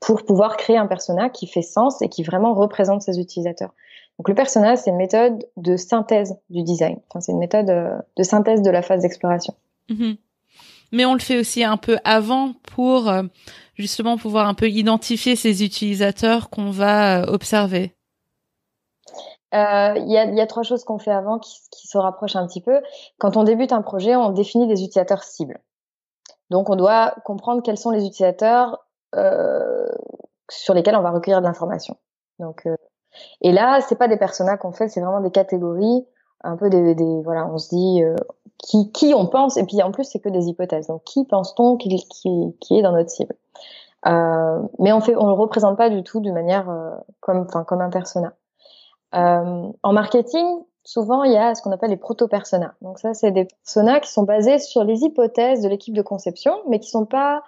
pour 0.00 0.24
pouvoir 0.24 0.56
créer 0.56 0.76
un 0.76 0.86
persona 0.86 1.30
qui 1.30 1.46
fait 1.46 1.62
sens 1.62 2.02
et 2.02 2.08
qui 2.08 2.22
vraiment 2.22 2.54
représente 2.54 3.02
ses 3.02 3.20
utilisateurs. 3.20 3.72
Donc, 4.18 4.28
le 4.28 4.34
persona, 4.34 4.76
c'est 4.76 4.90
une 4.90 4.96
méthode 4.96 5.46
de 5.56 5.76
synthèse 5.76 6.36
du 6.50 6.62
design. 6.62 6.98
Enfin, 7.08 7.20
c'est 7.20 7.32
une 7.32 7.38
méthode 7.38 7.70
euh, 7.70 7.96
de 8.16 8.22
synthèse 8.22 8.62
de 8.62 8.70
la 8.70 8.82
phase 8.82 9.02
d'exploration. 9.02 9.54
Mhm. 9.88 10.16
Mais 10.92 11.06
on 11.06 11.14
le 11.14 11.20
fait 11.20 11.38
aussi 11.38 11.64
un 11.64 11.78
peu 11.78 11.96
avant 12.04 12.52
pour 12.74 13.08
euh, 13.08 13.22
justement 13.76 14.18
pouvoir 14.18 14.46
un 14.46 14.54
peu 14.54 14.68
identifier 14.68 15.36
ces 15.36 15.64
utilisateurs 15.64 16.50
qu'on 16.50 16.70
va 16.70 17.24
observer. 17.28 17.94
Euh, 19.54 19.94
il 19.98 20.10
y, 20.10 20.16
a, 20.16 20.24
y, 20.24 20.40
a, 20.40 20.46
trois 20.46 20.62
choses 20.62 20.82
qu'on 20.84 20.98
fait 20.98 21.10
avant 21.10 21.38
qui, 21.38 21.58
qui, 21.70 21.86
se 21.86 21.98
rapprochent 21.98 22.36
un 22.36 22.46
petit 22.46 22.62
peu. 22.62 22.80
Quand 23.18 23.36
on 23.36 23.44
débute 23.44 23.72
un 23.72 23.82
projet, 23.82 24.16
on 24.16 24.30
définit 24.30 24.66
des 24.66 24.82
utilisateurs 24.82 25.22
cibles. 25.22 25.60
Donc, 26.48 26.70
on 26.70 26.76
doit 26.76 27.14
comprendre 27.24 27.62
quels 27.62 27.78
sont 27.78 27.90
les 27.90 28.06
utilisateurs 28.06 28.86
euh, 29.14 29.86
sur 30.50 30.74
lesquels 30.74 30.96
on 30.96 31.02
va 31.02 31.10
recueillir 31.10 31.40
de 31.40 31.46
l'information. 31.46 31.96
Donc, 32.38 32.66
euh, 32.66 32.76
et 33.40 33.52
là, 33.52 33.80
c'est 33.80 33.96
pas 33.96 34.08
des 34.08 34.16
personas 34.16 34.56
qu'on 34.56 34.72
fait, 34.72 34.88
c'est 34.88 35.00
vraiment 35.00 35.20
des 35.20 35.30
catégories, 35.30 36.06
un 36.44 36.56
peu 36.56 36.70
des, 36.70 36.94
des 36.94 37.22
voilà, 37.22 37.46
on 37.46 37.58
se 37.58 37.68
dit 37.68 38.02
euh, 38.02 38.16
qui, 38.58 38.90
qui 38.92 39.14
on 39.14 39.26
pense, 39.26 39.56
et 39.56 39.64
puis 39.64 39.82
en 39.82 39.92
plus 39.92 40.04
c'est 40.04 40.20
que 40.20 40.28
des 40.28 40.48
hypothèses. 40.48 40.86
Donc, 40.88 41.04
qui 41.04 41.24
pense-t-on 41.24 41.76
qui, 41.76 41.88
qui, 42.08 42.56
qui, 42.60 42.78
est 42.78 42.82
dans 42.82 42.92
notre 42.92 43.10
cible? 43.10 43.34
Euh, 44.06 44.60
Mais 44.78 44.92
on 44.92 45.00
fait, 45.00 45.14
on 45.16 45.26
le 45.26 45.34
représente 45.34 45.76
pas 45.76 45.90
du 45.90 46.02
tout 46.02 46.20
de 46.20 46.30
manière 46.30 46.66
comme, 47.20 47.46
enfin, 47.48 47.64
comme 47.64 47.80
un 47.80 47.90
persona. 47.90 48.34
Euh, 49.14 49.68
en 49.82 49.92
marketing, 49.92 50.46
souvent 50.84 51.24
il 51.24 51.32
y 51.32 51.36
a 51.36 51.54
ce 51.54 51.62
qu'on 51.62 51.72
appelle 51.72 51.90
les 51.90 51.96
proto-personas. 51.96 52.74
Donc 52.80 52.98
ça, 52.98 53.14
c'est 53.14 53.30
des 53.30 53.44
personas 53.44 54.00
qui 54.00 54.10
sont 54.10 54.22
basés 54.22 54.58
sur 54.58 54.84
les 54.84 55.02
hypothèses 55.02 55.62
de 55.62 55.68
l'équipe 55.68 55.94
de 55.94 56.02
conception, 56.02 56.54
mais 56.68 56.78
qui 56.80 56.90
sont 56.90 57.06
pas 57.06 57.42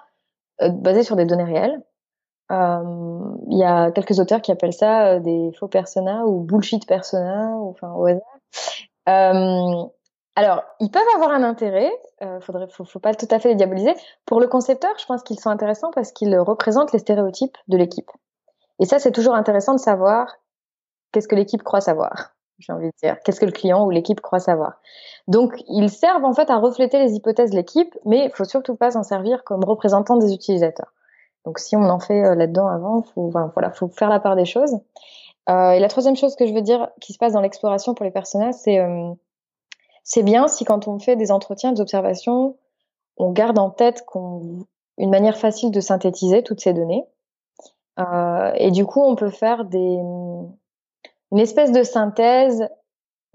euh, 0.62 0.68
basés 0.68 1.02
sur 1.02 1.16
des 1.16 1.24
données 1.24 1.44
réelles. 1.44 1.82
Euh, 2.52 3.34
il 3.48 3.58
y 3.58 3.64
a 3.64 3.90
quelques 3.90 4.20
auteurs 4.20 4.42
qui 4.42 4.52
appellent 4.52 4.74
ça 4.74 5.14
euh, 5.14 5.20
des 5.20 5.52
faux 5.58 5.68
personas 5.68 6.24
ou 6.24 6.40
bullshit 6.40 6.86
personas, 6.86 7.52
ou, 7.56 7.70
enfin 7.70 7.92
au 7.92 8.06
hasard. 8.06 9.90
Alors, 10.36 10.64
ils 10.80 10.90
peuvent 10.90 11.02
avoir 11.14 11.30
un 11.30 11.44
intérêt. 11.44 11.92
Euh, 12.22 12.40
faudrait, 12.40 12.66
faut, 12.68 12.84
faut 12.84 12.98
pas 12.98 13.14
tout 13.14 13.28
à 13.30 13.38
fait 13.38 13.50
les 13.50 13.54
diaboliser. 13.54 13.94
Pour 14.26 14.40
le 14.40 14.48
concepteur, 14.48 14.92
je 14.98 15.06
pense 15.06 15.22
qu'ils 15.22 15.38
sont 15.38 15.50
intéressants 15.50 15.92
parce 15.92 16.10
qu'ils 16.10 16.36
représentent 16.38 16.92
les 16.92 16.98
stéréotypes 16.98 17.56
de 17.68 17.76
l'équipe. 17.76 18.10
Et 18.80 18.84
ça, 18.84 18.98
c'est 18.98 19.12
toujours 19.12 19.34
intéressant 19.34 19.74
de 19.74 19.78
savoir 19.78 20.34
qu'est-ce 21.14 21.28
que 21.28 21.36
l'équipe 21.36 21.62
croit 21.62 21.80
savoir 21.80 22.34
j'ai 22.58 22.72
envie 22.72 22.86
de 22.86 22.92
dire. 23.02 23.16
Qu'est-ce 23.24 23.40
que 23.40 23.46
le 23.46 23.52
client 23.52 23.84
ou 23.84 23.90
l'équipe 23.90 24.20
croit 24.20 24.40
savoir 24.40 24.80
Donc, 25.28 25.62
ils 25.68 25.90
servent 25.90 26.24
en 26.24 26.32
fait 26.32 26.50
à 26.50 26.58
refléter 26.58 26.98
les 26.98 27.14
hypothèses 27.14 27.50
de 27.50 27.56
l'équipe, 27.56 27.96
mais 28.04 28.26
il 28.26 28.30
faut 28.30 28.44
surtout 28.44 28.76
pas 28.76 28.92
s'en 28.92 29.02
servir 29.02 29.44
comme 29.44 29.64
représentant 29.64 30.16
des 30.16 30.32
utilisateurs. 30.32 30.92
Donc, 31.44 31.58
si 31.58 31.76
on 31.76 31.82
en 31.82 32.00
fait 32.00 32.24
euh, 32.24 32.34
là-dedans 32.34 32.68
avant, 32.68 33.02
faut, 33.02 33.30
voilà, 33.30 33.70
faut 33.70 33.88
faire 33.88 34.08
la 34.08 34.20
part 34.20 34.36
des 34.36 34.44
choses. 34.44 34.78
Euh, 35.50 35.72
et 35.72 35.80
la 35.80 35.88
troisième 35.88 36.16
chose 36.16 36.36
que 36.36 36.46
je 36.46 36.54
veux 36.54 36.62
dire 36.62 36.88
qui 37.00 37.12
se 37.12 37.18
passe 37.18 37.34
dans 37.34 37.42
l'exploration 37.42 37.94
pour 37.94 38.04
les 38.04 38.10
personnages, 38.10 38.54
c'est 38.54 38.78
euh, 38.78 39.12
c'est 40.02 40.22
bien 40.22 40.48
si 40.48 40.64
quand 40.64 40.88
on 40.88 40.98
fait 40.98 41.16
des 41.16 41.30
entretiens, 41.30 41.72
des 41.72 41.80
observations, 41.80 42.56
on 43.18 43.30
garde 43.30 43.58
en 43.58 43.70
tête 43.70 44.04
qu'on 44.06 44.60
une 44.96 45.10
manière 45.10 45.36
facile 45.36 45.70
de 45.70 45.80
synthétiser 45.80 46.42
toutes 46.42 46.60
ces 46.60 46.72
données. 46.72 47.04
Et 48.56 48.70
du 48.70 48.86
coup, 48.86 49.00
on 49.02 49.14
peut 49.14 49.30
faire 49.30 49.64
des 49.64 50.00
une 51.34 51.40
espèce 51.40 51.72
de 51.72 51.82
synthèse 51.82 52.68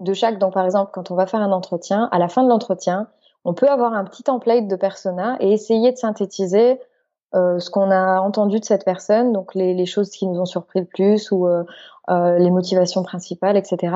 de 0.00 0.14
chaque. 0.14 0.38
Donc, 0.38 0.54
par 0.54 0.64
exemple, 0.64 0.90
quand 0.94 1.10
on 1.10 1.14
va 1.14 1.26
faire 1.26 1.40
un 1.40 1.52
entretien, 1.52 2.08
à 2.12 2.18
la 2.18 2.28
fin 2.28 2.42
de 2.42 2.48
l'entretien, 2.48 3.08
on 3.44 3.52
peut 3.52 3.68
avoir 3.68 3.92
un 3.92 4.04
petit 4.04 4.22
template 4.22 4.66
de 4.66 4.76
persona 4.76 5.36
et 5.40 5.52
essayer 5.52 5.92
de 5.92 5.98
synthétiser 5.98 6.80
euh, 7.34 7.58
ce 7.58 7.68
qu'on 7.68 7.90
a 7.90 8.20
entendu 8.20 8.58
de 8.58 8.64
cette 8.64 8.86
personne, 8.86 9.32
donc 9.34 9.54
les, 9.54 9.84
choses 9.84 10.08
qui 10.08 10.26
nous 10.26 10.40
ont 10.40 10.46
surpris 10.46 10.80
le 10.80 10.86
plus 10.86 11.30
ou 11.30 11.46
euh, 11.46 11.62
euh, 12.08 12.38
les 12.38 12.50
motivations 12.50 13.02
principales, 13.02 13.58
etc 13.58 13.94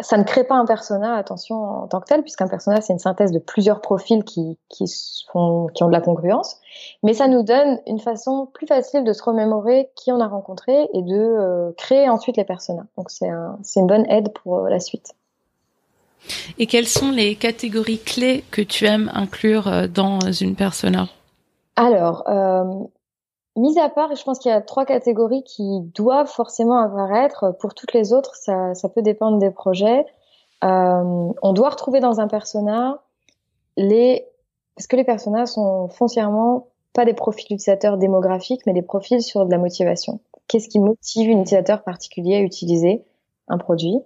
ça 0.00 0.16
ne 0.16 0.24
crée 0.24 0.44
pas 0.44 0.54
un 0.54 0.64
persona, 0.64 1.16
attention, 1.16 1.56
en 1.56 1.86
tant 1.86 2.00
que 2.00 2.06
tel, 2.06 2.22
puisqu'un 2.22 2.48
persona, 2.48 2.80
c'est 2.80 2.92
une 2.92 2.98
synthèse 2.98 3.30
de 3.30 3.38
plusieurs 3.38 3.80
profils 3.80 4.24
qui, 4.24 4.58
qui, 4.68 4.86
sont, 4.86 5.68
qui 5.74 5.82
ont 5.84 5.88
de 5.88 5.92
la 5.92 6.00
congruence. 6.00 6.56
Mais 7.02 7.12
ça 7.12 7.28
nous 7.28 7.42
donne 7.42 7.78
une 7.86 8.00
façon 8.00 8.48
plus 8.54 8.66
facile 8.66 9.04
de 9.04 9.12
se 9.12 9.22
remémorer 9.22 9.90
qui 9.94 10.10
on 10.10 10.20
a 10.20 10.26
rencontré 10.26 10.88
et 10.94 11.02
de 11.02 11.14
euh, 11.14 11.72
créer 11.76 12.08
ensuite 12.08 12.36
les 12.36 12.44
personas. 12.44 12.86
Donc, 12.96 13.10
c'est 13.10 13.28
un, 13.28 13.58
une 13.76 13.86
bonne 13.86 14.10
aide 14.10 14.32
pour 14.32 14.60
euh, 14.60 14.70
la 14.70 14.80
suite. 14.80 15.12
Et 16.58 16.66
quelles 16.66 16.86
sont 16.86 17.10
les 17.10 17.34
catégories 17.34 17.98
clés 17.98 18.44
que 18.50 18.62
tu 18.62 18.86
aimes 18.86 19.10
inclure 19.12 19.68
euh, 19.68 19.88
dans 19.88 20.20
une 20.20 20.54
persona? 20.54 21.08
Alors, 21.76 22.24
Mis 23.56 23.78
à 23.78 23.90
part, 23.90 24.14
je 24.14 24.22
pense 24.24 24.38
qu'il 24.38 24.50
y 24.50 24.54
a 24.54 24.62
trois 24.62 24.86
catégories 24.86 25.44
qui 25.44 25.80
doivent 25.94 26.30
forcément 26.30 26.78
apparaître. 26.78 27.54
Pour 27.60 27.74
toutes 27.74 27.92
les 27.92 28.12
autres, 28.12 28.34
ça, 28.34 28.74
ça 28.74 28.88
peut 28.88 29.02
dépendre 29.02 29.38
des 29.38 29.50
projets. 29.50 30.06
Euh, 30.64 31.32
on 31.42 31.52
doit 31.52 31.70
retrouver 31.70 32.00
dans 32.00 32.20
un 32.20 32.28
persona 32.28 33.02
les, 33.76 34.26
parce 34.76 34.86
que 34.86 34.96
les 34.96 35.04
personas 35.04 35.46
sont 35.46 35.88
foncièrement 35.88 36.68
pas 36.92 37.04
des 37.04 37.14
profils 37.14 37.46
utilisateurs 37.46 37.98
démographiques, 37.98 38.62
mais 38.66 38.72
des 38.72 38.82
profils 38.82 39.22
sur 39.22 39.44
de 39.46 39.50
la 39.50 39.58
motivation. 39.58 40.20
Qu'est-ce 40.48 40.68
qui 40.68 40.78
motive 40.78 41.30
un 41.30 41.40
utilisateur 41.40 41.82
particulier 41.82 42.36
à 42.36 42.40
utiliser 42.40 43.04
un 43.48 43.58
produit? 43.58 43.98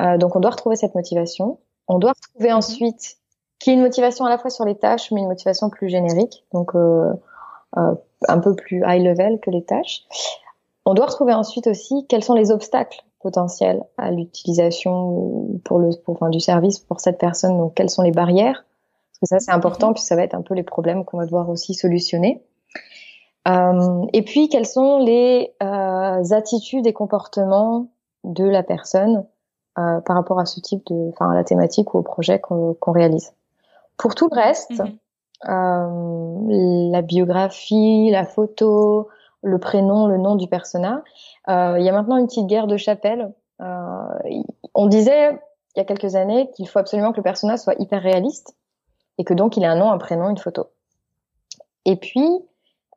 Euh, 0.00 0.18
Donc, 0.18 0.36
on 0.36 0.40
doit 0.40 0.50
retrouver 0.50 0.76
cette 0.76 0.94
motivation. 0.94 1.58
On 1.88 1.98
doit 1.98 2.12
retrouver 2.12 2.50
mhm. 2.50 2.58
ensuite 2.58 3.18
qui 3.58 3.70
est 3.70 3.74
une 3.74 3.80
motivation 3.80 4.24
à 4.24 4.30
la 4.30 4.38
fois 4.38 4.50
sur 4.50 4.64
les 4.64 4.76
tâches, 4.76 5.10
mais 5.10 5.20
une 5.20 5.26
motivation 5.26 5.68
plus 5.68 5.88
générique. 5.88 6.44
Donc, 6.52 6.74
euh, 6.74 7.12
euh, 7.76 7.94
un 8.26 8.38
peu 8.38 8.54
plus 8.54 8.82
high 8.86 9.02
level 9.02 9.38
que 9.40 9.50
les 9.50 9.62
tâches. 9.62 10.04
On 10.84 10.94
doit 10.94 11.06
retrouver 11.06 11.34
ensuite 11.34 11.66
aussi 11.66 12.06
quels 12.08 12.24
sont 12.24 12.34
les 12.34 12.50
obstacles 12.50 13.04
potentiels 13.20 13.82
à 13.96 14.10
l'utilisation 14.10 15.60
pour 15.64 15.78
le 15.78 15.90
pour, 16.04 16.14
enfin, 16.14 16.30
du 16.30 16.40
service 16.40 16.78
pour 16.78 17.00
cette 17.00 17.18
personne. 17.18 17.58
Donc 17.58 17.74
quelles 17.74 17.90
sont 17.90 18.02
les 18.02 18.12
barrières? 18.12 18.64
Parce 19.12 19.20
que 19.20 19.26
ça 19.26 19.40
c'est 19.40 19.52
important 19.52 19.88
mhm. 19.88 19.94
puisque 19.94 20.08
ça 20.08 20.16
va 20.16 20.22
être 20.22 20.34
un 20.34 20.42
peu 20.42 20.54
les 20.54 20.62
problèmes 20.62 21.04
qu'on 21.04 21.18
va 21.18 21.24
devoir 21.24 21.48
aussi 21.50 21.74
solutionner. 21.74 22.42
Euh, 23.46 24.06
et 24.12 24.22
puis 24.22 24.48
quelles 24.48 24.66
sont 24.66 24.98
les 24.98 25.54
euh, 25.62 26.22
attitudes 26.32 26.86
et 26.86 26.92
comportements 26.92 27.88
de 28.24 28.44
la 28.44 28.62
personne 28.62 29.24
euh, 29.78 30.00
par 30.00 30.16
rapport 30.16 30.38
à 30.38 30.46
ce 30.46 30.60
type 30.60 30.84
de, 30.86 31.10
enfin 31.10 31.30
à 31.30 31.34
la 31.34 31.44
thématique 31.44 31.94
ou 31.94 31.98
au 31.98 32.02
projet 32.02 32.40
qu'on 32.40 32.76
réalise? 32.86 33.32
Pour 33.96 34.14
tout 34.14 34.28
le 34.30 34.36
reste, 34.36 34.78
mhm. 34.78 34.96
La 35.44 37.02
biographie, 37.02 38.10
la 38.10 38.24
photo, 38.24 39.08
le 39.42 39.58
prénom, 39.58 40.06
le 40.06 40.18
nom 40.18 40.34
du 40.36 40.48
persona. 40.48 41.02
Euh, 41.48 41.76
il 41.78 41.84
y 41.84 41.88
a 41.88 41.92
maintenant 41.92 42.16
une 42.16 42.26
petite 42.26 42.46
guerre 42.46 42.66
de 42.66 42.76
chapelle. 42.76 43.32
Euh, 43.60 44.32
on 44.74 44.86
disait 44.86 45.40
il 45.74 45.78
y 45.78 45.80
a 45.80 45.84
quelques 45.84 46.16
années 46.16 46.50
qu'il 46.54 46.68
faut 46.68 46.78
absolument 46.78 47.12
que 47.12 47.18
le 47.18 47.22
persona 47.22 47.56
soit 47.56 47.74
hyper 47.78 48.02
réaliste 48.02 48.56
et 49.18 49.24
que 49.24 49.34
donc 49.34 49.56
il 49.56 49.62
ait 49.62 49.66
un 49.66 49.76
nom, 49.76 49.90
un 49.90 49.98
prénom, 49.98 50.28
une 50.28 50.38
photo. 50.38 50.68
Et 51.84 51.96
puis 51.96 52.28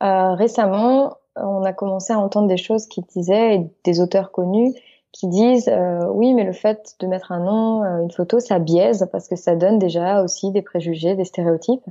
récemment, 0.01 1.17
on 1.35 1.63
a 1.63 1.73
commencé 1.73 2.11
à 2.11 2.19
entendre 2.19 2.47
des 2.47 2.57
choses 2.57 2.87
qui 2.87 3.01
disaient, 3.01 3.69
des 3.83 4.01
auteurs 4.01 4.31
connus, 4.31 4.73
qui 5.11 5.27
disent 5.27 5.69
euh, 5.69 6.05
oui, 6.09 6.33
mais 6.33 6.43
le 6.43 6.53
fait 6.53 6.95
de 6.99 7.07
mettre 7.07 7.31
un 7.31 7.39
nom, 7.39 7.83
euh, 7.83 8.01
une 8.03 8.11
photo, 8.11 8.39
ça 8.39 8.59
biaise 8.59 9.07
parce 9.11 9.27
que 9.27 9.35
ça 9.35 9.55
donne 9.55 9.77
déjà 9.77 10.23
aussi 10.23 10.51
des 10.51 10.61
préjugés, 10.61 11.15
des 11.15 11.25
stéréotypes. 11.25 11.85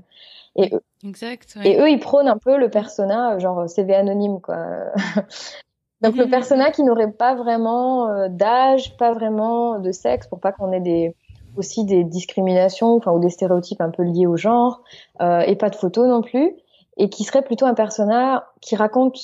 Et 0.56 0.74
eux, 0.74 0.82
exact, 1.04 1.56
et 1.62 1.78
eux, 1.78 1.88
ils 1.88 2.00
prônent 2.00 2.28
un 2.28 2.38
peu 2.38 2.56
le 2.56 2.70
persona, 2.70 3.38
genre 3.38 3.68
CV 3.68 3.94
anonyme, 3.94 4.40
quoi. 4.40 4.56
Donc 6.00 6.16
le 6.16 6.24
mhm. 6.24 6.30
persona 6.30 6.70
qui 6.70 6.82
n'aurait 6.82 7.12
pas 7.12 7.34
vraiment 7.34 8.08
euh, 8.08 8.28
d'âge, 8.28 8.96
pas 8.96 9.12
vraiment 9.12 9.78
de 9.78 9.92
sexe, 9.92 10.26
pour 10.26 10.40
pas 10.40 10.52
qu'on 10.52 10.72
ait 10.72 10.80
des 10.80 11.14
aussi 11.56 11.84
des 11.84 12.04
discriminations, 12.04 12.94
enfin 12.94 13.12
ou 13.12 13.18
des 13.18 13.28
stéréotypes 13.28 13.80
un 13.80 13.90
peu 13.90 14.04
liés 14.04 14.28
au 14.28 14.36
genre, 14.36 14.82
et 15.20 15.56
pas 15.56 15.68
de 15.68 15.74
photo 15.74 16.06
non 16.06 16.22
plus, 16.22 16.54
et 16.96 17.10
qui 17.10 17.24
serait 17.24 17.42
plutôt 17.42 17.66
un 17.66 17.74
persona 17.74 18.46
qui 18.60 18.76
raconte 18.76 19.18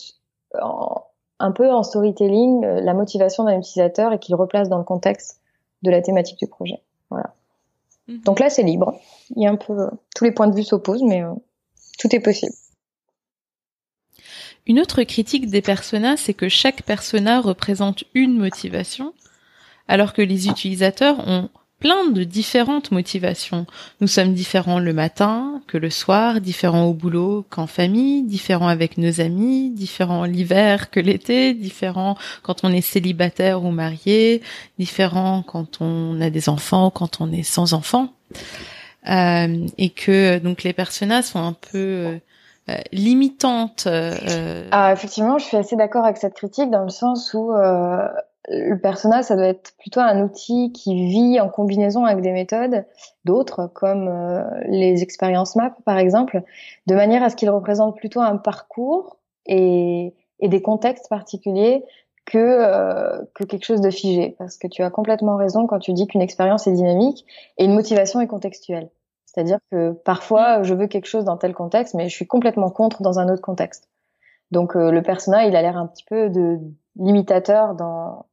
en, 0.61 1.06
un 1.38 1.53
peu 1.53 1.70
en 1.70 1.83
storytelling 1.83 2.64
euh, 2.64 2.81
la 2.81 2.94
motivation 2.94 3.44
d'un 3.44 3.59
utilisateur 3.59 4.12
et 4.12 4.18
qu'il 4.18 4.35
replace 4.35 4.68
dans 4.68 4.79
le 4.79 4.85
contexte 4.85 5.40
de 5.83 5.90
la 5.90 6.01
thématique 6.01 6.38
du 6.38 6.46
projet. 6.46 6.81
Voilà. 7.11 7.35
Mhm. 8.09 8.20
Donc 8.22 8.40
là, 8.40 8.51
c'est 8.51 8.62
libre. 8.62 8.99
Il 9.35 9.42
y 9.42 9.46
a 9.46 9.51
un 9.51 9.57
peu 9.57 9.72
euh, 9.72 9.90
tous 10.14 10.25
les 10.25 10.33
points 10.33 10.49
de 10.49 10.55
vue 10.55 10.64
s'opposent, 10.64 11.03
mais 11.03 11.22
euh, 11.22 11.33
tout 11.99 12.14
est 12.14 12.20
possible. 12.20 12.53
Une 14.66 14.81
autre 14.81 15.03
critique 15.05 15.49
des 15.49 15.62
personas, 15.62 16.16
c'est 16.16 16.35
que 16.35 16.49
chaque 16.49 16.83
persona 16.83 17.40
représente 17.40 18.03
une 18.14 18.37
motivation, 18.37 19.12
alors 19.87 20.12
que 20.12 20.22
les 20.22 20.49
utilisateurs 20.49 21.20
ont 21.29 21.51
plein 21.81 22.09
de 22.11 22.25
différentes 22.25 22.91
motivations. 22.91 23.67
Nous 24.01 24.07
sommes 24.07 24.33
différents 24.33 24.79
le 24.79 24.93
matin 24.93 25.61
que 25.67 25.77
le 25.79 25.91
soir, 25.91 26.41
différents 26.41 26.85
au 26.85 26.95
boulot 26.95 27.45
qu'en 27.51 27.67
famille, 27.67 28.23
différents 28.23 28.69
avec 28.69 28.99
nos 28.99 29.21
amis, 29.21 29.71
différents 29.71 30.25
l'hiver 30.25 30.91
que 30.91 31.01
l'été, 31.01 31.55
différents 31.55 32.17
quand 32.43 32.65
on 32.65 32.73
est 32.73 32.81
célibataire 32.81 33.65
ou 33.65 33.71
marié, 33.71 34.43
différents 34.79 35.43
quand 35.43 35.81
on 35.81 36.21
a 36.21 36.31
des 36.31 36.49
enfants 36.49 36.91
quand 36.91 37.21
on 37.21 37.31
est 37.33 37.43
sans 37.43 37.75
enfants. 37.75 38.12
Euh, 39.09 39.67
et 39.79 39.91
que 39.91 40.39
donc 40.39 40.65
les 40.65 40.73
personnages 40.73 41.25
sont 41.25 41.39
un 41.39 41.53
peu 41.53 42.19
euh, 42.69 42.79
limitantes. 42.91 43.85
Euh, 43.87 44.67
ah, 44.73 44.93
effectivement, 44.93 45.39
je 45.39 45.45
suis 45.45 45.57
assez 45.57 45.77
d'accord 45.77 46.05
avec 46.05 46.17
cette 46.17 46.35
critique 46.35 46.69
dans 46.69 46.83
le 46.83 46.91
sens 46.91 47.33
où 47.33 47.53
euh, 47.53 48.09
le 48.49 48.77
persona, 48.77 49.23
ça 49.23 49.35
doit 49.35 49.49
être 49.49 49.73
plutôt 49.79 50.01
un 50.01 50.23
outil 50.23 50.73
qui 50.73 50.95
vit 51.09 51.41
en 51.41 51.49
combinaison 51.49 52.05
avec 52.05 52.23
des 52.23 52.33
méthodes 52.33 52.85
d'autres, 53.25 53.69
comme 53.75 54.09
euh, 54.09 54.45
les 54.69 55.03
expériences 55.03 55.57
map, 55.57 55.77
par 55.85 55.99
exemple, 55.99 56.43
de 56.87 56.95
manière 56.95 57.23
à 57.23 57.31
ce 57.31 57.37
qu'il 57.37 57.51
représente 57.51 57.97
plutôt 57.97 58.21
un 58.21 58.37
parcours 58.37 59.19
et, 59.47 60.15
et 60.41 60.49
des 60.49 60.63
contextes 60.63 61.09
particuliers 61.09 61.85
que, 62.25 62.39
euh, 62.39 63.23
que 63.35 63.45
quelque 63.45 63.65
chose 63.65 63.81
de 63.81 63.91
figé. 63.91 64.37
Parce 64.39 64.59
que 64.59 64.67
tu 64.67 64.83
as 64.83 64.91
complètement 64.91 65.37
raison 65.37 65.67
quand 65.67 65.79
tu 65.79 65.93
dis 65.93 66.07
qu'une 66.07 66.23
expérience 66.23 66.67
est 66.67 66.73
dynamique 66.73 67.25
et 67.59 67.65
une 67.65 67.75
motivation 67.75 68.21
est 68.21 68.27
contextuelle. 68.27 68.91
C'est-à-dire 69.25 69.59
que 69.71 69.93
parfois, 69.93 70.63
je 70.63 70.75
veux 70.75 70.87
quelque 70.87 71.07
chose 71.07 71.25
dans 71.25 71.37
tel 71.37 71.53
contexte, 71.53 71.95
mais 71.95 72.09
je 72.09 72.15
suis 72.15 72.27
complètement 72.27 72.71
contre 72.71 73.03
dans 73.03 73.19
un 73.19 73.29
autre 73.29 73.43
contexte. 73.43 73.89
Donc 74.51 74.77
euh, 74.77 74.91
le 74.91 75.03
persona, 75.03 75.47
il 75.47 75.57
a 75.57 75.63
l'air 75.63 75.77
un 75.77 75.87
petit 75.87 76.05
peu 76.05 76.31
de 76.31 76.59
limitateur 76.97 77.75
dans 77.75 78.27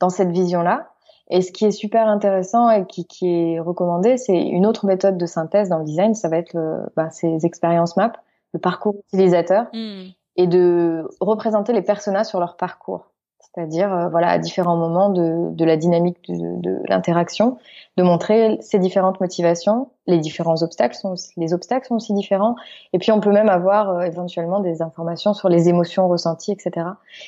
dans 0.00 0.10
cette 0.10 0.30
vision-là. 0.30 0.88
Et 1.30 1.42
ce 1.42 1.52
qui 1.52 1.66
est 1.66 1.70
super 1.70 2.06
intéressant 2.06 2.70
et 2.70 2.86
qui, 2.86 3.06
qui 3.06 3.28
est 3.28 3.60
recommandé, 3.60 4.16
c'est 4.16 4.40
une 4.40 4.66
autre 4.66 4.86
méthode 4.86 5.18
de 5.18 5.26
synthèse 5.26 5.68
dans 5.68 5.78
le 5.78 5.84
design, 5.84 6.14
ça 6.14 6.28
va 6.28 6.38
être 6.38 6.54
le, 6.54 6.80
bah, 6.96 7.10
ces 7.10 7.44
expériences 7.44 7.96
map, 7.96 8.12
le 8.54 8.60
parcours 8.60 8.94
utilisateur, 9.12 9.66
hmm. 9.74 10.06
et 10.36 10.46
de 10.46 11.06
représenter 11.20 11.74
les 11.74 11.82
personnages 11.82 12.26
sur 12.26 12.40
leur 12.40 12.56
parcours 12.56 13.10
c'est-à-dire 13.54 13.92
euh, 13.92 14.08
voilà 14.08 14.28
à 14.28 14.38
différents 14.38 14.76
moments 14.76 15.10
de, 15.10 15.64
la 15.64 15.76
dynamique 15.76 16.18
de, 16.28 16.60
de 16.60 16.80
l'interaction, 16.88 17.58
de 17.96 18.02
montrer 18.02 18.58
ces 18.60 18.78
différentes 18.78 19.20
motivations, 19.20 19.90
les 20.06 20.18
différents 20.18 20.62
obstacles 20.62 20.94
sont 20.94 21.12
aussi, 21.12 21.32
les 21.36 21.52
obstacles 21.52 21.86
sont 21.86 21.96
aussi 21.96 22.12
différents, 22.12 22.54
et 22.92 22.98
puis 22.98 23.10
on 23.10 23.20
peut 23.20 23.32
même 23.32 23.48
avoir 23.48 23.90
euh, 23.90 24.00
éventuellement 24.02 24.60
des 24.60 24.82
informations 24.82 25.34
sur 25.34 25.48
les 25.48 25.68
émotions 25.68 26.08
ressenties, 26.08 26.52
etc. 26.52 26.86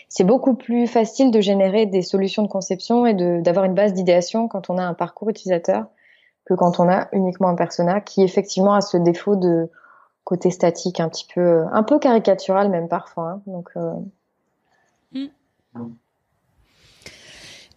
C'est 0.08 0.24
beaucoup 0.24 0.54
plus 0.54 0.86
facile 0.86 1.30
de 1.30 1.40
générer 1.40 1.86
des 1.86 2.02
solutions 2.02 2.42
de 2.42 2.48
conception 2.48 3.06
et 3.06 3.14
d'avoir 3.14 3.64
une 3.64 3.74
base 3.74 3.92
d'idéation 3.92 4.46
quand 4.46 4.70
on 4.70 4.78
a 4.78 4.82
un 4.82 4.94
parcours 4.94 5.30
utilisateur 5.30 5.86
que 6.44 6.54
quand 6.54 6.80
on 6.80 6.88
a 6.88 7.08
uniquement 7.12 7.48
un 7.48 7.54
persona 7.54 8.00
qui 8.00 8.22
effectivement 8.22 8.74
a 8.74 8.80
ce 8.80 8.96
défaut 8.96 9.36
de 9.36 9.70
côté 10.24 10.50
statique 10.50 11.00
un 11.00 11.08
petit 11.08 11.26
peu 11.32 11.64
un 11.72 11.82
peu 11.82 11.98
caricatural 11.98 12.70
même 12.70 12.88
parfois. 12.88 13.30
Hein. 13.30 13.42
Donc 13.46 13.70
euh... 13.76 13.94
mm. 15.74 15.90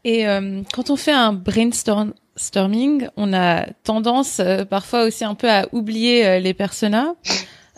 Et 0.04 0.28
euh, 0.28 0.62
quand 0.74 0.90
on 0.90 0.96
fait 0.96 1.12
un 1.12 1.34
brainstorming, 1.34 3.08
on 3.16 3.34
a 3.34 3.66
tendance 3.84 4.40
euh, 4.40 4.66
parfois 4.66 5.06
aussi 5.06 5.24
un 5.24 5.36
peu 5.36 5.50
à 5.50 5.68
oublier 5.72 6.26
euh, 6.26 6.40
les 6.40 6.54
personas. 6.54 7.16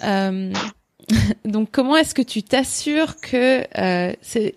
donc, 1.46 1.70
comment 1.72 1.96
est-ce 1.96 2.16
que 2.16 2.24
tu 2.24 2.42
t'assures 2.42 3.20
que 3.22 3.64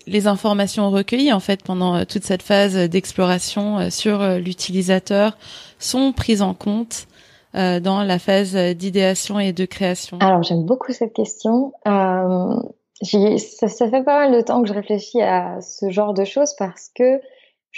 les 0.07 0.27
informations 0.27 0.89
recueillies 0.89 1.31
en 1.31 1.39
fait 1.39 1.63
pendant 1.63 2.03
toute 2.05 2.23
cette 2.23 2.41
phase 2.41 2.75
d'exploration 2.75 3.89
sur 3.91 4.27
l'utilisateur 4.39 5.37
sont 5.77 6.11
prises 6.11 6.41
en 6.41 6.53
compte 6.53 7.07
dans 7.53 8.03
la 8.03 8.19
phase 8.19 8.55
d'idéation 8.75 9.39
et 9.39 9.53
de 9.53 9.65
création? 9.65 10.17
Alors, 10.19 10.43
j'aime 10.43 10.65
beaucoup 10.65 10.91
cette 10.91 11.13
question. 11.13 11.71
Ça, 11.85 13.67
ça, 13.67 13.89
fait 13.89 14.03
pas 14.03 14.27
mal 14.27 14.33
de 14.35 14.41
temps 14.41 14.61
que 14.61 14.67
je 14.67 14.73
réfléchis 14.73 15.21
à 15.21 15.61
ce 15.61 15.89
genre 15.89 16.13
de 16.13 16.25
choses 16.25 16.53
parce 16.57 16.89
que 16.93 17.21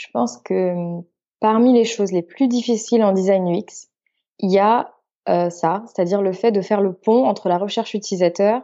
je 0.01 0.07
pense 0.11 0.37
que 0.37 0.71
hum, 0.73 1.03
parmi 1.39 1.73
les 1.73 1.85
choses 1.85 2.11
les 2.11 2.21
plus 2.21 2.47
difficiles 2.47 3.03
en 3.03 3.11
design 3.11 3.47
UX, 3.47 3.89
il 4.39 4.51
y 4.51 4.59
a 4.59 4.93
euh, 5.29 5.49
ça, 5.49 5.83
c'est-à-dire 5.85 6.21
le 6.21 6.33
fait 6.33 6.51
de 6.51 6.61
faire 6.61 6.81
le 6.81 6.93
pont 6.93 7.25
entre 7.25 7.47
la 7.47 7.57
recherche 7.57 7.93
utilisateur 7.93 8.63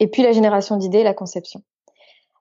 et 0.00 0.06
puis 0.06 0.22
la 0.22 0.32
génération 0.32 0.76
d'idées 0.76 1.00
et 1.00 1.04
la 1.04 1.14
conception. 1.14 1.62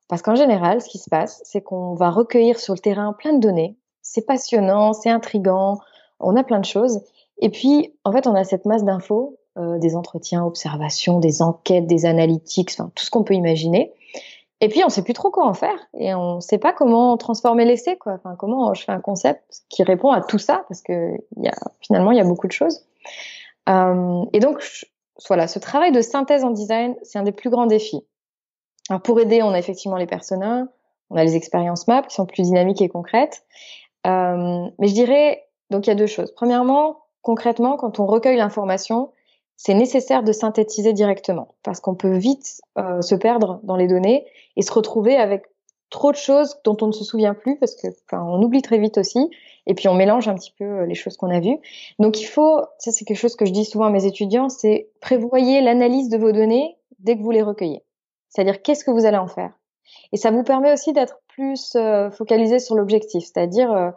Parce 0.07 0.21
qu'en 0.21 0.35
général, 0.35 0.81
ce 0.81 0.87
qui 0.87 0.99
se 0.99 1.09
passe, 1.09 1.41
c'est 1.43 1.61
qu'on 1.61 1.93
va 1.95 2.09
recueillir 2.09 2.59
sur 2.59 2.73
le 2.73 2.79
terrain 2.79 3.11
plein 3.11 3.33
de 3.33 3.39
données. 3.39 3.77
C'est 4.01 4.25
passionnant, 4.25 4.93
c'est 4.93 5.09
intrigant, 5.09 5.79
on 6.21 6.37
a 6.37 6.43
plein 6.43 6.59
de 6.59 6.65
choses. 6.65 7.01
Et 7.39 7.49
puis, 7.49 7.93
en 8.05 8.13
fait, 8.13 8.25
on 8.25 8.33
a 8.33 8.45
cette 8.45 8.65
masse 8.65 8.85
d'infos, 8.85 9.37
euh, 9.57 9.77
des 9.79 9.97
entretiens, 9.97 10.45
observations, 10.45 11.19
des 11.19 11.41
enquêtes, 11.41 11.87
des 11.87 12.05
analytics, 12.05 12.77
tout 12.77 13.03
ce 13.03 13.09
qu'on 13.09 13.25
peut 13.25 13.33
imaginer. 13.33 13.93
Et 14.59 14.69
puis 14.69 14.83
on 14.83 14.89
sait 14.89 15.03
plus 15.03 15.13
trop 15.13 15.29
quoi 15.29 15.45
en 15.45 15.53
faire 15.53 15.77
et 15.93 16.15
on 16.15 16.41
sait 16.41 16.57
pas 16.57 16.73
comment 16.73 17.15
transformer 17.17 17.63
l'essai 17.63 17.95
quoi. 17.95 18.13
Enfin 18.13 18.35
comment 18.35 18.73
je 18.73 18.83
fais 18.83 18.91
un 18.91 19.01
concept 19.01 19.63
qui 19.69 19.83
répond 19.83 20.09
à 20.09 20.21
tout 20.21 20.39
ça 20.39 20.65
parce 20.67 20.81
que 20.81 21.11
y 21.37 21.47
a 21.47 21.55
finalement 21.79 22.11
il 22.11 22.17
y 22.17 22.21
a 22.21 22.23
beaucoup 22.23 22.47
de 22.47 22.51
choses. 22.51 22.83
Euh, 23.69 24.25
et 24.33 24.39
donc 24.39 24.63
voilà, 25.27 25.47
ce 25.47 25.59
travail 25.59 25.91
de 25.91 26.01
synthèse 26.01 26.43
en 26.43 26.51
design, 26.51 26.95
c'est 27.03 27.19
un 27.19 27.23
des 27.23 27.31
plus 27.31 27.49
grands 27.49 27.67
défis. 27.67 28.03
Alors 28.89 29.01
pour 29.01 29.19
aider, 29.19 29.43
on 29.43 29.51
a 29.51 29.59
effectivement 29.59 29.97
les 29.97 30.07
personas, 30.07 30.65
on 31.11 31.17
a 31.17 31.23
les 31.23 31.35
expériences 31.35 31.87
maps 31.87 32.03
qui 32.03 32.15
sont 32.15 32.25
plus 32.25 32.43
dynamiques 32.43 32.81
et 32.81 32.89
concrètes. 32.89 33.43
Euh, 34.07 34.65
mais 34.79 34.87
je 34.87 34.93
dirais 34.93 35.43
donc 35.69 35.85
il 35.85 35.89
y 35.89 35.93
a 35.93 35.95
deux 35.95 36.07
choses. 36.07 36.31
Premièrement, 36.31 37.03
concrètement, 37.21 37.77
quand 37.77 37.99
on 37.99 38.07
recueille 38.07 38.37
l'information, 38.37 39.11
c'est 39.57 39.73
nécessaire 39.73 40.23
de 40.23 40.31
synthétiser 40.31 40.93
directement 40.93 41.55
parce 41.63 41.79
qu'on 41.79 41.95
peut 41.95 42.15
vite 42.15 42.61
euh, 42.77 43.01
se 43.01 43.15
perdre 43.15 43.59
dans 43.63 43.75
les 43.75 43.87
données 43.87 44.25
et 44.55 44.61
se 44.61 44.71
retrouver 44.71 45.17
avec 45.17 45.45
trop 45.89 46.11
de 46.11 46.17
choses 46.17 46.57
dont 46.63 46.77
on 46.81 46.87
ne 46.87 46.91
se 46.91 47.03
souvient 47.03 47.33
plus 47.33 47.57
parce 47.57 47.75
que 47.75 47.87
enfin, 48.05 48.23
on 48.23 48.41
oublie 48.43 48.61
très 48.61 48.77
vite 48.77 48.99
aussi 48.99 49.29
et 49.65 49.73
puis 49.73 49.87
on 49.87 49.95
mélange 49.95 50.27
un 50.27 50.35
petit 50.35 50.53
peu 50.57 50.63
euh, 50.63 50.85
les 50.85 50.93
choses 50.93 51.17
qu'on 51.17 51.31
a 51.31 51.39
vues. 51.39 51.57
Donc 51.97 52.21
il 52.21 52.25
faut, 52.25 52.61
ça 52.77 52.91
c'est 52.91 53.03
quelque 53.03 53.17
chose 53.17 53.35
que 53.35 53.45
je 53.45 53.51
dis 53.51 53.65
souvent 53.65 53.85
à 53.85 53.89
mes 53.89 54.05
étudiants, 54.05 54.47
c'est 54.47 54.91
prévoyez 55.01 55.61
l'analyse 55.61 56.09
de 56.09 56.17
vos 56.17 56.31
données 56.31 56.77
dès 56.99 57.17
que 57.17 57.23
vous 57.23 57.31
les 57.31 57.41
recueillez. 57.41 57.83
C'est-à-dire 58.29 58.61
qu'est-ce 58.61 58.85
que 58.85 58.91
vous 58.91 59.05
allez 59.05 59.17
en 59.17 59.27
faire? 59.27 59.57
Et 60.11 60.17
ça 60.17 60.29
vous 60.29 60.43
permet 60.43 60.71
aussi 60.71 60.93
d'être 60.93 61.19
plus 61.27 61.75
euh, 61.75 62.11
focalisé 62.11 62.59
sur 62.59 62.75
l'objectif, 62.75 63.23
c'est-à-dire 63.23 63.93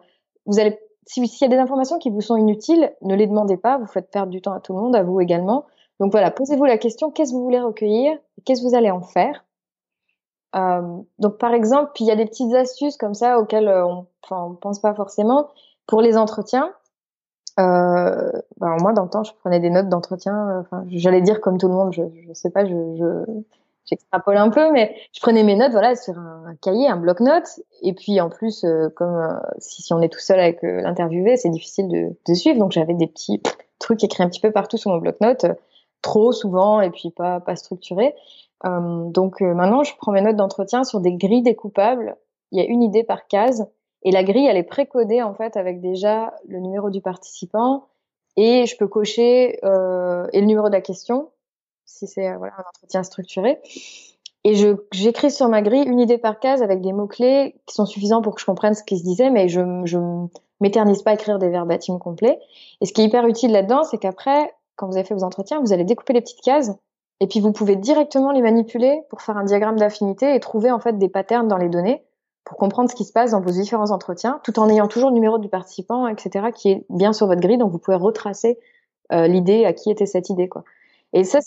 vous 0.47 0.59
allez 0.59 0.79
s'il 1.11 1.25
y 1.41 1.45
a 1.45 1.49
des 1.49 1.57
informations 1.57 1.99
qui 1.99 2.11
vous 2.11 2.21
sont 2.21 2.37
inutiles, 2.37 2.93
ne 3.03 3.15
les 3.15 3.27
demandez 3.27 3.57
pas, 3.57 3.79
vous 3.79 3.87
faites 3.87 4.11
perdre 4.11 4.31
du 4.31 4.41
temps 4.41 4.53
à 4.53 4.61
tout 4.61 4.73
le 4.75 4.81
monde, 4.81 4.95
à 4.95 5.03
vous 5.03 5.21
également. 5.21 5.65
Donc 5.99 6.13
voilà, 6.13 6.31
posez-vous 6.31 6.65
la 6.65 6.79
question, 6.79 7.11
qu'est-ce 7.11 7.33
que 7.33 7.37
vous 7.37 7.45
voulez 7.45 7.61
recueillir 7.61 8.17
Qu'est-ce 8.45 8.63
que 8.63 8.69
vous 8.69 8.75
allez 8.75 8.91
en 8.91 9.03
faire? 9.03 9.45
Euh, 10.57 10.99
Donc 11.19 11.39
par 11.39 11.53
exemple, 11.53 11.93
il 12.01 12.07
y 12.07 12.11
a 12.11 12.17
des 12.17 12.27
petites 12.27 12.55
astuces 12.55 12.97
comme 12.97 13.15
ça 13.15 13.39
auxquelles 13.39 13.69
euh, 13.69 13.85
on, 13.87 14.07
on 14.31 14.55
pense 14.55 14.81
pas 14.81 14.95
forcément. 14.95 15.49
Pour 15.87 16.01
les 16.01 16.17
entretiens, 16.17 16.73
euh, 17.59 18.31
bah, 18.59 18.77
moi, 18.81 18.93
dans 18.93 19.03
le 19.05 19.11
temps, 19.11 19.25
je 19.25 19.33
prenais 19.35 19.61
des 19.61 19.71
notes 19.71 19.89
d'entretien. 19.89 20.65
J'allais 20.89 21.21
dire 21.21 21.41
comme 21.41 21.59
tout 21.59 21.69
le 21.69 21.75
monde. 21.75 21.93
Je, 21.93 22.03
je 22.27 22.33
sais 22.33 22.51
pas. 22.51 22.65
Je 22.65 23.25
j'extrapole 23.87 24.37
un 24.37 24.51
peu, 24.51 24.71
mais 24.73 24.95
je 25.13 25.21
prenais 25.21 25.43
mes 25.43 25.57
notes, 25.57 25.73
voilà, 25.73 25.97
sur 25.97 26.19
un, 26.19 26.55
cahier, 26.63 26.89
un 26.89 26.97
bloc-notes. 26.97 27.61
Et 27.83 27.93
puis 27.93 28.21
en 28.21 28.29
plus, 28.29 28.65
euh, 28.65 28.89
comme 28.95 29.17
euh, 29.17 29.39
si, 29.59 29.93
on 29.93 30.01
est 30.01 30.09
tout 30.09 30.21
seul 30.21 30.41
avec 30.41 30.63
euh, 30.65 30.81
l'interviewé, 30.83 31.37
c'est 31.37 31.51
difficile 31.51 31.89
de, 31.89 32.17
de, 32.27 32.35
suivre. 32.35 32.59
Donc 32.59 32.73
j'avais 32.73 32.95
des 32.95 33.07
petits 33.07 33.43
trucs 33.79 34.05
écrits 34.05 34.23
un 34.23 34.29
petit 34.29 34.41
peu 34.41 34.53
partout 34.53 34.77
sur 34.77 34.91
mon 34.91 34.99
bloc-notes, 34.99 35.47
trop 36.03 36.33
souvent 36.33 36.81
et 36.81 36.91
puis 36.91 37.11
pas 37.11 37.41
pas 37.41 37.57
structurés. 37.57 38.15
donc 38.65 39.41
maintenant, 39.41 39.85
je 39.85 39.95
prends 39.97 40.13
mes 40.13 40.21
notes 40.21 40.37
d'entretien 40.37 40.85
sur 40.85 41.01
des 41.01 41.13
grilles 41.13 41.43
découpables. 41.43 42.17
Il 42.53 42.59
y 42.59 42.63
a 42.63 42.69
une 42.69 42.83
idée 42.83 43.05
par 43.05 43.27
case. 43.27 43.67
Et 44.03 44.13
la 44.13 44.25
grille, 44.25 44.47
elle 44.47 44.57
est 44.57 44.63
précodée 44.63 45.23
en 45.23 45.35
fait 45.35 45.57
avec 45.59 45.81
déjà 45.81 46.35
le 46.49 46.59
numéro 46.59 46.89
du 46.89 47.03
participant 47.03 47.85
et 48.37 48.67
je 48.67 48.77
peux 48.77 48.89
cocher 48.89 49.59
euh, 49.65 50.27
et 50.33 50.41
le 50.41 50.47
numéro 50.47 50.69
de 50.69 50.73
la 50.73 50.81
question 50.81 51.29
si 51.91 52.07
c'est 52.07 52.35
voilà 52.37 52.55
un 52.57 52.65
entretien 52.69 53.03
structuré. 53.03 53.61
Et 54.45 54.55
j'écris 54.93 55.31
sur 55.31 55.49
ma 55.49 55.61
grille 55.61 55.85
une 55.87 56.01
idée 56.01 56.17
par 56.17 56.41
case 56.41 56.63
avec 56.63 56.81
des 56.81 56.93
mots 56.93 57.07
clés 57.07 57.57
qui 57.67 57.75
sont 57.75 57.85
suffisants 57.85 58.23
pour 58.23 58.35
que 58.35 58.41
je 58.41 58.47
comprenne 58.47 58.75
ce 58.75 58.83
qui 58.83 58.99
se 58.99 59.03
disait, 59.03 59.31
mais 59.31 59.49
je 59.49 59.61
je 59.85 59.99
m'éternise 60.61 61.03
pas 61.03 61.11
à 61.11 61.15
écrire 61.15 61.39
des 61.39 61.49
verbatims 61.49 61.99
complets. 61.99 62.39
Et 62.81 62.87
ce 62.87 62.93
qui 62.93 63.03
est 63.03 63.05
hyper 63.05 63.27
utile 63.27 63.53
là-dedans, 63.53 63.83
c'est 63.85 63.99
qu'après, 63.99 64.53
quand 64.77 64.87
vous 64.87 64.97
avez 64.97 65.05
fait 65.05 65.15
vos 65.15 65.25
entretiens, 65.25 65.61
vous 65.61 65.73
allez 65.73 65.85
découper 65.85 66.13
les 66.13 66.21
petites 66.21 66.43
cases 66.43 66.71
et 67.21 67.27
puis 67.27 67.41
vous 67.41 67.53
pouvez 67.53 67.77
directement 67.77 68.33
les 68.33 68.41
manipuler 68.41 69.03
pour 69.11 69.21
faire 69.21 69.37
un 69.37 69.45
diagramme 69.45 69.79
d'affinité 69.79 70.35
et 70.35 70.41
trouver 70.41 70.71
en 70.71 70.81
fait 70.81 70.97
des 70.99 71.09
patterns 71.09 71.49
dans 71.49 71.59
les 71.59 71.69
données 71.69 72.03
pour 72.45 72.57
comprendre 72.57 72.91
ce 72.91 72.95
qui 72.95 73.05
se 73.05 73.13
passe 73.13 73.33
dans 73.33 73.41
vos 73.41 73.51
différents 73.51 73.91
entretiens, 73.91 74.41
tout 74.43 74.59
en 74.59 74.69
ayant 74.69 74.89
toujours 74.89 75.11
le 75.11 75.15
numéro 75.15 75.39
du 75.39 75.49
participant, 75.49 76.09
etc., 76.09 76.47
qui 76.55 76.71
est 76.71 76.87
bien 76.89 77.13
sur 77.13 77.27
votre 77.27 77.41
grille, 77.41 77.59
donc 77.59 77.71
vous 77.71 77.79
pouvez 77.79 77.99
retracer 77.99 78.59
euh, 79.13 79.27
l'idée, 79.27 79.67
à 79.67 79.75
qui 79.75 79.91
était 79.91 80.07
cette 80.07 80.31
idée, 80.31 80.49
quoi. 80.49 80.65
Et 81.13 81.25
ça, 81.25 81.41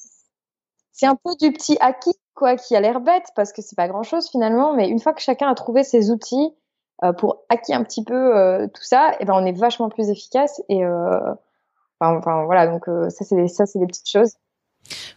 c'est 0.94 1.06
un 1.06 1.16
peu 1.16 1.36
du 1.40 1.52
petit 1.52 1.78
acquis, 1.82 2.16
quoi, 2.34 2.56
qui 2.56 2.76
a 2.76 2.80
l'air 2.80 3.02
bête, 3.02 3.26
parce 3.36 3.52
que 3.52 3.62
c'est 3.62 3.76
pas 3.76 3.88
grand-chose 3.88 4.30
finalement, 4.30 4.74
mais 4.74 4.88
une 4.88 5.00
fois 5.00 5.14
que 5.14 5.22
chacun 5.22 5.50
a 5.50 5.56
trouvé 5.56 5.84
ses 5.84 6.12
outils 6.12 6.54
euh, 7.04 7.12
pour 7.12 7.44
acquis 7.50 7.74
un 7.74 7.84
petit 7.84 8.04
peu 8.04 8.38
euh, 8.38 8.68
tout 8.68 8.84
ça, 8.84 9.12
et 9.14 9.18
eh 9.22 9.26
ben 9.26 9.34
on 9.36 9.46
est 9.46 9.58
vachement 9.58 9.90
plus 9.90 10.10
efficace. 10.10 10.62
Et 10.70 10.86
enfin, 10.86 11.38
enfin, 12.18 12.46
voilà, 12.46 12.68
donc 12.68 12.86
ça 13.10 13.26
c'est 13.26 13.48
ça 13.48 13.66
c'est 13.66 13.80
des 13.80 13.88
petites 13.88 14.10
choses. 14.10 14.34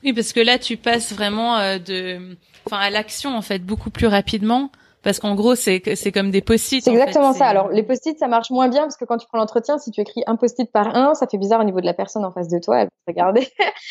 Oui, 0.03 0.12
parce 0.12 0.33
que 0.33 0.41
là 0.41 0.59
tu 0.59 0.77
passes 0.77 1.12
vraiment 1.12 1.59
de, 1.79 2.37
enfin 2.66 2.79
à 2.79 2.91
l'action 2.91 3.37
en 3.37 3.43
fait 3.43 3.61
beaucoup 3.61 3.91
plus 3.91 4.07
rapidement 4.07 4.70
parce 5.07 5.21
qu'en 5.21 5.37
gros 5.37 5.55
c'est 5.55 5.81
c'est 5.95 6.11
comme 6.11 6.33
des 6.33 6.41
post-it. 6.41 6.83
C'est 6.83 6.91
exactement 6.91 7.33
ça. 7.33 7.47
Alors 7.47 7.69
les 7.69 7.85
post-it 7.85 8.19
ça 8.19 8.27
marche 8.27 8.51
moins 8.51 8.67
bien 8.67 8.83
parce 8.83 8.97
que 8.97 9.05
quand 9.05 9.19
tu 9.19 9.29
prends 9.29 9.39
l'entretien, 9.39 9.79
si 9.79 9.93
tu 9.93 10.01
écris 10.01 10.25
un 10.27 10.35
post-it 10.35 10.69
par 10.73 10.97
un, 10.97 11.15
ça 11.15 11.29
fait 11.29 11.39
bizarre 11.39 11.61
au 11.61 11.65
niveau 11.65 11.81
de 11.81 11.87
la 11.87 11.95
personne 11.95 12.25
en 12.25 12.33
face 12.33 12.49
de 12.49 12.59
toi, 12.59 12.81
elle 12.81 12.87
va 12.87 12.91
te 12.91 13.13
regarder. 13.13 13.49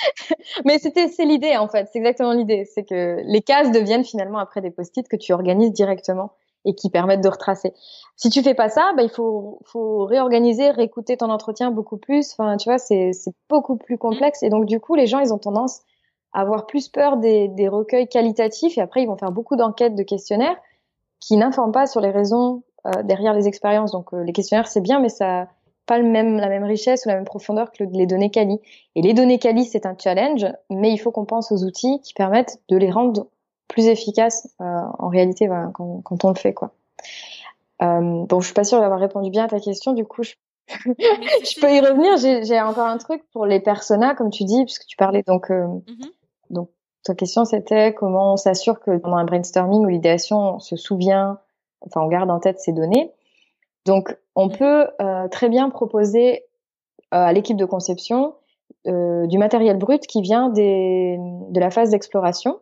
Mais 0.66 0.78
c'était 0.78 1.08
c'est 1.08 1.24
l'idée 1.24 1.56
en 1.56 1.70
fait, 1.70 1.88
c'est 1.94 2.00
exactement 2.00 2.34
l'idée, 2.34 2.66
c'est 2.66 2.84
que 2.84 3.22
les 3.24 3.42
cases 3.42 3.72
deviennent 3.72 4.04
finalement 4.04 4.40
après 4.40 4.60
des 4.60 4.72
post-it 4.72 5.08
que 5.08 5.16
tu 5.16 5.32
organises 5.32 5.72
directement 5.72 6.34
et 6.66 6.76
qui 6.76 6.90
permettent 6.90 7.24
de 7.24 7.30
retracer. 7.30 7.72
Si 8.18 8.30
tu 8.30 8.44
fais 8.44 8.54
pas 8.54 8.68
ça, 8.68 8.92
bah, 8.98 9.04
il 9.04 9.10
faut, 9.10 9.60
faut 9.64 10.04
réorganiser, 10.04 10.72
réécouter 10.72 11.16
ton 11.16 11.30
entretien 11.30 11.72
beaucoup 11.72 11.98
plus. 11.98 12.34
Enfin, 12.34 12.58
tu 12.58 12.68
vois, 12.68 12.80
c'est, 12.80 13.14
c'est 13.14 13.34
beaucoup 13.50 13.78
plus 13.78 14.00
complexe. 14.00 14.42
Et 14.42 14.50
donc, 14.50 14.66
du 14.66 14.80
coup, 14.80 14.96
les 14.96 15.06
gens, 15.06 15.20
ils 15.20 15.32
ont 15.32 15.38
tendance 15.38 15.82
à 16.34 16.42
avoir 16.42 16.66
plus 16.66 16.90
peur 16.90 17.18
des, 17.18 17.50
des 17.50 17.68
recueils 17.68 18.08
qualitatifs 18.08 18.80
et 18.80 18.82
après, 18.82 19.04
ils 19.04 19.06
vont 19.06 19.16
faire 19.16 19.32
beaucoup 19.32 19.56
d'enquêtes, 19.56 19.94
de 19.94 20.02
questionnaires 20.02 20.58
qui 21.20 21.38
n'informent 21.38 21.72
pas 21.72 21.88
sur 21.88 22.02
les 22.02 22.12
raisons 22.12 22.64
euh, 22.88 23.04
derrière 23.04 23.34
les 23.34 23.48
expériences. 23.48 23.92
Donc 23.92 24.14
euh, 24.14 24.24
les 24.24 24.34
questionnaires 24.34 24.68
c'est 24.68 24.82
bien, 24.82 25.00
mais 25.00 25.10
ça 25.10 25.48
pas 25.86 26.00
le 26.00 26.10
même 26.10 26.38
la 26.38 26.50
même 26.50 26.64
richesse 26.64 27.06
ou 27.06 27.10
la 27.10 27.16
même 27.16 27.26
profondeur 27.26 27.72
que 27.72 27.84
les 27.84 28.08
données 28.08 28.32
quali. 28.32 28.60
Et 28.96 29.02
les 29.02 29.14
données 29.14 29.40
quali 29.40 29.66
c'est 29.66 29.86
un 29.86 29.96
challenge, 29.98 30.46
mais 30.70 30.92
il 30.92 30.98
faut 30.98 31.12
qu'on 31.12 31.26
pense 31.26 31.52
aux 31.52 31.64
outils 31.64 32.00
qui 32.02 32.14
permettent 32.14 32.60
de 32.70 32.78
les 32.78 32.90
rendre 32.90 33.28
plus 33.68 33.88
efficaces 33.88 34.48
euh, 34.62 34.82
en 35.00 35.10
réalité 35.10 35.48
quand, 35.74 36.02
quand, 36.04 36.26
on 36.26 36.30
le 36.30 36.36
fait 36.36 36.54
quoi. 36.54 36.72
Euh, 37.82 38.26
bon, 38.26 38.40
je 38.40 38.46
suis 38.46 38.54
pas 38.54 38.64
sûre 38.64 38.80
d'avoir 38.80 39.00
répondu 39.00 39.30
bien 39.30 39.46
à 39.46 39.48
ta 39.48 39.60
question. 39.60 39.94
Du 39.94 40.06
coup, 40.06 40.24
je, 40.24 40.34
je 40.70 41.60
peux 41.60 41.72
y 41.72 41.80
revenir. 41.80 42.18
J'ai 42.18 42.62
encore 42.62 42.88
un 42.88 42.98
truc 42.98 43.24
pour 43.32 43.46
les 43.46 43.60
personas, 43.60 44.16
comme 44.16 44.30
tu 44.30 44.44
dis, 44.44 44.64
puisque 44.64 44.86
tu 44.86 44.96
parlais 44.96 45.24
donc 45.24 45.52
euh, 45.52 45.66
mm-hmm. 45.66 46.12
donc 46.52 46.70
ta 47.06 47.14
question, 47.14 47.46
c'était 47.46 47.94
comment 47.94 48.34
on 48.34 48.38
s'assure 48.38 48.80
que 48.80 48.98
pendant 48.98 49.18
un 49.18 49.26
brainstorming 49.26 49.86
ou 49.86 49.90
l'idéation, 49.90 50.56
on 50.56 50.60
se 50.60 50.76
souvient, 50.76 51.38
enfin, 51.82 52.02
on 52.02 52.08
garde 52.08 52.32
en 52.32 52.40
tête 52.40 52.60
ces 52.60 52.74
données. 52.74 53.12
Donc, 53.86 54.18
on 54.36 54.50
peut 54.50 54.88
euh, 55.00 55.28
très 55.30 55.48
bien 55.48 55.70
proposer 55.70 56.46
euh, 57.14 57.18
à 57.18 57.32
l'équipe 57.32 57.58
de 57.58 57.66
conception 57.66 58.34
euh, 58.88 59.28
du 59.28 59.38
matériel 59.38 59.78
brut 59.78 60.08
qui 60.08 60.22
vient 60.22 60.50
des, 60.50 61.18
de 61.20 61.60
la 61.60 61.70
phase 61.70 61.92
d'exploration. 61.92 62.60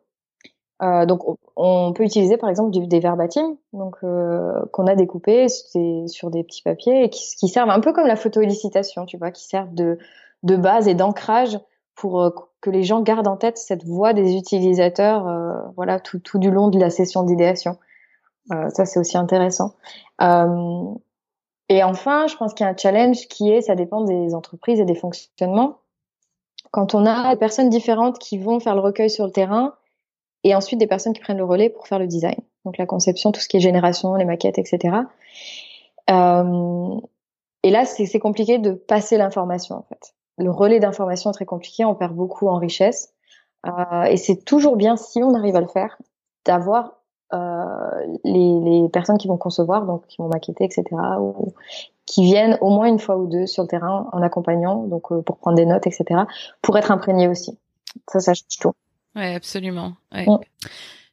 donc, 0.82 1.22
on 1.56 1.94
peut 1.94 2.04
utiliser 2.04 2.36
par 2.36 2.50
exemple 2.50 2.72
des 2.72 3.00
verbatims, 3.00 3.56
donc 3.72 3.96
qu'on 4.02 4.88
a 4.88 4.96
découpés 4.96 5.48
sur 5.48 6.30
des 6.30 6.44
petits 6.44 6.64
papiers 6.64 7.06
et 7.06 7.10
qui, 7.10 7.24
qui, 7.38 7.48
servent 7.48 7.70
un 7.70 7.80
peu 7.80 7.94
comme 7.94 8.08
la 8.08 8.18
photo-élicitation, 8.18 9.06
tu 9.06 9.16
vois, 9.16 9.32
qui 9.32 9.46
servent 9.46 9.74
de, 9.74 9.98
de 10.44 10.58
base 10.58 10.90
et 10.90 10.94
d'ancrage 10.94 11.58
pour 11.96 12.50
que 12.62 12.70
les 12.70 12.84
gens 12.84 13.02
gardent 13.02 13.28
en 13.28 13.38
tête 13.38 13.58
cette 13.58 13.84
voix 13.84 14.14
des 14.14 14.36
utilisateurs, 14.36 15.28
euh, 15.28 15.54
voilà, 15.76 16.00
tout, 16.00 16.40
du 16.40 16.50
long 16.50 16.70
de 16.70 16.80
la 16.80 16.90
session 16.90 17.24
d'idéation. 17.24 17.78
Euh, 18.52 18.70
ça, 18.70 18.86
c'est 18.86 19.00
aussi 19.00 19.18
intéressant. 19.18 19.76
Euh, 20.22 20.94
et 21.70 21.84
enfin, 21.84 22.28
je 22.28 22.36
pense 22.36 22.54
qu'il 22.54 22.66
y 22.66 22.68
a 22.68 22.72
un 22.72 22.78
challenge 22.78 23.28
qui 23.28 23.50
est, 23.52 23.62
ça 23.62 23.76
dépend 23.76 24.04
des 24.04 24.34
entreprises 24.34 24.80
et 24.80 24.86
des 24.86 24.96
fonctionnements. 24.96 25.80
Quand 26.72 26.96
on 26.96 27.06
a 27.06 27.34
des 27.34 27.40
personnes 27.40 27.70
différentes 27.70 28.18
qui 28.20 28.38
vont 28.38 28.60
faire 28.60 28.76
le 28.76 28.82
recueil 28.82 29.10
sur 29.10 29.26
le 29.26 29.32
terrain, 29.32 29.76
et 30.44 30.56
ensuite 30.56 30.80
des 30.80 30.88
personnes 30.88 31.14
qui 31.14 31.22
prennent 31.22 31.38
le 31.38 31.46
relais 31.46 31.70
pour 31.70 31.88
faire 31.88 32.00
le 32.00 32.08
design. 32.08 32.36
Donc 32.66 32.78
la 32.78 32.86
conception, 32.86 33.32
tout 33.32 33.40
ce 33.40 33.48
qui 33.48 33.58
est 33.58 33.62
génération, 33.62 34.16
les 34.16 34.26
maquettes, 34.26 34.58
etc. 34.58 34.98
Euh, 36.10 37.00
et 37.64 37.72
là, 37.72 37.86
c'est 37.86 38.20
compliqué 38.20 38.58
de 38.58 38.72
passer 38.72 39.18
l'information 39.18 39.76
en 39.76 39.84
fait 39.84 40.14
le 40.38 40.52
relais 40.52 40.80
d'information 40.80 41.32
est 41.32 41.34
très 41.34 41.46
compliqué, 41.46 41.86
on 41.86 41.96
perd 41.96 42.14
beaucoup 42.14 42.48
en 42.48 42.58
richesse. 42.58 43.14
Euh, 43.66 44.04
et 44.04 44.18
c'est 44.18 44.44
toujours 44.44 44.76
bien, 44.76 44.98
si 44.98 45.24
on 45.24 45.34
arrive 45.34 45.56
à 45.56 45.62
le 45.62 45.68
faire, 45.68 45.98
d'avoir 46.46 46.94
euh, 47.34 48.18
les, 48.24 48.60
les, 48.60 48.90
personnes 48.90 49.18
qui 49.18 49.28
vont 49.28 49.38
concevoir, 49.38 49.86
donc 49.86 50.06
qui 50.08 50.18
vont 50.18 50.28
maqueter, 50.28 50.66
etc., 50.66 50.84
ou 51.20 51.54
qui 52.06 52.24
viennent 52.24 52.58
au 52.62 52.70
moins 52.70 52.88
une 52.88 53.00
fois 53.00 53.18
ou 53.18 53.28
deux 53.28 53.48
sur 53.48 53.64
le 53.64 53.70
terrain 53.70 54.10
en 54.12 54.22
accompagnant, 54.22 54.84
donc 54.84 55.12
euh, 55.12 55.22
pour 55.22 55.38
prendre 55.38 55.56
des 55.56 55.66
notes, 55.66 55.88
etc., 55.88 56.22
pour 56.62 56.78
être 56.78 56.92
imprégné 56.92 57.28
aussi. 57.28 57.58
Ça, 58.10 58.20
ça 58.20 58.34
change 58.34 58.58
tout. 58.60 58.74
Ouais, 59.16 59.36
absolument. 59.36 59.94
Ouais. 60.12 60.26
Mm. 60.28 60.40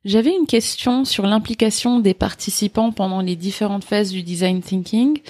J'avais 0.04 0.34
une 0.34 0.46
question 0.46 1.04
sur 1.04 1.26
l'implication 1.26 2.00
des 2.00 2.14
participants 2.14 2.90
pendant 2.90 3.20
les 3.20 3.36
différentes 3.36 3.84
phases 3.84 4.10
du 4.10 4.22
design 4.22 4.62
thinking. 4.62 5.20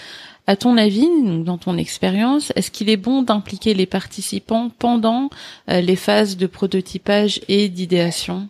À 0.50 0.56
ton 0.56 0.76
avis, 0.76 1.08
dans 1.44 1.58
ton 1.58 1.76
expérience, 1.78 2.52
est-ce 2.56 2.72
qu'il 2.72 2.90
est 2.90 2.96
bon 2.96 3.22
d'impliquer 3.22 3.72
les 3.72 3.86
participants 3.86 4.68
pendant 4.80 5.30
euh, 5.68 5.80
les 5.80 5.94
phases 5.94 6.36
de 6.36 6.48
prototypage 6.48 7.40
et 7.46 7.68
d'idéation? 7.68 8.48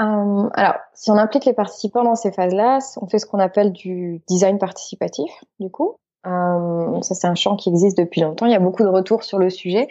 Euh, 0.00 0.48
alors, 0.54 0.76
si 0.94 1.10
on 1.10 1.18
implique 1.18 1.44
les 1.44 1.52
participants 1.52 2.04
dans 2.04 2.14
ces 2.14 2.32
phases-là, 2.32 2.78
on 3.02 3.06
fait 3.06 3.18
ce 3.18 3.26
qu'on 3.26 3.38
appelle 3.38 3.70
du 3.72 4.22
design 4.26 4.58
participatif, 4.58 5.30
du 5.60 5.68
coup. 5.68 5.96
Euh, 6.26 7.02
ça, 7.02 7.14
c'est 7.14 7.26
un 7.26 7.34
champ 7.34 7.56
qui 7.56 7.68
existe 7.68 7.98
depuis 7.98 8.22
longtemps. 8.22 8.46
Il 8.46 8.52
y 8.52 8.56
a 8.56 8.60
beaucoup 8.60 8.82
de 8.82 8.88
retours 8.88 9.24
sur 9.24 9.38
le 9.38 9.50
sujet. 9.50 9.88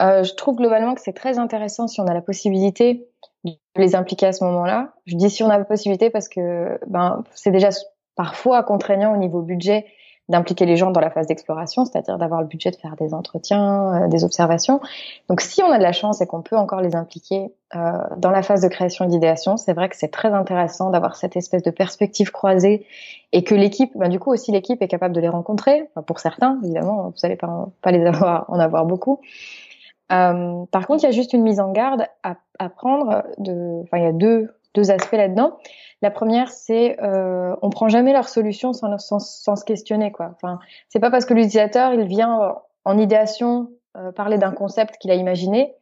Je 0.00 0.34
trouve 0.34 0.56
globalement 0.56 0.94
que 0.94 1.00
c'est 1.00 1.14
très 1.14 1.38
intéressant 1.38 1.88
si 1.88 1.98
on 2.02 2.06
a 2.06 2.12
la 2.12 2.20
possibilité 2.20 3.08
de 3.46 3.52
les 3.76 3.94
impliquer 3.94 4.26
à 4.26 4.32
ce 4.34 4.44
moment-là. 4.44 4.92
Je 5.06 5.16
dis 5.16 5.30
si 5.30 5.42
on 5.42 5.48
a 5.48 5.56
la 5.56 5.64
possibilité 5.64 6.10
parce 6.10 6.28
que 6.28 6.78
ben, 6.88 7.24
c'est 7.32 7.52
déjà 7.52 7.70
parfois 8.16 8.62
contraignant 8.62 9.14
au 9.14 9.16
niveau 9.16 9.42
budget 9.42 9.86
d'impliquer 10.28 10.66
les 10.66 10.76
gens 10.76 10.90
dans 10.90 11.00
la 11.00 11.10
phase 11.10 11.26
d'exploration, 11.26 11.84
c'est-à-dire 11.84 12.16
d'avoir 12.16 12.40
le 12.40 12.46
budget 12.46 12.70
de 12.70 12.76
faire 12.76 12.96
des 12.96 13.12
entretiens, 13.12 14.04
euh, 14.04 14.08
des 14.08 14.24
observations. 14.24 14.80
Donc 15.28 15.40
si 15.40 15.62
on 15.62 15.70
a 15.70 15.78
de 15.78 15.82
la 15.82 15.92
chance 15.92 16.20
et 16.20 16.26
qu'on 16.26 16.42
peut 16.42 16.56
encore 16.56 16.80
les 16.80 16.94
impliquer 16.94 17.52
euh, 17.74 17.98
dans 18.16 18.30
la 18.30 18.42
phase 18.42 18.62
de 18.62 18.68
création 18.68 19.04
et 19.04 19.08
d'idéation, 19.08 19.56
c'est 19.56 19.72
vrai 19.72 19.88
que 19.88 19.96
c'est 19.96 20.10
très 20.10 20.32
intéressant 20.32 20.90
d'avoir 20.90 21.16
cette 21.16 21.36
espèce 21.36 21.62
de 21.62 21.70
perspective 21.70 22.30
croisée 22.30 22.86
et 23.32 23.42
que 23.42 23.54
l'équipe, 23.54 23.90
ben, 23.96 24.08
du 24.08 24.20
coup 24.20 24.30
aussi 24.30 24.52
l'équipe 24.52 24.80
est 24.80 24.88
capable 24.88 25.14
de 25.14 25.20
les 25.20 25.28
rencontrer. 25.28 25.88
Enfin, 25.90 26.02
pour 26.02 26.20
certains, 26.20 26.58
évidemment, 26.62 27.08
vous 27.08 27.12
n'allez 27.22 27.36
pas, 27.36 27.68
pas 27.82 27.90
les 27.90 28.06
avoir, 28.06 28.44
en 28.48 28.58
avoir 28.60 28.86
beaucoup. 28.86 29.20
Euh, 30.12 30.64
par 30.70 30.86
contre, 30.86 31.02
il 31.02 31.06
y 31.06 31.08
a 31.08 31.12
juste 31.12 31.32
une 31.32 31.42
mise 31.42 31.58
en 31.58 31.72
garde 31.72 32.06
à, 32.22 32.36
à 32.58 32.68
prendre. 32.68 33.24
Enfin, 33.38 33.96
il 33.98 34.02
y 34.02 34.06
a 34.06 34.12
deux, 34.12 34.50
deux 34.74 34.90
aspects 34.90 35.12
là-dedans. 35.12 35.58
La 36.00 36.10
première, 36.10 36.50
c'est 36.50 37.00
euh, 37.02 37.54
on 37.62 37.70
prend 37.70 37.88
jamais 37.88 38.12
leur 38.12 38.28
solution 38.28 38.72
sans, 38.72 38.98
sans, 38.98 39.18
sans 39.18 39.56
se 39.56 39.64
questionner 39.64 40.12
quoi. 40.12 40.32
Enfin, 40.34 40.58
c'est 40.88 41.00
pas 41.00 41.10
parce 41.10 41.24
que 41.24 41.34
l'utilisateur 41.34 41.94
il 41.94 42.04
vient 42.04 42.56
en 42.84 42.98
idéation 42.98 43.70
euh, 43.96 44.10
parler 44.10 44.38
d'un 44.38 44.52
concept 44.52 44.96
qu'il 44.98 45.10
a 45.10 45.14
imaginé 45.14 45.74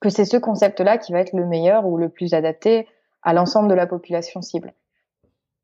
que 0.00 0.10
c'est 0.10 0.26
ce 0.26 0.36
concept-là 0.36 0.98
qui 0.98 1.12
va 1.12 1.20
être 1.20 1.32
le 1.32 1.46
meilleur 1.46 1.86
ou 1.86 1.96
le 1.96 2.08
plus 2.08 2.34
adapté 2.34 2.86
à 3.22 3.32
l'ensemble 3.32 3.68
de 3.68 3.74
la 3.74 3.86
population 3.86 4.42
cible. 4.42 4.74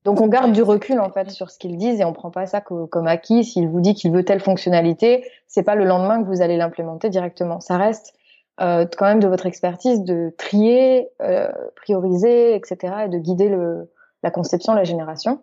Donc 0.04 0.20
on 0.22 0.28
garde 0.28 0.52
du 0.52 0.62
recul 0.62 0.98
en 0.98 1.10
fait 1.10 1.30
sur 1.30 1.50
ce 1.50 1.58
qu'ils 1.58 1.76
disent 1.76 2.00
et 2.00 2.04
on 2.04 2.14
prend 2.14 2.30
pas 2.30 2.46
ça 2.46 2.62
comme 2.62 3.06
acquis. 3.06 3.44
S'il 3.44 3.68
vous 3.68 3.80
dit 3.80 3.94
qu'il 3.94 4.12
veut 4.12 4.24
telle 4.24 4.40
fonctionnalité, 4.40 5.26
c'est 5.46 5.62
pas 5.62 5.74
le 5.74 5.84
lendemain 5.84 6.22
que 6.22 6.26
vous 6.26 6.40
allez 6.40 6.56
l'implémenter 6.56 7.10
directement. 7.10 7.60
Ça 7.60 7.76
reste 7.76 8.14
euh, 8.60 8.86
quand 8.96 9.06
même 9.06 9.20
de 9.20 9.28
votre 9.28 9.46
expertise 9.46 10.02
de 10.02 10.34
trier, 10.38 11.08
euh, 11.22 11.48
prioriser, 11.76 12.54
etc. 12.54 12.94
et 13.06 13.08
de 13.08 13.18
guider 13.18 13.48
le, 13.48 13.90
la 14.22 14.30
conception, 14.30 14.74
la 14.74 14.84
génération. 14.84 15.40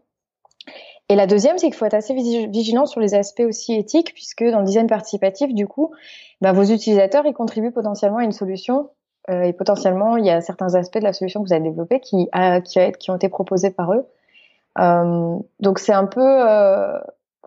Et 1.10 1.16
la 1.16 1.26
deuxième, 1.26 1.58
c'est 1.58 1.68
qu'il 1.68 1.76
faut 1.76 1.86
être 1.86 1.94
assez 1.94 2.14
vigilant 2.14 2.86
sur 2.86 3.00
les 3.00 3.16
aspects 3.16 3.44
aussi 3.48 3.74
éthiques, 3.74 4.14
puisque 4.14 4.44
dans 4.44 4.60
le 4.60 4.66
design 4.66 4.88
participatif, 4.88 5.54
du 5.54 5.66
coup, 5.66 5.94
bah, 6.42 6.52
vos 6.52 6.64
utilisateurs, 6.64 7.26
ils 7.26 7.34
contribuent 7.34 7.72
potentiellement 7.72 8.18
à 8.18 8.24
une 8.24 8.34
solution, 8.34 8.90
euh, 9.30 9.44
et 9.44 9.54
potentiellement, 9.54 10.18
il 10.18 10.26
y 10.26 10.30
a 10.30 10.42
certains 10.42 10.76
aspects 10.76 10.98
de 10.98 11.04
la 11.04 11.14
solution 11.14 11.42
que 11.42 11.48
vous 11.48 11.54
avez 11.54 11.64
développée 11.64 12.02
qui, 12.02 12.30
qui, 12.66 12.80
qui 13.00 13.12
ont 13.12 13.16
été 13.16 13.30
proposés 13.30 13.72
par 13.72 13.94
eux. 13.94 14.06
Euh, 14.80 15.38
donc 15.60 15.80
c'est 15.80 15.94
un 15.94 16.06
peu, 16.06 16.22
euh, 16.22 17.00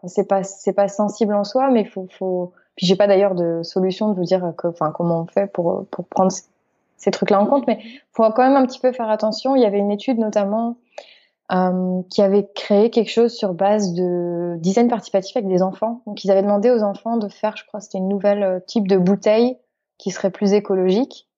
c'est 0.06 0.26
pas, 0.26 0.42
c'est 0.42 0.72
pas 0.72 0.88
sensible 0.88 1.34
en 1.34 1.44
soi, 1.44 1.70
mais 1.70 1.84
faut, 1.84 2.08
faut. 2.10 2.52
Puis 2.80 2.86
j'ai 2.86 2.96
pas 2.96 3.06
d'ailleurs 3.06 3.34
de 3.34 3.62
solution 3.62 4.08
de 4.08 4.14
vous 4.14 4.24
dire 4.24 4.54
que, 4.56 4.68
enfin, 4.68 4.90
comment 4.90 5.20
on 5.20 5.26
fait 5.26 5.46
pour 5.52 5.84
pour 5.90 6.06
prendre 6.06 6.32
ces 6.96 7.10
trucs-là 7.10 7.38
en 7.38 7.44
compte, 7.44 7.66
mais 7.66 7.78
faut 8.14 8.22
quand 8.30 8.42
même 8.42 8.56
un 8.56 8.64
petit 8.64 8.80
peu 8.80 8.90
faire 8.90 9.10
attention. 9.10 9.54
Il 9.54 9.60
y 9.60 9.66
avait 9.66 9.76
une 9.76 9.90
étude 9.90 10.18
notamment 10.18 10.78
euh, 11.52 12.00
qui 12.08 12.22
avait 12.22 12.48
créé 12.54 12.88
quelque 12.88 13.10
chose 13.10 13.34
sur 13.34 13.52
base 13.52 13.92
de 13.92 14.56
design 14.60 14.88
participatif 14.88 15.36
avec 15.36 15.46
des 15.46 15.60
enfants. 15.60 16.00
Donc 16.06 16.24
ils 16.24 16.30
avaient 16.30 16.40
demandé 16.40 16.70
aux 16.70 16.82
enfants 16.82 17.18
de 17.18 17.28
faire, 17.28 17.54
je 17.58 17.66
crois, 17.66 17.80
c'était 17.80 17.98
une 17.98 18.08
nouvelle 18.08 18.42
euh, 18.42 18.60
type 18.66 18.88
de 18.88 18.96
bouteille 18.96 19.58
qui 19.98 20.10
serait 20.10 20.30
plus 20.30 20.54
écologique. 20.54 21.28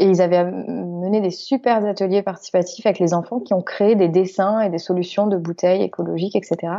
Et 0.00 0.06
ils 0.06 0.20
avaient 0.20 0.42
mené 0.42 1.20
des 1.20 1.30
super 1.30 1.86
ateliers 1.86 2.24
participatifs 2.24 2.84
avec 2.84 2.98
les 2.98 3.14
enfants 3.14 3.38
qui 3.38 3.54
ont 3.54 3.62
créé 3.62 3.94
des 3.94 4.08
dessins 4.08 4.58
et 4.58 4.70
des 4.70 4.78
solutions 4.78 5.28
de 5.28 5.36
bouteilles 5.36 5.82
écologiques, 5.82 6.34
etc. 6.34 6.72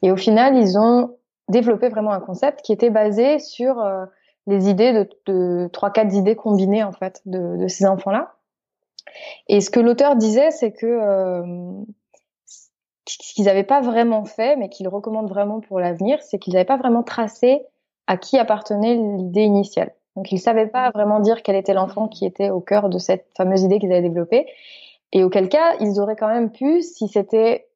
Et 0.00 0.10
au 0.10 0.16
final, 0.16 0.56
ils 0.56 0.78
ont 0.78 1.10
développé 1.48 1.88
vraiment 1.88 2.12
un 2.12 2.20
concept 2.20 2.62
qui 2.62 2.72
était 2.72 2.90
basé 2.90 3.38
sur 3.38 3.80
euh, 3.80 4.04
les 4.46 4.68
idées 4.68 5.06
de 5.26 5.68
trois, 5.72 5.90
quatre 5.90 6.14
idées 6.14 6.36
combinées 6.36 6.84
en 6.84 6.92
fait 6.92 7.20
de, 7.26 7.56
de 7.56 7.68
ces 7.68 7.86
enfants-là. 7.86 8.34
Et 9.48 9.60
ce 9.60 9.70
que 9.70 9.80
l'auteur 9.80 10.16
disait, 10.16 10.50
c'est 10.50 10.72
que 10.72 10.86
euh, 10.86 11.84
ce 13.06 13.34
qu'ils 13.34 13.44
n'avaient 13.44 13.64
pas 13.64 13.80
vraiment 13.80 14.24
fait, 14.24 14.56
mais 14.56 14.68
qu'ils 14.68 14.88
recommandent 14.88 15.28
vraiment 15.28 15.60
pour 15.60 15.78
l'avenir, 15.78 16.22
c'est 16.22 16.38
qu'ils 16.38 16.54
n'avaient 16.54 16.64
pas 16.64 16.76
vraiment 16.76 17.02
tracé 17.02 17.62
à 18.06 18.16
qui 18.16 18.38
appartenait 18.38 18.94
l'idée 18.94 19.42
initiale. 19.42 19.94
Donc 20.16 20.30
ils 20.30 20.36
ne 20.36 20.40
savaient 20.40 20.66
pas 20.66 20.90
vraiment 20.90 21.20
dire 21.20 21.42
quel 21.42 21.56
était 21.56 21.74
l'enfant 21.74 22.08
qui 22.08 22.24
était 22.24 22.50
au 22.50 22.60
cœur 22.60 22.88
de 22.88 22.98
cette 22.98 23.26
fameuse 23.36 23.62
idée 23.62 23.78
qu'ils 23.78 23.92
avaient 23.92 24.02
développée. 24.02 24.46
Et 25.12 25.24
auquel 25.24 25.48
cas, 25.48 25.74
ils 25.80 26.00
auraient 26.00 26.16
quand 26.16 26.28
même 26.28 26.50
pu, 26.50 26.82
si 26.82 27.08
c'était 27.08 27.66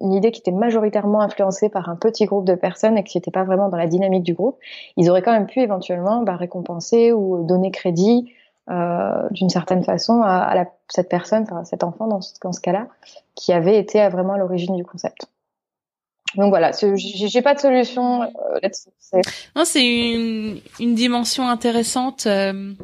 une 0.00 0.12
idée 0.12 0.30
qui 0.30 0.40
était 0.40 0.52
majoritairement 0.52 1.20
influencée 1.20 1.68
par 1.68 1.88
un 1.88 1.96
petit 1.96 2.24
groupe 2.26 2.44
de 2.44 2.54
personnes 2.54 2.96
et 2.98 3.04
qui 3.04 3.16
n'était 3.16 3.30
pas 3.30 3.44
vraiment 3.44 3.68
dans 3.68 3.76
la 3.76 3.86
dynamique 3.86 4.22
du 4.22 4.34
groupe, 4.34 4.58
ils 4.96 5.10
auraient 5.10 5.22
quand 5.22 5.32
même 5.32 5.46
pu 5.46 5.60
éventuellement 5.60 6.22
bah, 6.22 6.36
récompenser 6.36 7.12
ou 7.12 7.44
donner 7.44 7.70
crédit 7.70 8.32
euh, 8.70 9.28
d'une 9.30 9.48
certaine 9.48 9.82
façon 9.82 10.20
à, 10.22 10.36
à 10.36 10.54
la, 10.54 10.66
cette 10.88 11.08
personne, 11.08 11.44
enfin 11.44 11.64
cet 11.64 11.84
enfant 11.84 12.06
dans 12.06 12.20
ce, 12.20 12.60
cas-là, 12.60 12.88
qui 13.34 13.52
avait 13.52 13.78
été 13.78 14.06
vraiment 14.08 14.34
à 14.34 14.38
l'origine 14.38 14.76
du 14.76 14.84
concept. 14.84 15.26
Donc 16.36 16.50
voilà, 16.50 16.72
j'ai 16.72 17.42
pas 17.42 17.54
de 17.54 17.60
solution 17.60 18.22
euh, 18.22 18.26
là-dessus. 18.62 18.90
Non, 19.56 19.62
c'est 19.64 19.86
une, 19.86 20.60
une 20.78 20.94
dimension 20.94 21.48
intéressante. 21.48 22.26
Euh, 22.26 22.74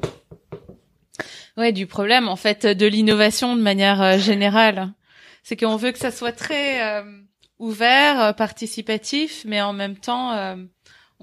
ouais, 1.58 1.72
du 1.72 1.86
problème 1.86 2.28
en 2.28 2.36
fait 2.36 2.66
de 2.66 2.86
l'innovation 2.86 3.54
de 3.54 3.60
manière 3.60 4.00
euh, 4.00 4.16
générale. 4.16 4.88
C'est 5.44 5.56
qu'on 5.56 5.76
veut 5.76 5.92
que 5.92 5.98
ça 5.98 6.10
soit 6.10 6.32
très 6.32 6.82
euh, 6.82 7.04
ouvert, 7.60 8.34
participatif, 8.34 9.44
mais 9.46 9.62
en 9.62 9.72
même 9.72 9.96
temps 9.96 10.56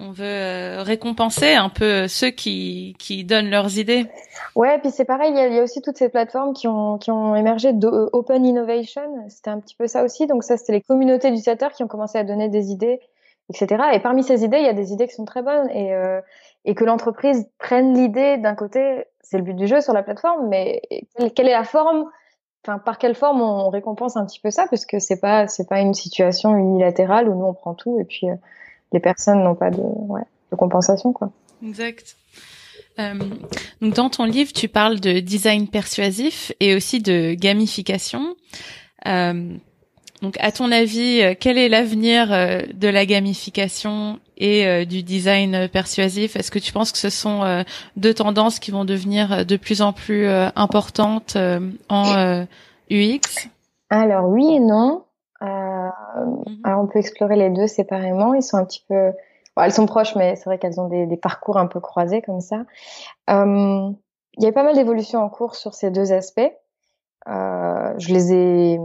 on 0.02 0.12
veut 0.12 0.26
euh, 0.26 0.84
récompenser 0.84 1.54
un 1.54 1.70
peu 1.70 2.08
ceux 2.08 2.32
qui, 2.32 2.96
qui 2.98 3.24
donnent 3.24 3.50
leurs 3.50 3.78
idées. 3.78 4.08
Ouais, 4.56 4.80
puis 4.80 4.90
c'est 4.90 5.06
pareil, 5.06 5.32
il 5.36 5.54
y, 5.54 5.60
a, 5.60 5.64
aussi 5.64 5.82
toutes 5.82 5.98
ces 5.98 6.10
plateformes 6.10 6.54
qui 6.54 6.68
ont, 6.68 6.98
qui 6.98 7.12
ont 7.12 7.36
émergé 7.36 7.74
d'Open 7.74 8.46
Innovation, 8.46 9.26
c'était 9.30 9.50
un 9.50 9.60
petit 9.60 9.76
peu 9.76 9.88
ça 9.88 10.04
aussi. 10.04 10.28
Donc 10.28 10.44
ça, 10.44 10.58
c'était 10.58 10.74
les 10.74 10.82
communautés 10.82 11.30
d'utilisateurs 11.30 11.74
qui 11.74 11.84
ont 11.84 11.88
commencé 11.88 12.18
à 12.18 12.24
donner 12.24 12.50
des 12.50 12.72
idées, 12.72 13.00
etc. 13.50 13.84
Et 13.94 14.00
parmi 14.00 14.24
ces 14.24 14.44
idées, 14.44 14.58
il 14.58 14.66
y 14.66 14.70
a 14.70 14.74
des 14.74 14.92
idées 14.94 15.08
qui 15.08 15.16
sont 15.16 15.26
très 15.26 15.44
bonnes 15.44 15.70
et, 15.70 15.94
euh, 15.94 16.22
et 16.66 16.74
que 16.74 16.84
l'entreprise 16.84 17.50
prenne 17.60 17.94
l'idée 17.94 18.38
d'un 18.38 18.56
côté, 18.56 19.06
c'est 19.20 19.38
le 19.38 19.44
but 19.44 19.56
du 19.56 19.68
jeu 19.68 19.82
sur 19.82 19.94
la 19.94 20.04
plateforme, 20.04 20.48
mais 20.48 20.82
quelle, 21.36 21.48
est 21.48 21.54
la 21.54 21.64
forme 21.64 22.06
Enfin, 22.64 22.78
par 22.78 22.98
quelle 23.00 23.16
forme 23.16 23.42
on 23.42 23.70
récompense 23.70 24.18
un 24.18 24.26
petit 24.26 24.40
peu 24.40 24.52
ça? 24.52 24.68
Parce 24.70 24.86
que 24.86 25.00
c'est 25.00 25.20
pas 25.20 25.48
c'est 25.48 25.68
pas 25.68 25.80
une 25.80 25.96
situation 25.96 26.56
unilatérale 26.56 27.28
où 27.28 27.34
nous 27.34 27.46
on 27.46 27.54
prend 27.54 27.74
tout 27.74 28.00
et 28.00 28.04
puis 28.04 28.30
euh, 28.30 28.36
les 28.92 29.00
personnes 29.00 29.44
n'ont 29.44 29.56
pas 29.56 29.72
de, 29.72 29.82
ouais, 29.82 30.22
de 30.52 30.56
compensation, 30.56 31.12
quoi. 31.14 31.32
Exact. 31.64 32.18
Euh, 33.00 33.16
donc 33.82 33.94
dans 33.96 34.10
ton 34.10 34.26
livre, 34.26 34.52
tu 34.54 34.68
parles 34.68 35.00
de 35.00 35.20
design 35.20 35.68
persuasif 35.68 36.52
et 36.60 36.76
aussi 36.76 37.02
de 37.02 37.34
gamification. 37.34 38.36
Euh, 39.08 39.56
donc 40.22 40.38
à 40.40 40.52
ton 40.52 40.72
avis, 40.72 41.22
euh, 41.22 41.34
quel 41.40 41.58
est 41.58 41.70
l'avenir 41.70 42.32
euh, 42.32 42.62
de 42.74 42.88
la 42.88 43.06
gamification 43.06 44.20
et 44.38 44.68
euh, 44.68 44.86
du 44.86 45.04
design 45.04 45.68
persuasif? 45.70 46.36
Est-ce 46.36 46.52
que 46.52 46.60
tu 46.60 46.72
penses 46.72 46.92
que 46.92 46.98
ce 46.98 47.10
sont 47.10 47.64
deux 47.96 48.14
tendances 48.14 48.60
qui 48.60 48.72
vont 48.72 48.86
devenir 48.86 49.46
de 49.46 49.58
plus 49.58 49.82
en 49.82 49.94
plus 49.94 50.28
importantes 50.56 51.38
en 51.90 52.46
UX 52.90 53.50
Alors 53.90 54.30
oui 54.30 54.56
et 54.56 54.60
non. 54.60 55.04
Mhm. 55.42 56.62
Alors 56.64 56.84
on 56.84 56.88
peut 56.88 57.00
explorer 57.00 57.36
les 57.36 57.50
deux 57.50 57.68
séparément. 57.68 58.34
Ils 58.34 58.44
sont 58.44 58.58
un 58.58 58.66
petit 58.66 58.84
peu, 58.88 59.12
elles 59.58 59.74
sont 59.74 59.86
proches, 59.86 60.16
mais 60.16 60.36
c'est 60.36 60.46
vrai 60.46 60.60
qu'elles 60.60 60.80
ont 60.80 60.88
des, 60.88 61.06
des, 61.06 61.18
parcours 61.18 61.58
un 61.58 61.68
peu 61.68 61.80
croisés 61.80 62.22
comme 62.22 62.42
ça. 62.42 62.64
Euh, 63.30 63.90
il 64.38 64.44
y 64.44 64.48
a 64.48 64.52
pas 64.52 64.64
mal 64.64 64.76
d'évolutions 64.76 65.20
en 65.20 65.30
cours 65.30 65.56
sur 65.56 65.74
ces 65.74 65.92
deux 65.92 66.14
aspects. 66.14 66.52
Euh, 67.28 67.94
je 67.98 68.14
les 68.14 68.34
ai 68.34 68.80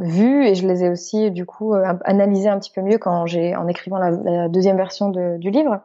vus 0.00 0.46
et 0.46 0.54
je 0.54 0.66
les 0.66 0.84
ai 0.84 0.88
aussi 0.88 1.30
du 1.30 1.46
coup 1.46 1.74
euh, 1.74 1.94
analysés 2.04 2.48
un 2.48 2.58
petit 2.58 2.72
peu 2.72 2.80
mieux 2.80 2.98
quand 2.98 3.26
j'ai 3.26 3.54
en 3.54 3.68
écrivant 3.68 3.98
la, 3.98 4.48
deuxième 4.48 4.76
version 4.76 5.10
du 5.10 5.50
livre. 5.50 5.80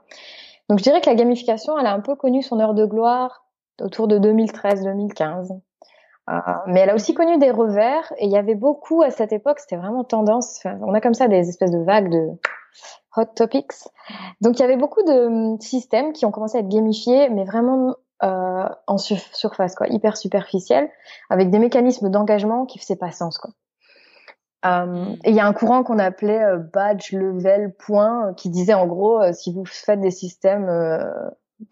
Donc 0.69 0.79
je 0.79 0.83
dirais 0.83 1.01
que 1.01 1.09
la 1.09 1.15
gamification, 1.15 1.77
elle 1.77 1.85
a 1.85 1.93
un 1.93 1.99
peu 1.99 2.15
connu 2.15 2.41
son 2.41 2.59
heure 2.59 2.73
de 2.73 2.85
gloire 2.85 3.45
autour 3.81 4.07
de 4.07 4.17
2013-2015. 4.17 5.59
Euh, 6.27 6.33
mais 6.65 6.79
elle 6.79 6.89
a 6.89 6.95
aussi 6.95 7.13
connu 7.13 7.37
des 7.37 7.51
revers 7.51 8.11
et 8.17 8.25
il 8.25 8.31
y 8.31 8.37
avait 8.37 8.55
beaucoup 8.55 9.03
à 9.03 9.11
cette 9.11 9.31
époque, 9.31 9.59
c'était 9.59 9.75
vraiment 9.75 10.03
tendance. 10.03 10.61
on 10.81 10.93
a 10.95 11.01
comme 11.01 11.13
ça 11.13 11.27
des 11.27 11.47
espèces 11.47 11.69
de 11.69 11.83
vagues 11.83 12.09
de 12.09 12.29
hot 13.15 13.25
topics. 13.35 13.73
Donc 14.41 14.57
il 14.57 14.61
y 14.61 14.65
avait 14.65 14.77
beaucoup 14.77 15.03
de 15.03 15.27
hum, 15.27 15.61
systèmes 15.61 16.13
qui 16.13 16.25
ont 16.25 16.31
commencé 16.31 16.57
à 16.57 16.61
être 16.61 16.69
gamifiés, 16.69 17.29
mais 17.29 17.43
vraiment 17.43 17.95
euh, 18.23 18.69
en 18.87 18.97
surface, 18.97 19.75
quoi, 19.75 19.87
hyper 19.87 20.17
superficiel, 20.17 20.89
avec 21.29 21.51
des 21.51 21.59
mécanismes 21.59 22.09
d'engagement 22.09 22.65
qui 22.65 22.79
faisaient 22.79 22.95
pas 22.95 23.11
sens, 23.11 23.37
quoi. 23.37 23.51
Euh, 24.65 25.15
et 25.23 25.29
il 25.29 25.35
y 25.35 25.39
a 25.39 25.45
un 25.45 25.53
courant 25.53 25.83
qu'on 25.83 25.99
appelait 25.99 26.43
euh, 26.43 26.57
badge 26.57 27.11
level 27.13 27.73
point, 27.73 28.33
qui 28.35 28.49
disait 28.49 28.73
en 28.73 28.87
gros, 28.87 29.21
si 29.33 29.53
vous 29.53 29.65
faites 29.65 30.01
des 30.01 30.11
systèmes 30.11 30.69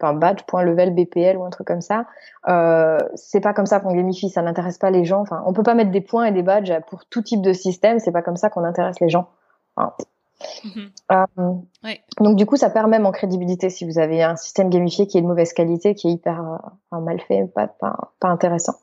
enfin 0.00 0.14
badge 0.14 0.42
point 0.46 0.62
level 0.62 0.94
BPL 0.94 1.36
ou 1.36 1.44
un 1.44 1.50
truc 1.50 1.66
comme 1.66 1.80
ça. 1.80 2.06
Euh, 2.48 2.98
c'est 3.14 3.40
pas 3.40 3.52
comme 3.52 3.66
ça 3.66 3.80
qu'on 3.80 3.92
gamifie, 3.94 4.30
ça 4.30 4.42
n'intéresse 4.42 4.78
pas 4.78 4.90
les 4.90 5.04
gens. 5.04 5.20
Enfin, 5.20 5.42
on 5.46 5.52
peut 5.52 5.62
pas 5.62 5.74
mettre 5.74 5.90
des 5.90 6.00
points 6.00 6.24
et 6.24 6.32
des 6.32 6.42
badges 6.42 6.72
pour 6.88 7.04
tout 7.06 7.22
type 7.22 7.42
de 7.42 7.52
système. 7.52 7.98
C'est 7.98 8.12
pas 8.12 8.22
comme 8.22 8.36
ça 8.36 8.50
qu'on 8.50 8.64
intéresse 8.64 9.00
les 9.00 9.08
gens. 9.08 9.28
Mhm. 10.64 10.90
euh, 11.12 11.52
Donc 12.20 12.36
du 12.36 12.46
coup, 12.46 12.56
ça 12.56 12.70
perd 12.70 12.88
même 12.88 13.06
en 13.06 13.12
crédibilité 13.12 13.70
si 13.70 13.84
vous 13.84 13.98
avez 13.98 14.22
un 14.22 14.36
système 14.36 14.68
gamifié 14.68 15.06
qui 15.06 15.18
est 15.18 15.22
de 15.22 15.26
mauvaise 15.26 15.52
qualité, 15.52 15.94
qui 15.94 16.08
est 16.08 16.12
hyper 16.12 16.60
euh, 16.92 17.00
mal 17.00 17.20
fait, 17.20 17.46
pas, 17.54 17.66
pas, 17.66 18.12
pas 18.20 18.28
intéressant. 18.28 18.74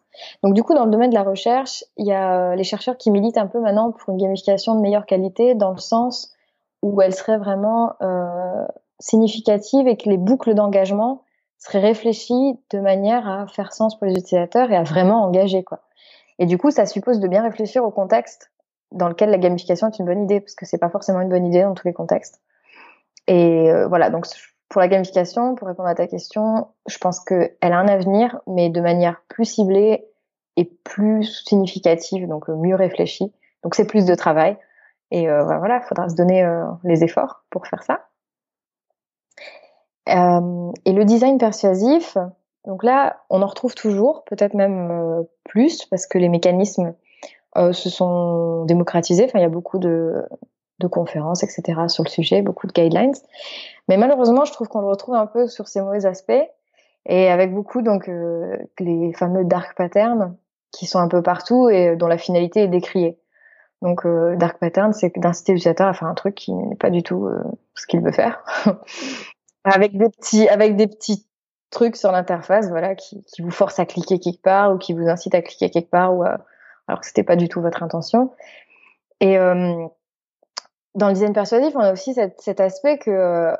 Donc 0.43 0.53
du 0.53 0.63
coup, 0.63 0.73
dans 0.73 0.85
le 0.85 0.91
domaine 0.91 1.09
de 1.09 1.15
la 1.15 1.23
recherche, 1.23 1.83
il 1.97 2.05
y 2.05 2.13
a 2.13 2.55
les 2.55 2.63
chercheurs 2.63 2.97
qui 2.97 3.11
militent 3.11 3.37
un 3.37 3.47
peu 3.47 3.59
maintenant 3.59 3.91
pour 3.91 4.09
une 4.09 4.17
gamification 4.17 4.75
de 4.75 4.81
meilleure 4.81 5.05
qualité, 5.05 5.55
dans 5.55 5.71
le 5.71 5.77
sens 5.79 6.33
où 6.81 7.01
elle 7.01 7.13
serait 7.13 7.37
vraiment 7.37 7.93
euh, 8.01 8.65
significative 8.99 9.87
et 9.87 9.97
que 9.97 10.09
les 10.09 10.17
boucles 10.17 10.53
d'engagement 10.53 11.23
seraient 11.57 11.79
réfléchies 11.79 12.59
de 12.71 12.79
manière 12.79 13.27
à 13.29 13.45
faire 13.47 13.71
sens 13.71 13.97
pour 13.97 14.07
les 14.07 14.13
utilisateurs 14.13 14.71
et 14.71 14.75
à 14.75 14.83
vraiment 14.83 15.23
engager 15.23 15.63
quoi. 15.63 15.79
Et 16.39 16.47
du 16.47 16.57
coup, 16.57 16.71
ça 16.71 16.87
suppose 16.87 17.19
de 17.19 17.27
bien 17.27 17.43
réfléchir 17.43 17.83
au 17.83 17.91
contexte 17.91 18.50
dans 18.91 19.07
lequel 19.07 19.29
la 19.29 19.37
gamification 19.37 19.87
est 19.87 19.99
une 19.99 20.05
bonne 20.05 20.23
idée 20.23 20.39
parce 20.39 20.55
que 20.55 20.65
c'est 20.65 20.77
pas 20.77 20.89
forcément 20.89 21.21
une 21.21 21.29
bonne 21.29 21.45
idée 21.45 21.63
dans 21.63 21.73
tous 21.73 21.87
les 21.87 21.93
contextes. 21.93 22.41
Et 23.27 23.71
euh, 23.71 23.87
voilà, 23.87 24.09
donc 24.09 24.25
pour 24.69 24.81
la 24.81 24.87
gamification, 24.87 25.55
pour 25.55 25.67
répondre 25.67 25.89
à 25.89 25.95
ta 25.95 26.07
question, 26.07 26.67
je 26.87 26.97
pense 26.97 27.19
qu'elle 27.19 27.55
a 27.61 27.77
un 27.77 27.87
avenir, 27.87 28.39
mais 28.47 28.69
de 28.69 28.81
manière 28.81 29.21
plus 29.27 29.45
ciblée 29.45 30.05
et 30.57 30.65
plus 30.65 31.43
significative, 31.45 32.27
donc 32.27 32.49
euh, 32.49 32.55
mieux 32.55 32.75
réfléchie. 32.75 33.33
Donc 33.63 33.75
c'est 33.75 33.85
plus 33.85 34.05
de 34.05 34.15
travail. 34.15 34.57
Et 35.11 35.29
euh, 35.29 35.43
voilà, 35.43 35.81
il 35.83 35.87
faudra 35.87 36.09
se 36.09 36.15
donner 36.15 36.47
les 36.85 37.03
efforts 37.03 37.43
pour 37.49 37.67
faire 37.67 37.83
ça. 37.83 38.07
Et 40.07 40.93
le 40.93 41.03
design 41.03 41.37
persuasif, 41.37 42.17
donc 42.65 42.83
là, 42.83 43.21
on 43.29 43.41
en 43.41 43.45
retrouve 43.45 43.75
toujours, 43.75 44.23
peut-être 44.23 44.53
même 44.53 45.25
plus, 45.43 45.85
parce 45.85 46.07
que 46.07 46.17
les 46.17 46.29
mécanismes 46.29 46.95
se 47.55 47.89
sont 47.89 48.65
démocratisés. 48.65 49.25
Enfin, 49.25 49.39
il 49.39 49.43
y 49.43 49.45
a 49.45 49.49
beaucoup 49.49 49.77
de, 49.77 50.23
de 50.79 50.87
conférences, 50.87 51.43
etc. 51.43 51.87
sur 51.87 52.03
le 52.03 52.09
sujet, 52.09 52.41
beaucoup 52.41 52.67
de 52.67 52.73
guidelines. 52.73 53.13
Mais 53.87 53.97
malheureusement, 53.97 54.45
je 54.45 54.51
trouve 54.51 54.67
qu'on 54.67 54.81
le 54.81 54.87
retrouve 54.87 55.15
un 55.15 55.27
peu 55.27 55.47
sur 55.47 55.67
ces 55.67 55.81
mauvais 55.81 56.05
aspects 56.05 56.31
et 57.05 57.29
avec 57.29 57.53
beaucoup 57.53 57.81
donc 57.81 58.09
les 58.79 59.13
fameux 59.13 59.43
dark 59.43 59.75
patterns 59.75 60.35
qui 60.71 60.85
sont 60.85 60.99
un 60.99 61.07
peu 61.07 61.21
partout 61.21 61.69
et 61.69 61.95
dont 61.95 62.07
la 62.07 62.17
finalité 62.17 62.61
est 62.61 62.67
décriée. 62.67 63.17
Donc 63.81 64.05
euh, 64.05 64.35
dark 64.35 64.59
pattern, 64.59 64.93
c'est 64.93 65.17
d'inciter 65.17 65.53
l'utilisateur 65.53 65.87
à 65.87 65.93
faire 65.93 66.07
un 66.07 66.13
truc 66.13 66.35
qui 66.35 66.53
n'est 66.53 66.75
pas 66.75 66.89
du 66.89 67.03
tout 67.03 67.25
euh, 67.25 67.41
ce 67.75 67.87
qu'il 67.87 68.01
veut 68.01 68.11
faire, 68.11 68.43
avec 69.63 69.97
des 69.97 70.09
petits, 70.09 70.47
avec 70.47 70.75
des 70.75 70.87
petits 70.87 71.25
trucs 71.71 71.95
sur 71.95 72.11
l'interface, 72.11 72.69
voilà, 72.69 72.95
qui, 72.95 73.23
qui, 73.23 73.41
vous 73.41 73.49
forcent 73.49 73.79
à 73.79 73.85
cliquer 73.85 74.19
quelque 74.19 74.41
part 74.41 74.73
ou 74.73 74.77
qui 74.77 74.93
vous 74.93 75.07
incitent 75.07 75.35
à 75.35 75.41
cliquer 75.41 75.69
quelque 75.71 75.89
part 75.89 76.13
ou 76.13 76.23
alors 76.91 76.99
que 76.99 77.07
c'était 77.07 77.23
pas 77.23 77.37
du 77.37 77.47
tout 77.47 77.61
votre 77.61 77.83
intention. 77.83 78.31
Et 79.21 79.37
euh, 79.37 79.87
dans 80.93 81.07
le 81.07 81.13
design 81.13 81.31
persuasif, 81.31 81.73
on 81.75 81.79
a 81.79 81.93
aussi 81.93 82.13
cet, 82.13 82.59
aspect 82.59 82.97
que 82.97 83.53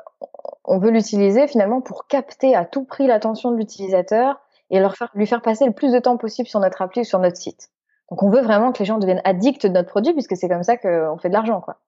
on 0.64 0.78
veut 0.78 0.90
l'utiliser 0.90 1.46
finalement 1.46 1.80
pour 1.80 2.06
capter 2.06 2.54
à 2.54 2.66
tout 2.66 2.84
prix 2.84 3.06
l'attention 3.06 3.50
de 3.50 3.56
l'utilisateur 3.56 4.38
et 4.68 4.80
leur 4.80 4.96
faire, 4.96 5.10
lui 5.14 5.26
faire 5.26 5.40
passer 5.40 5.64
le 5.64 5.72
plus 5.72 5.92
de 5.92 5.98
temps 5.98 6.18
possible 6.18 6.46
sur 6.46 6.60
notre 6.60 6.82
appli 6.82 7.00
ou 7.00 7.04
sur 7.04 7.20
notre 7.20 7.38
site. 7.38 7.70
Donc 8.10 8.22
on 8.22 8.28
veut 8.28 8.42
vraiment 8.42 8.70
que 8.70 8.80
les 8.80 8.84
gens 8.84 8.98
deviennent 8.98 9.22
addicts 9.24 9.64
de 9.66 9.72
notre 9.72 9.88
produit 9.88 10.12
puisque 10.12 10.36
c'est 10.36 10.48
comme 10.48 10.62
ça 10.62 10.76
qu'on 10.76 11.16
fait 11.16 11.30
de 11.30 11.34
l'argent, 11.34 11.62
quoi. 11.62 11.78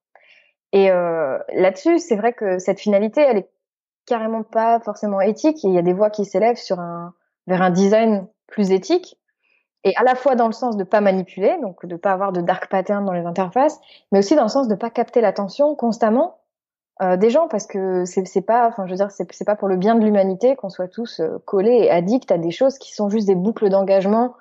Et 0.72 0.90
euh, 0.90 1.38
là-dessus, 1.52 1.98
c'est 1.98 2.16
vrai 2.16 2.32
que 2.32 2.58
cette 2.58 2.80
finalité, 2.80 3.20
elle 3.20 3.36
est 3.36 3.50
carrément 4.06 4.42
pas 4.42 4.80
forcément 4.80 5.20
éthique. 5.20 5.62
il 5.62 5.74
y 5.74 5.78
a 5.78 5.82
des 5.82 5.92
voix 5.92 6.08
qui 6.08 6.24
s'élèvent 6.24 6.58
vers 7.46 7.62
un 7.62 7.70
design 7.70 8.26
plus 8.46 8.72
éthique 8.72 9.18
et 9.84 9.94
à 9.96 10.02
la 10.02 10.14
fois 10.14 10.34
dans 10.34 10.46
le 10.46 10.52
sens 10.52 10.76
de 10.76 10.84
pas 10.84 11.00
manipuler, 11.00 11.56
donc 11.60 11.86
de 11.86 11.96
pas 11.96 12.12
avoir 12.12 12.32
de 12.32 12.40
dark 12.40 12.68
pattern 12.68 13.04
dans 13.04 13.12
les 13.12 13.26
interfaces, 13.26 13.80
mais 14.10 14.18
aussi 14.18 14.34
dans 14.34 14.44
le 14.44 14.48
sens 14.48 14.68
de 14.68 14.74
pas 14.74 14.90
capter 14.90 15.20
l'attention 15.20 15.74
constamment 15.74 16.38
euh, 17.02 17.16
des 17.16 17.30
gens 17.30 17.48
parce 17.48 17.66
que 17.66 18.04
c'est 18.04 18.24
c'est 18.24 18.42
pas, 18.42 18.68
enfin 18.68 18.86
je 18.86 18.92
veux 18.92 18.96
dire, 18.96 19.10
c'est 19.10 19.44
pas 19.44 19.56
pour 19.56 19.68
le 19.68 19.76
bien 19.76 19.94
de 19.94 20.04
l'humanité 20.04 20.56
qu'on 20.56 20.70
soit 20.70 20.88
tous 20.88 21.20
euh, 21.20 21.38
collés 21.44 21.84
et 21.84 21.90
addicts 21.90 22.30
à 22.30 22.38
des 22.38 22.50
choses 22.50 22.78
qui 22.78 22.94
sont 22.94 23.10
juste 23.10 23.26
des 23.26 23.34
boucles 23.34 23.68
d'engagement 23.68 24.34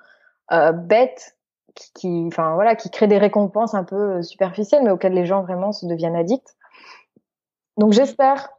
euh, 0.52 0.72
bêtes 0.72 1.36
qui, 1.74 2.24
enfin 2.28 2.54
voilà, 2.54 2.76
qui 2.76 2.90
crée 2.90 3.06
des 3.06 3.18
récompenses 3.18 3.74
un 3.74 3.84
peu 3.84 4.18
euh, 4.18 4.22
superficielles, 4.22 4.82
mais 4.84 4.90
auxquelles 4.90 5.14
les 5.14 5.26
gens 5.26 5.42
vraiment 5.42 5.72
se 5.72 5.86
deviennent 5.86 6.16
addicts. 6.16 6.56
Donc 7.76 7.92
j'espère, 7.92 8.50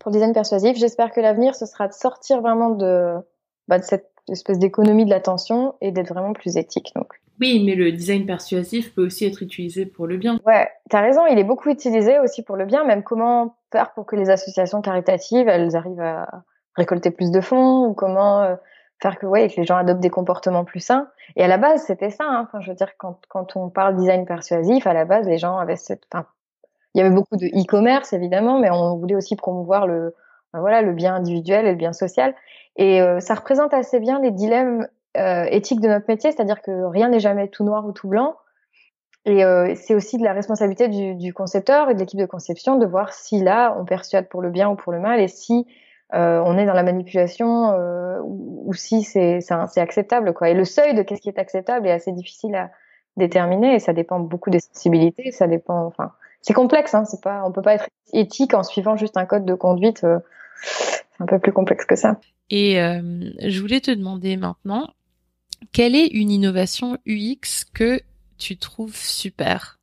pour 0.00 0.10
design 0.10 0.32
persuasif, 0.32 0.76
j'espère 0.76 1.12
que 1.12 1.20
l'avenir 1.20 1.54
ce 1.54 1.66
sera 1.66 1.88
de 1.88 1.92
sortir 1.92 2.40
vraiment 2.40 2.70
de, 2.70 3.16
bah, 3.68 3.78
de 3.78 3.84
cette 3.84 4.11
espèce 4.28 4.58
d'économie 4.58 5.04
de 5.04 5.10
l'attention 5.10 5.74
et 5.80 5.90
d'être 5.90 6.08
vraiment 6.08 6.32
plus 6.32 6.56
éthique. 6.56 6.92
Donc. 6.94 7.20
Oui, 7.40 7.62
mais 7.64 7.74
le 7.74 7.90
design 7.90 8.26
persuasif 8.26 8.94
peut 8.94 9.06
aussi 9.06 9.26
être 9.26 9.42
utilisé 9.42 9.86
pour 9.86 10.06
le 10.06 10.16
bien. 10.16 10.38
Ouais, 10.46 10.68
t'as 10.90 11.00
raison, 11.00 11.26
il 11.26 11.38
est 11.38 11.44
beaucoup 11.44 11.70
utilisé 11.70 12.18
aussi 12.20 12.42
pour 12.42 12.56
le 12.56 12.66
bien, 12.66 12.84
même 12.84 13.02
comment 13.02 13.56
faire 13.72 13.92
pour 13.94 14.06
que 14.06 14.16
les 14.16 14.30
associations 14.30 14.80
caritatives, 14.80 15.48
elles 15.48 15.74
arrivent 15.74 16.00
à 16.00 16.44
récolter 16.76 17.10
plus 17.10 17.30
de 17.30 17.40
fonds, 17.40 17.86
ou 17.86 17.94
comment 17.94 18.42
euh, 18.42 18.54
faire 19.00 19.18
que, 19.18 19.26
ouais, 19.26 19.48
que 19.48 19.60
les 19.60 19.66
gens 19.66 19.76
adoptent 19.76 20.00
des 20.00 20.10
comportements 20.10 20.64
plus 20.64 20.80
sains. 20.80 21.08
Et 21.36 21.42
à 21.42 21.48
la 21.48 21.58
base, 21.58 21.82
c'était 21.84 22.10
ça. 22.10 22.24
Hein. 22.24 22.46
Enfin, 22.46 22.60
je 22.60 22.70
veux 22.70 22.76
dire, 22.76 22.92
quand, 22.98 23.18
quand 23.28 23.56
on 23.56 23.70
parle 23.70 23.96
design 23.96 24.24
persuasif, 24.24 24.86
à 24.86 24.92
la 24.92 25.04
base, 25.04 25.26
les 25.26 25.38
gens 25.38 25.58
avaient 25.58 25.76
cette. 25.76 26.04
Enfin, 26.12 26.26
il 26.94 26.98
y 26.98 27.00
avait 27.00 27.14
beaucoup 27.14 27.36
de 27.36 27.46
e-commerce 27.46 28.12
évidemment, 28.12 28.58
mais 28.58 28.70
on 28.70 28.96
voulait 28.98 29.16
aussi 29.16 29.34
promouvoir 29.34 29.86
le, 29.86 30.14
voilà, 30.60 30.82
le 30.82 30.92
bien 30.92 31.14
individuel 31.14 31.66
et 31.66 31.70
le 31.70 31.76
bien 31.76 31.92
social. 31.92 32.34
Et 32.76 33.00
euh, 33.00 33.20
ça 33.20 33.34
représente 33.34 33.74
assez 33.74 34.00
bien 34.00 34.20
les 34.20 34.30
dilemmes 34.30 34.86
euh, 35.16 35.44
éthiques 35.50 35.80
de 35.80 35.88
notre 35.88 36.06
métier, 36.08 36.32
c'est-à-dire 36.32 36.62
que 36.62 36.84
rien 36.84 37.08
n'est 37.08 37.20
jamais 37.20 37.48
tout 37.48 37.64
noir 37.64 37.86
ou 37.86 37.92
tout 37.92 38.08
blanc. 38.08 38.36
Et 39.24 39.44
euh, 39.44 39.74
c'est 39.76 39.94
aussi 39.94 40.18
de 40.18 40.24
la 40.24 40.32
responsabilité 40.32 40.88
du, 40.88 41.14
du 41.14 41.32
concepteur 41.32 41.88
et 41.90 41.94
de 41.94 42.00
l'équipe 42.00 42.18
de 42.18 42.26
conception 42.26 42.76
de 42.76 42.86
voir 42.86 43.12
si 43.12 43.40
là 43.40 43.76
on 43.78 43.84
persuade 43.84 44.28
pour 44.28 44.42
le 44.42 44.50
bien 44.50 44.68
ou 44.68 44.74
pour 44.74 44.92
le 44.92 44.98
mal, 44.98 45.20
et 45.20 45.28
si 45.28 45.66
euh, 46.14 46.42
on 46.44 46.58
est 46.58 46.66
dans 46.66 46.74
la 46.74 46.82
manipulation 46.82 47.72
euh, 47.72 48.20
ou, 48.22 48.74
si 48.74 49.02
c'est 49.02 49.40
c'est 49.40 49.80
acceptable 49.80 50.34
quoi. 50.34 50.50
Et 50.50 50.54
le 50.54 50.64
seuil 50.64 50.94
de 50.94 51.02
qu'est-ce 51.02 51.22
qui 51.22 51.28
est 51.28 51.38
acceptable 51.38 51.86
est 51.86 51.92
assez 51.92 52.12
difficile 52.12 52.54
à 52.54 52.70
déterminer 53.16 53.74
et 53.74 53.78
ça 53.78 53.92
dépend 53.92 54.18
beaucoup 54.20 54.50
des 54.50 54.60
sensibilités, 54.60 55.30
ça 55.30 55.46
dépend 55.46 55.84
enfin 55.86 56.12
c'est 56.42 56.54
complexe 56.54 56.94
hein, 56.94 57.04
c'est 57.04 57.22
pas 57.22 57.42
on 57.46 57.52
peut 57.52 57.62
pas 57.62 57.74
être 57.74 57.88
éthique 58.12 58.54
en 58.54 58.62
suivant 58.62 58.96
juste 58.96 59.16
un 59.16 59.24
code 59.24 59.44
de 59.44 59.54
conduite 59.54 60.04
euh, 60.04 60.18
c'est 60.64 61.22
un 61.22 61.26
peu 61.26 61.38
plus 61.38 61.52
complexe 61.52 61.84
que 61.84 61.96
ça. 61.96 62.18
Et 62.50 62.74
je 62.76 63.60
voulais 63.60 63.80
te 63.80 63.90
demander 63.90 64.36
maintenant 64.36 64.88
quelle 65.72 65.94
est 65.94 66.08
une 66.08 66.30
innovation 66.30 66.98
UX 67.06 67.64
que 67.72 68.00
tu 68.38 68.58
trouves 68.58 68.96
super? 68.96 69.78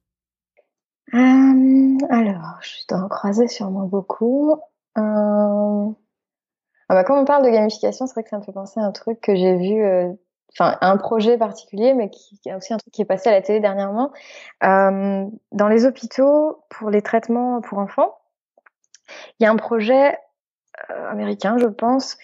Alors, 2.09 2.59
je 2.61 2.87
dois 2.87 2.99
en 2.99 3.07
croiser 3.07 3.47
sûrement 3.47 3.85
beaucoup. 3.85 4.53
Euh, 4.97 5.91
ah 6.89 6.95
bah, 6.95 7.03
quand 7.03 7.19
on 7.19 7.25
parle 7.25 7.45
de 7.45 7.49
gamification, 7.49 8.07
c'est 8.07 8.13
vrai 8.13 8.23
que 8.23 8.29
ça 8.29 8.37
me 8.37 8.43
fait 8.43 8.51
penser 8.51 8.79
à 8.79 8.83
un 8.83 8.91
truc 8.91 9.21
que 9.21 9.35
j'ai 9.35 9.55
vu, 9.55 9.83
euh, 9.83 10.11
enfin 10.53 10.77
un 10.81 10.97
projet 10.97 11.37
particulier, 11.37 11.93
mais 11.93 12.09
qui, 12.09 12.39
a 12.49 12.57
aussi 12.57 12.73
un 12.73 12.77
truc 12.77 12.91
qui 12.91 13.01
est 13.01 13.05
passé 13.05 13.29
à 13.29 13.31
la 13.31 13.41
télé 13.41 13.59
dernièrement. 13.59 14.11
Euh, 14.63 15.25
dans 15.51 15.67
les 15.67 15.85
hôpitaux, 15.85 16.63
pour 16.69 16.89
les 16.89 17.01
traitements 17.01 17.61
pour 17.61 17.77
enfants, 17.77 18.17
il 19.39 19.43
y 19.43 19.45
a 19.45 19.51
un 19.51 19.55
projet 19.55 20.13
euh, 20.13 20.15
américain, 21.09 21.57
je 21.57 21.67
pense, 21.67 22.17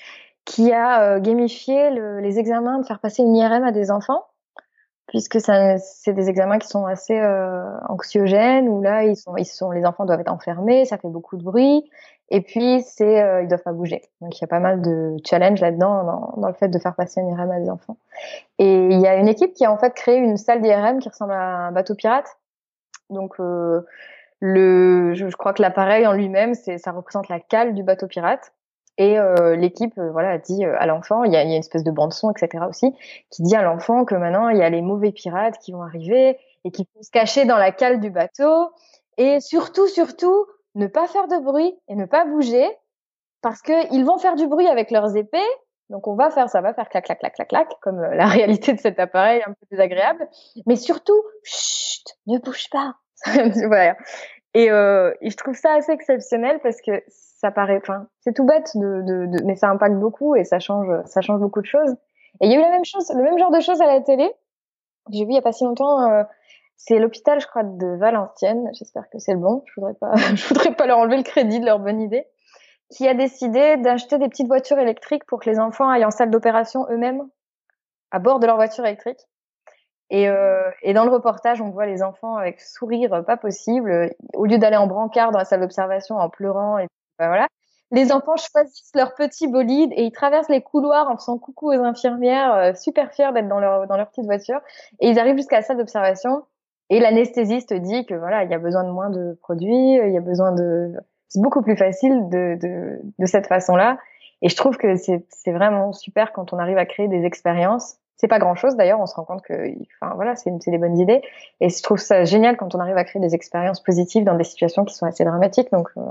qui 0.46 0.72
a 0.72 1.02
euh, 1.02 1.20
gamifié 1.20 1.92
le, 1.92 2.20
les 2.20 2.40
examens 2.40 2.80
de 2.80 2.86
faire 2.86 3.00
passer 3.00 3.24
une 3.24 3.36
IRM 3.36 3.64
à 3.64 3.72
des 3.72 3.92
enfants 3.92 4.26
puisque 5.08 5.40
c'est 5.40 6.14
des 6.14 6.30
examens 6.30 6.58
qui 6.58 6.68
sont 6.68 6.86
assez 6.86 7.18
euh, 7.18 7.78
anxiogènes 7.88 8.68
où 8.68 8.82
là 8.82 9.04
ils 9.04 9.16
sont, 9.16 9.38
ils 9.38 9.46
sont, 9.46 9.72
les 9.72 9.86
enfants 9.86 10.06
doivent 10.06 10.22
être 10.22 10.32
enfermés, 10.32 10.86
ça 10.86 10.98
fait 10.98 11.08
beaucoup 11.08 11.38
de 11.38 11.44
bruit, 11.44 11.90
et 12.30 12.42
puis 12.42 12.82
c'est, 12.82 13.22
euh, 13.22 13.44
ils 13.44 13.48
doivent 13.48 13.64
pas 13.64 13.74
bouger. 13.74 14.02
Donc 14.22 14.38
il 14.38 14.42
y 14.42 14.44
a 14.44 14.48
pas 14.48 14.60
mal 14.60 14.82
de 14.82 15.16
challenges 15.24 15.62
là-dedans 15.62 16.04
dans, 16.04 16.34
dans, 16.38 16.48
le 16.48 16.54
fait 16.54 16.70
de 16.70 16.80
faire 16.80 16.96
passer 16.96 17.22
une 17.22 17.30
IRM 17.30 17.52
à 17.52 17.60
des 17.60 17.70
enfants. 17.70 17.98
Et 18.58 18.88
il 18.88 19.00
y 19.00 19.08
a 19.08 19.16
une 19.18 19.28
équipe 19.28 19.54
qui 19.54 19.66
a 19.66 19.72
en 19.72 19.78
fait 19.78 19.94
créé 19.94 20.18
une 20.18 20.38
salle 20.38 20.62
d'IRM 20.62 21.00
qui 21.00 21.10
ressemble 21.10 21.34
à 21.34 21.68
un 21.68 21.72
bateau 21.72 21.94
pirate. 21.94 22.38
Donc 23.12 23.40
euh, 23.40 23.82
le, 24.40 25.14
je, 25.14 25.28
je, 25.30 25.36
crois 25.36 25.54
que 25.54 25.62
l'appareil 25.62 26.08
en 26.08 26.14
lui-même, 26.14 26.56
c'est, 26.56 26.80
ça 26.80 26.92
représente 26.92 27.30
la 27.30 27.40
cale 27.40 27.76
du 27.76 27.84
bateau 27.84 28.08
pirate. 28.08 28.55
Et 28.98 29.20
euh, 29.20 29.56
l'équipe, 29.56 29.98
euh, 29.98 30.12
voilà, 30.12 30.38
dit 30.38 30.66
euh, 30.66 30.76
à 30.80 30.86
l'enfant, 30.86 31.24
il 31.24 31.34
y 31.34 31.36
a, 31.36 31.44
y 31.44 31.48
a 31.48 31.56
une 31.56 31.60
espèce 31.60 31.84
de 31.84 31.92
bande 31.92 32.14
son, 32.14 32.32
etc. 32.32 32.64
aussi, 32.70 32.94
qui 33.30 33.44
dit 33.44 33.56
à 33.56 33.62
l'enfant 33.62 34.06
que 34.06 34.16
maintenant 34.16 34.50
il 34.50 34.58
y 34.58 34.64
a 34.64 34.70
les 34.70 34.82
mauvais 34.82 35.12
pirates 35.12 35.58
qui 35.60 35.74
vont 35.74 35.84
arriver 35.84 36.38
et 36.64 36.72
qui 36.72 36.88
vont 36.96 37.04
se 37.04 37.12
cacher 37.12 37.46
dans 37.46 37.58
la 37.58 37.72
cale 37.72 38.00
du 38.00 38.10
bateau. 38.10 38.70
Et 39.18 39.42
surtout, 39.42 39.88
surtout, 39.88 40.46
ne 40.76 40.88
pas 40.88 41.08
faire 41.08 41.28
de 41.28 41.38
bruit 41.44 41.74
et 41.90 41.96
ne 41.96 42.06
pas 42.06 42.26
bouger 42.26 42.68
parce 43.42 43.62
que 43.62 43.94
ils 43.94 44.06
vont 44.06 44.18
faire 44.18 44.36
du 44.36 44.48
bruit 44.48 44.68
avec 44.68 44.92
leurs 44.92 45.16
épées. 45.16 45.38
Donc 45.90 46.08
on 46.08 46.16
va 46.16 46.32
faire 46.32 46.50
ça, 46.50 46.62
va 46.62 46.74
faire 46.74 46.90
clac 46.90 47.06
clac 47.06 47.20
clac 47.20 47.36
clac 47.36 47.48
clac 47.50 47.70
comme 47.82 48.02
la 48.02 48.26
réalité 48.28 48.74
de 48.74 48.80
cet 48.80 49.00
appareil 49.00 49.42
un 49.46 49.52
peu 49.52 49.68
désagréable. 49.72 50.28
Mais 50.66 50.78
surtout, 50.78 51.22
chut, 51.44 52.18
ne 52.28 52.40
bouge 52.40 52.70
pas. 52.72 52.96
voilà. 53.26 53.96
Et, 54.56 54.72
euh, 54.72 55.14
je 55.22 55.36
trouve 55.36 55.54
ça 55.54 55.74
assez 55.74 55.92
exceptionnel 55.92 56.60
parce 56.64 56.82
que 56.82 57.04
ça 57.10 57.52
paraît, 57.52 57.78
enfin, 57.78 58.08
c'est 58.22 58.34
tout 58.34 58.46
bête, 58.46 58.72
de, 58.76 59.02
de, 59.02 59.26
de, 59.28 59.44
mais 59.44 59.56
ça 59.56 59.70
impacte 59.70 59.98
beaucoup 59.98 60.36
et 60.36 60.46
ça 60.46 60.60
change, 60.60 60.88
ça 61.06 61.20
change 61.22 61.42
beaucoup 61.42 61.62
de 61.62 61.68
choses. 61.68 61.94
Et 62.40 62.48
il 62.48 62.52
y 62.52 62.56
a 62.56 62.58
eu 62.58 62.62
la 62.62 62.70
même 62.70 62.86
chose, 62.86 63.12
le 63.14 63.22
même 63.22 63.38
genre 63.38 63.52
de 63.52 63.60
choses 63.60 63.82
à 63.82 63.86
la 63.86 64.00
télé. 64.00 64.32
J'ai 65.12 65.26
vu 65.26 65.32
il 65.32 65.36
y 65.36 65.38
a 65.38 65.42
pas 65.42 65.52
si 65.52 65.66
longtemps. 65.66 66.10
Euh, 66.10 66.24
c'est 66.78 67.00
l'hôpital, 67.00 67.40
je 67.42 67.48
crois, 67.48 67.64
de 67.64 67.98
Valenciennes. 67.98 68.70
J'espère 68.74 69.10
que 69.10 69.20
c'est 69.20 69.34
le 69.34 69.40
bon. 69.40 69.62
Je 69.66 69.74
voudrais 69.76 69.94
pas, 69.94 70.16
je 70.36 70.48
voudrais 70.48 70.74
pas 70.74 70.88
leur 70.88 71.00
enlever 71.00 71.18
le 71.18 71.24
crédit 71.24 71.60
de 71.60 71.66
leur 71.66 71.80
bonne 71.80 72.02
idée. 72.02 72.26
Qui 72.92 73.10
a 73.10 73.14
décidé 73.14 73.78
d'acheter 73.78 74.20
des 74.20 74.30
petites 74.30 74.48
voitures 74.48 74.80
électriques 74.80 75.26
pour 75.26 75.42
que 75.42 75.50
les 75.50 75.60
enfants 75.60 75.90
aillent 75.90 76.06
en 76.06 76.12
salle 76.12 76.32
d'opération 76.32 76.86
eux-mêmes 76.90 77.22
à 78.12 78.20
bord 78.20 78.40
de 78.40 78.46
leur 78.46 78.56
voiture 78.56 78.86
électrique. 78.86 79.20
Et, 80.10 80.30
euh, 80.30 80.70
et, 80.84 80.94
dans 80.94 81.04
le 81.04 81.12
reportage, 81.12 81.62
on 81.62 81.70
voit 81.70 81.86
les 81.86 82.04
enfants 82.04 82.36
avec 82.36 82.62
sourire 82.62 83.24
pas 83.26 83.38
possible. 83.38 84.12
Au 84.36 84.46
lieu 84.46 84.58
d'aller 84.58 84.78
en 84.78 84.88
brancard 84.88 85.32
dans 85.32 85.40
la 85.40 85.46
salle 85.46 85.62
d'observation 85.62 86.18
en 86.18 86.30
pleurant 86.30 86.78
et 86.78 86.88
ben 87.18 87.28
voilà. 87.28 87.48
Les 87.92 88.12
enfants 88.12 88.36
choisissent 88.36 88.92
leur 88.94 89.16
petit 89.16 89.48
bolide 89.48 89.92
et 89.96 90.04
ils 90.04 90.12
traversent 90.12 90.50
les 90.50 90.62
couloirs 90.62 91.10
en 91.10 91.18
faisant 91.18 91.38
coucou 91.38 91.70
aux 91.70 91.84
infirmières, 91.84 92.54
euh, 92.54 92.74
super 92.74 93.12
fiers 93.14 93.32
d'être 93.34 93.48
dans 93.48 93.60
leur 93.60 93.88
dans 93.88 93.98
leur 93.98 94.10
petite 94.10 94.26
voiture. 94.26 94.60
Et 95.00 95.10
ils 95.10 95.20
arrivent 95.20 95.38
jusqu'à 95.38 95.58
la 95.58 95.62
salle 95.62 95.78
d'observation 95.78 96.44
et 96.90 97.00
l'anesthésiste 97.00 97.74
dit 97.74 98.06
que 98.06 98.14
voilà, 98.16 98.44
il 98.44 98.52
y 98.52 98.54
a 98.54 98.60
besoin 98.60 98.84
de 98.84 98.90
moins 98.90 99.10
de 99.10 99.38
produits, 99.42 99.96
il 99.96 100.12
y 100.12 100.18
a 100.18 100.22
besoin 100.22 100.52
de 100.52 100.94
c'est 101.30 101.42
beaucoup 101.42 101.62
plus 101.62 101.78
facile 101.78 102.30
de 102.30 102.58
de, 102.62 103.00
de 103.18 103.26
cette 103.26 103.48
façon-là. 103.48 103.98
Et 104.42 104.50
je 104.50 104.56
trouve 104.56 104.78
que 104.78 104.96
c'est 104.96 105.26
c'est 105.30 105.52
vraiment 105.52 105.94
super 105.94 106.32
quand 106.34 106.54
on 106.54 106.60
arrive 106.60 106.78
à 106.78 106.86
créer 106.86 107.08
des 107.08 107.24
expériences. 107.24 107.98
C'est 108.18 108.28
pas 108.28 108.40
grand 108.40 108.56
chose 108.56 108.76
d'ailleurs, 108.76 109.00
on 109.00 109.06
se 109.06 109.16
rend 109.16 109.26
compte 109.26 109.42
que 109.42 109.54
enfin 110.02 110.14
voilà, 110.16 110.36
c'est 110.36 110.52
des 110.68 110.78
bonnes 110.78 110.98
idées 110.98 111.22
et 111.60 111.70
je 111.70 111.84
trouve 111.84 112.00
ça 112.00 112.24
génial 112.24 112.56
quand 112.58 112.74
on 112.74 112.80
arrive 112.80 112.98
à 112.98 113.04
créer 113.04 113.22
des 113.22 113.36
expériences 113.36 113.84
positives 113.84 114.24
dans 114.24 114.36
des 114.36 114.44
situations 114.44 114.86
qui 114.86 114.96
sont 114.96 115.06
assez 115.06 115.26
dramatiques 115.26 115.72
donc 115.72 115.90
euh, 115.98 116.02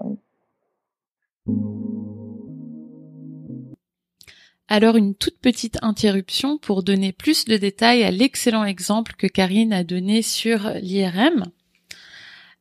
Alors 4.69 4.97
une 4.97 5.15
toute 5.15 5.39
petite 5.41 5.79
interruption 5.83 6.59
pour 6.59 6.83
donner 6.83 7.13
plus 7.13 7.45
de 7.45 7.57
détails 7.57 8.03
à 8.03 8.11
l'excellent 8.11 8.65
exemple 8.65 9.13
que 9.17 9.27
Karine 9.27 9.73
a 9.73 9.85
donné 9.85 10.23
sur 10.23 10.71
l'IRM. 10.81 11.45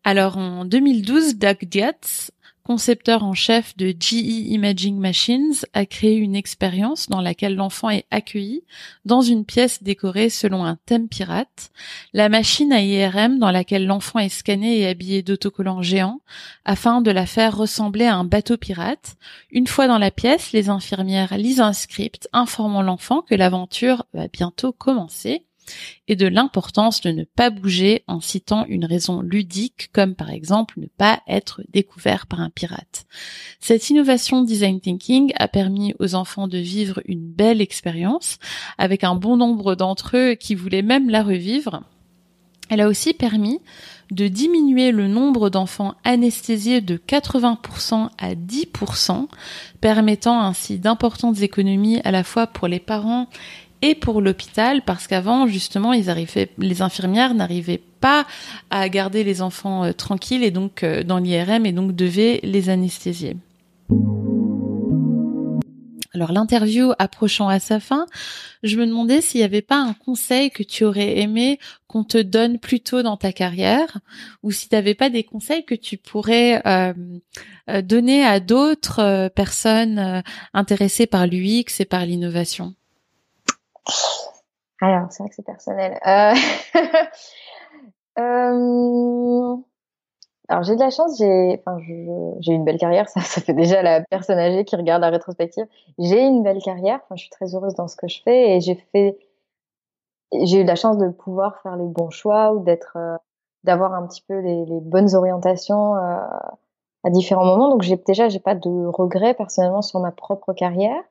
Alors 0.03 0.37
en 0.37 0.65
2012, 0.65 1.37
Doug 1.37 1.59
Dietz 1.63 2.31
concepteur 2.63 3.23
en 3.23 3.33
chef 3.33 3.75
de 3.77 3.93
GE 3.97 4.13
Imaging 4.13 4.97
Machines, 4.97 5.53
a 5.73 5.85
créé 5.85 6.15
une 6.15 6.35
expérience 6.35 7.09
dans 7.09 7.21
laquelle 7.21 7.55
l'enfant 7.55 7.89
est 7.89 8.05
accueilli 8.09 8.63
dans 9.05 9.21
une 9.21 9.45
pièce 9.45 9.83
décorée 9.83 10.29
selon 10.29 10.65
un 10.65 10.77
thème 10.85 11.09
pirate. 11.09 11.71
La 12.13 12.29
machine 12.29 12.71
à 12.71 12.81
IRM 12.81 13.39
dans 13.39 13.51
laquelle 13.51 13.85
l'enfant 13.85 14.19
est 14.19 14.29
scanné 14.29 14.79
et 14.79 14.87
habillé 14.87 15.23
d'autocollants 15.23 15.81
géants 15.81 16.21
afin 16.65 17.01
de 17.01 17.11
la 17.11 17.25
faire 17.25 17.57
ressembler 17.57 18.05
à 18.05 18.15
un 18.15 18.23
bateau 18.23 18.57
pirate. 18.57 19.15
Une 19.51 19.67
fois 19.67 19.87
dans 19.87 19.97
la 19.97 20.11
pièce, 20.11 20.51
les 20.53 20.69
infirmières 20.69 21.37
lisent 21.37 21.61
un 21.61 21.73
script 21.73 22.29
informant 22.33 22.81
l'enfant 22.81 23.21
que 23.21 23.35
l'aventure 23.35 24.05
va 24.13 24.27
bientôt 24.27 24.71
commencer 24.71 25.45
et 26.07 26.15
de 26.15 26.27
l'importance 26.27 27.01
de 27.01 27.11
ne 27.11 27.23
pas 27.23 27.49
bouger 27.49 28.03
en 28.07 28.19
citant 28.19 28.65
une 28.67 28.85
raison 28.85 29.21
ludique 29.21 29.89
comme 29.93 30.15
par 30.15 30.29
exemple 30.29 30.79
ne 30.79 30.87
pas 30.87 31.21
être 31.27 31.61
découvert 31.69 32.27
par 32.27 32.41
un 32.41 32.49
pirate. 32.49 33.05
Cette 33.59 33.89
innovation 33.89 34.43
design 34.43 34.79
thinking 34.79 35.33
a 35.37 35.47
permis 35.47 35.93
aux 35.99 36.15
enfants 36.15 36.47
de 36.47 36.57
vivre 36.57 37.01
une 37.05 37.31
belle 37.31 37.61
expérience 37.61 38.37
avec 38.77 39.03
un 39.03 39.15
bon 39.15 39.37
nombre 39.37 39.75
d'entre 39.75 40.17
eux 40.17 40.35
qui 40.35 40.55
voulaient 40.55 40.81
même 40.81 41.09
la 41.09 41.23
revivre. 41.23 41.83
Elle 42.69 42.81
a 42.81 42.87
aussi 42.87 43.13
permis 43.13 43.59
de 44.11 44.27
diminuer 44.27 44.91
le 44.91 45.07
nombre 45.07 45.49
d'enfants 45.49 45.95
anesthésiés 46.03 46.81
de 46.81 46.97
80% 46.97 48.09
à 48.17 48.35
10%, 48.35 49.27
permettant 49.81 50.41
ainsi 50.41 50.79
d'importantes 50.79 51.41
économies 51.41 51.99
à 52.03 52.11
la 52.11 52.23
fois 52.23 52.47
pour 52.47 52.67
les 52.67 52.79
parents 52.79 53.27
et 53.83 53.95
pour 53.95 54.21
l'hôpital 54.21 54.81
parce 54.81 55.07
qu'avant 55.07 55.45
justement 55.45 55.91
ils 55.91 56.09
arrivaient 56.09 56.49
les 56.57 56.81
infirmières 56.81 57.35
n'arrivaient 57.35 57.81
pas 57.99 58.25
à 58.71 58.87
garder 58.87 59.23
les 59.25 59.41
enfants 59.41 59.83
euh, 59.83 59.91
tranquilles 59.91 60.43
et 60.43 60.51
donc 60.51 60.83
euh, 60.83 61.03
dans 61.03 61.19
l'IRM 61.19 61.65
et 61.65 61.73
donc 61.73 61.93
devaient 61.93 62.39
les 62.43 62.69
anesthésier. 62.69 63.35
Alors 66.15 66.31
l'interview 66.31 66.93
approchant 66.97 67.49
à 67.49 67.59
sa 67.59 67.79
fin, 67.79 68.05
je 68.61 68.77
me 68.77 68.85
demandais 68.85 69.19
s'il 69.19 69.41
n'y 69.41 69.45
avait 69.45 69.63
pas 69.63 69.79
un 69.79 69.93
conseil 69.93 70.51
que 70.51 70.63
tu 70.63 70.85
aurais 70.85 71.19
aimé 71.19 71.59
qu'on 71.87 72.03
te 72.03 72.19
donne 72.19 72.59
plus 72.59 72.81
tôt 72.81 73.01
dans 73.01 73.17
ta 73.17 73.33
carrière, 73.33 73.97
ou 74.43 74.51
si 74.51 74.69
tu 74.69 74.75
n'avais 74.75 74.93
pas 74.93 75.09
des 75.09 75.23
conseils 75.23 75.65
que 75.65 75.73
tu 75.73 75.97
pourrais 75.97 76.61
euh, 76.67 76.93
donner 77.81 78.23
à 78.23 78.39
d'autres 78.39 79.29
personnes 79.29 80.21
intéressées 80.53 81.07
par 81.07 81.25
l'UX 81.25 81.79
et 81.79 81.85
par 81.85 82.05
l'innovation. 82.05 82.75
Alors, 84.81 85.11
c'est 85.11 85.23
vrai 85.23 85.29
que 85.29 85.35
c'est 85.35 85.45
personnel. 85.45 85.99
Euh... 86.05 86.33
euh... 88.19 89.57
Alors, 90.49 90.63
j'ai 90.63 90.75
de 90.75 90.79
la 90.81 90.89
chance, 90.89 91.17
j'ai 91.17 91.61
enfin, 91.65 91.77
j'ai 92.41 92.53
une 92.53 92.65
belle 92.65 92.77
carrière, 92.77 93.07
ça, 93.09 93.21
ça 93.21 93.39
fait 93.41 93.53
déjà 93.53 93.81
la 93.81 94.01
personne 94.01 94.37
âgée 94.37 94.65
qui 94.65 94.75
regarde 94.75 95.01
la 95.01 95.09
rétrospective. 95.09 95.65
J'ai 95.97 96.21
une 96.21 96.43
belle 96.43 96.61
carrière, 96.61 96.99
enfin, 97.03 97.15
je 97.15 97.21
suis 97.21 97.29
très 97.29 97.55
heureuse 97.55 97.75
dans 97.75 97.87
ce 97.87 97.95
que 97.95 98.07
je 98.07 98.21
fais 98.23 98.57
et 98.57 98.61
j'ai 98.61 98.75
fait, 98.75 99.17
j'ai 100.33 100.61
eu 100.61 100.63
la 100.65 100.75
chance 100.75 100.97
de 100.97 101.07
pouvoir 101.09 101.61
faire 101.61 101.77
les 101.77 101.87
bons 101.87 102.09
choix 102.09 102.53
ou 102.53 102.59
d'être, 102.59 102.97
euh, 102.97 103.15
d'avoir 103.63 103.93
un 103.93 104.05
petit 104.05 104.21
peu 104.27 104.37
les, 104.39 104.65
les 104.65 104.81
bonnes 104.81 105.15
orientations 105.15 105.95
euh, 105.95 106.17
à 107.05 107.09
différents 107.09 107.45
moments. 107.45 107.69
Donc, 107.69 107.83
j'ai 107.83 107.95
déjà, 107.95 108.27
j'ai 108.27 108.39
pas 108.39 108.55
de 108.55 108.85
regrets 108.87 109.33
personnellement 109.33 109.81
sur 109.81 110.01
ma 110.01 110.11
propre 110.11 110.51
carrière 110.51 111.03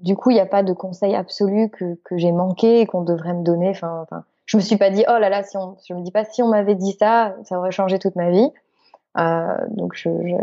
du 0.00 0.16
coup, 0.16 0.30
il 0.30 0.34
n'y 0.34 0.40
a 0.40 0.46
pas 0.46 0.62
de 0.62 0.72
conseil 0.72 1.14
absolu 1.14 1.70
que, 1.70 1.94
que 2.04 2.16
j'ai 2.16 2.32
manqué 2.32 2.80
et 2.80 2.86
qu'on 2.86 3.02
devrait 3.02 3.34
me 3.34 3.42
donner. 3.42 3.70
Enfin, 3.70 4.00
enfin, 4.02 4.24
je 4.46 4.56
me 4.56 4.62
suis 4.62 4.76
pas 4.76 4.90
dit, 4.90 5.04
oh 5.08 5.18
là 5.18 5.28
là, 5.28 5.42
si 5.42 5.56
on, 5.56 5.76
je 5.86 5.94
me 5.94 6.02
dis 6.02 6.10
pas, 6.10 6.24
si 6.24 6.42
on 6.42 6.48
m'avait 6.48 6.74
dit 6.74 6.96
ça, 6.98 7.34
ça 7.44 7.58
aurait 7.58 7.70
changé 7.70 7.98
toute 7.98 8.16
ma 8.16 8.30
vie. 8.30 8.50
Euh, 9.18 9.56
donc, 9.68 9.94
je, 9.94 10.10
je, 10.26 10.36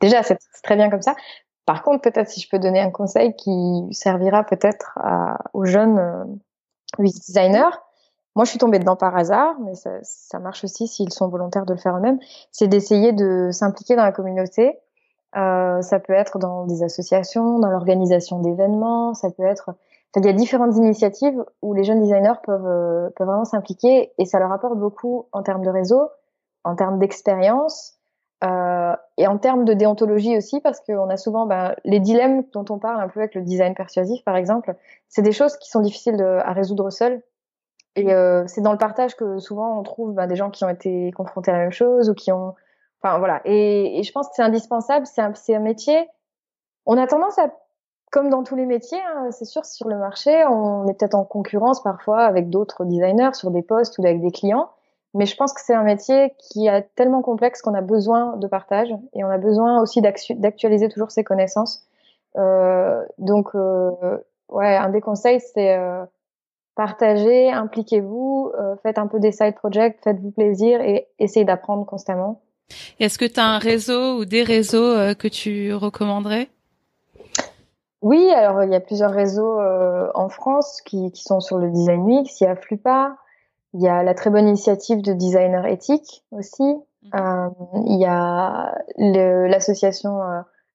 déjà, 0.00 0.22
c'est 0.22 0.38
très 0.62 0.76
bien 0.76 0.90
comme 0.90 1.02
ça. 1.02 1.14
Par 1.64 1.82
contre, 1.82 2.02
peut-être 2.02 2.28
si 2.28 2.40
je 2.40 2.48
peux 2.48 2.58
donner 2.58 2.80
un 2.80 2.90
conseil 2.90 3.34
qui 3.34 3.86
servira 3.90 4.44
peut-être 4.44 4.98
aux 5.52 5.64
jeunes 5.64 5.98
euh, 5.98 6.24
designers. 6.98 7.76
Moi, 8.36 8.44
je 8.44 8.50
suis 8.50 8.58
tombée 8.58 8.78
dedans 8.78 8.96
par 8.96 9.16
hasard, 9.16 9.56
mais 9.64 9.74
ça, 9.74 9.90
ça 10.02 10.38
marche 10.38 10.62
aussi 10.62 10.86
s'ils 10.86 11.12
sont 11.12 11.28
volontaires 11.28 11.64
de 11.64 11.72
le 11.72 11.78
faire 11.78 11.96
eux-mêmes. 11.96 12.20
C'est 12.52 12.68
d'essayer 12.68 13.12
de 13.12 13.48
s'impliquer 13.50 13.96
dans 13.96 14.04
la 14.04 14.12
communauté, 14.12 14.78
euh, 15.36 15.82
ça 15.82 16.00
peut 16.00 16.14
être 16.14 16.38
dans 16.38 16.64
des 16.64 16.82
associations, 16.82 17.58
dans 17.58 17.70
l'organisation 17.70 18.40
d'événements, 18.40 19.12
ça 19.12 19.30
peut 19.30 19.44
être. 19.44 19.70
il 20.16 20.24
y 20.24 20.28
a 20.28 20.32
différentes 20.32 20.76
initiatives 20.76 21.44
où 21.60 21.74
les 21.74 21.84
jeunes 21.84 22.00
designers 22.00 22.40
peuvent, 22.42 22.66
euh, 22.66 23.10
peuvent 23.16 23.26
vraiment 23.26 23.44
s'impliquer 23.44 24.12
et 24.16 24.24
ça 24.24 24.38
leur 24.38 24.50
apporte 24.50 24.78
beaucoup 24.78 25.28
en 25.32 25.42
termes 25.42 25.62
de 25.62 25.68
réseau, 25.68 26.08
en 26.64 26.74
termes 26.74 26.98
d'expérience 26.98 27.98
euh, 28.44 28.94
et 29.18 29.26
en 29.26 29.36
termes 29.36 29.66
de 29.66 29.74
déontologie 29.74 30.38
aussi 30.38 30.60
parce 30.62 30.80
qu'on 30.80 31.10
a 31.10 31.18
souvent 31.18 31.44
ben, 31.44 31.74
les 31.84 32.00
dilemmes 32.00 32.44
dont 32.54 32.64
on 32.70 32.78
parle 32.78 33.02
un 33.02 33.08
peu 33.08 33.20
avec 33.20 33.34
le 33.34 33.42
design 33.42 33.74
persuasif 33.74 34.24
par 34.24 34.36
exemple, 34.36 34.74
c'est 35.08 35.22
des 35.22 35.32
choses 35.32 35.56
qui 35.58 35.68
sont 35.68 35.80
difficiles 35.80 36.22
à 36.22 36.52
résoudre 36.52 36.88
seules. 36.88 37.22
Et 37.94 38.12
euh, 38.12 38.44
c'est 38.46 38.60
dans 38.60 38.72
le 38.72 38.78
partage 38.78 39.16
que 39.16 39.38
souvent 39.38 39.78
on 39.78 39.82
trouve 39.82 40.14
ben, 40.14 40.26
des 40.26 40.36
gens 40.36 40.50
qui 40.50 40.64
ont 40.64 40.68
été 40.70 41.10
confrontés 41.12 41.50
à 41.50 41.54
la 41.54 41.60
même 41.60 41.72
chose 41.72 42.08
ou 42.08 42.14
qui 42.14 42.32
ont 42.32 42.54
Enfin 43.02 43.18
voilà. 43.18 43.40
Et, 43.44 43.98
et 43.98 44.02
je 44.02 44.12
pense 44.12 44.28
que 44.28 44.34
c'est 44.34 44.42
indispensable. 44.42 45.06
C'est 45.06 45.22
un, 45.22 45.32
un, 45.32 45.58
métier. 45.60 46.08
On 46.86 46.96
a 46.96 47.06
tendance 47.06 47.38
à, 47.38 47.50
comme 48.12 48.30
dans 48.30 48.42
tous 48.42 48.56
les 48.56 48.66
métiers, 48.66 49.00
hein, 49.00 49.30
c'est 49.30 49.44
sûr, 49.44 49.64
sur 49.64 49.88
le 49.88 49.98
marché, 49.98 50.44
on 50.46 50.86
est 50.88 50.94
peut-être 50.94 51.14
en 51.14 51.24
concurrence 51.24 51.82
parfois 51.82 52.24
avec 52.24 52.50
d'autres 52.50 52.84
designers 52.84 53.34
sur 53.34 53.50
des 53.50 53.62
postes 53.62 53.98
ou 53.98 54.02
avec 54.04 54.20
des 54.20 54.30
clients. 54.30 54.70
Mais 55.14 55.26
je 55.26 55.36
pense 55.36 55.52
que 55.52 55.60
c'est 55.62 55.74
un 55.74 55.82
métier 55.82 56.34
qui 56.38 56.66
est 56.66 56.94
tellement 56.94 57.22
complexe 57.22 57.62
qu'on 57.62 57.74
a 57.74 57.80
besoin 57.80 58.36
de 58.36 58.46
partage 58.46 58.90
et 59.14 59.24
on 59.24 59.28
a 59.28 59.38
besoin 59.38 59.80
aussi 59.80 60.02
d'actualiser 60.02 60.88
toujours 60.88 61.10
ses 61.10 61.24
connaissances. 61.24 61.86
Euh, 62.36 63.02
donc, 63.18 63.54
euh, 63.54 64.18
ouais, 64.50 64.76
un 64.76 64.90
des 64.90 65.00
conseils, 65.00 65.40
c'est 65.40 65.74
euh, 65.76 66.04
partagez, 66.74 67.50
impliquez-vous, 67.50 68.52
euh, 68.58 68.76
faites 68.82 68.98
un 68.98 69.06
peu 69.06 69.18
des 69.18 69.32
side 69.32 69.54
projects, 69.54 69.98
faites-vous 70.04 70.30
plaisir 70.30 70.80
et 70.82 71.08
essayez 71.18 71.46
d'apprendre 71.46 71.86
constamment. 71.86 72.42
Est-ce 72.98 73.18
que 73.18 73.24
tu 73.24 73.40
as 73.40 73.46
un 73.46 73.58
réseau 73.58 74.18
ou 74.18 74.24
des 74.24 74.42
réseaux 74.42 74.92
euh, 74.92 75.14
que 75.14 75.28
tu 75.28 75.72
recommanderais? 75.74 76.48
Oui, 78.02 78.30
alors 78.30 78.62
il 78.62 78.70
y 78.70 78.74
a 78.74 78.80
plusieurs 78.80 79.12
réseaux 79.12 79.60
euh, 79.60 80.10
en 80.14 80.28
France 80.28 80.80
qui, 80.82 81.10
qui, 81.12 81.22
sont 81.22 81.40
sur 81.40 81.58
le 81.58 81.70
design 81.70 82.08
UX. 82.08 82.40
Il 82.40 82.44
y 82.44 82.46
a 82.46 82.56
Flupa, 82.56 83.16
il 83.74 83.82
y 83.82 83.88
a 83.88 84.02
la 84.02 84.14
très 84.14 84.30
bonne 84.30 84.48
initiative 84.48 85.02
de 85.02 85.12
designer 85.12 85.66
éthique 85.66 86.24
aussi. 86.30 86.62
Mhm. 86.62 87.10
Euh, 87.14 87.48
il 87.86 87.98
y 88.00 88.04
a 88.06 88.74
l'association 88.96 90.20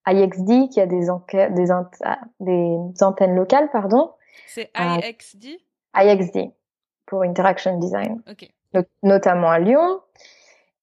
IXD 0.08 0.70
qui 0.70 0.82
a 0.82 0.88
des, 0.88 1.08
des, 1.52 1.72
ah, 2.04 2.20
des 2.40 2.78
antennes 3.02 3.36
locales, 3.36 3.70
pardon. 3.72 4.12
C'est 4.48 4.72
IXD 4.76 5.60
IXD 5.96 6.52
pour 7.06 7.24
Interaction 7.24 7.78
Design. 7.78 8.22
notamment 9.04 9.50
à 9.50 9.60
Lyon. 9.60 10.00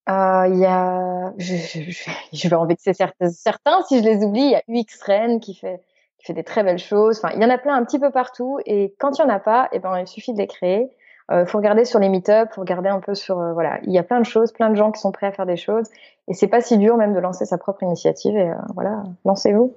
Euh, 0.08 0.48
il 0.48 0.58
y 0.58 0.64
a, 0.64 1.32
je, 1.36 1.54
je, 1.56 2.10
je 2.32 2.48
vais 2.48 2.56
en 2.56 2.66
vexer 2.66 2.94
certains, 2.94 3.30
certains 3.30 3.82
si 3.82 3.98
je 3.98 4.04
les 4.04 4.24
oublie. 4.24 4.40
Il 4.40 4.50
y 4.50 4.54
a 4.54 4.62
UX 4.68 5.40
qui 5.40 5.54
fait 5.54 5.82
qui 6.18 6.26
fait 6.26 6.32
des 6.32 6.44
très 6.44 6.64
belles 6.64 6.78
choses. 6.78 7.20
Enfin, 7.22 7.32
il 7.36 7.42
y 7.42 7.44
en 7.44 7.50
a 7.50 7.58
plein 7.58 7.74
un 7.74 7.84
petit 7.84 7.98
peu 7.98 8.10
partout. 8.10 8.58
Et 8.66 8.94
quand 8.98 9.18
il 9.18 9.22
y 9.22 9.24
en 9.24 9.28
a 9.28 9.38
pas, 9.38 9.68
eh 9.72 9.78
ben 9.78 9.98
il 9.98 10.06
suffit 10.06 10.32
de 10.32 10.38
les 10.38 10.46
créer. 10.46 10.88
Euh, 11.30 11.44
faut 11.44 11.58
regarder 11.58 11.84
sur 11.84 11.98
les 11.98 12.08
meet-up, 12.08 12.48
faut 12.54 12.62
regarder 12.62 12.88
un 12.88 13.00
peu 13.00 13.14
sur 13.14 13.38
euh, 13.38 13.52
voilà. 13.52 13.78
Il 13.84 13.92
y 13.92 13.98
a 13.98 14.02
plein 14.02 14.18
de 14.18 14.24
choses, 14.24 14.50
plein 14.52 14.70
de 14.70 14.74
gens 14.74 14.90
qui 14.90 15.00
sont 15.00 15.12
prêts 15.12 15.26
à 15.26 15.32
faire 15.32 15.46
des 15.46 15.56
choses. 15.56 15.86
Et 16.26 16.34
c'est 16.34 16.46
pas 16.46 16.60
si 16.60 16.78
dur 16.78 16.96
même 16.96 17.14
de 17.14 17.20
lancer 17.20 17.44
sa 17.44 17.58
propre 17.58 17.82
initiative. 17.82 18.36
Et 18.36 18.50
euh, 18.50 18.54
voilà, 18.74 19.02
lancez-vous. 19.24 19.74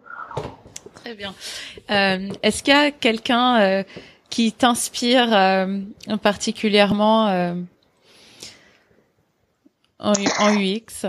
Très 0.95 1.13
bien. 1.13 1.33
Est-ce 1.89 2.63
qu'il 2.63 2.73
y 2.73 2.77
a 2.77 2.91
quelqu'un 2.91 3.83
qui 4.29 4.51
t'inspire 4.51 5.67
particulièrement 6.21 7.55
en, 10.01 10.13
UX 10.13 11.05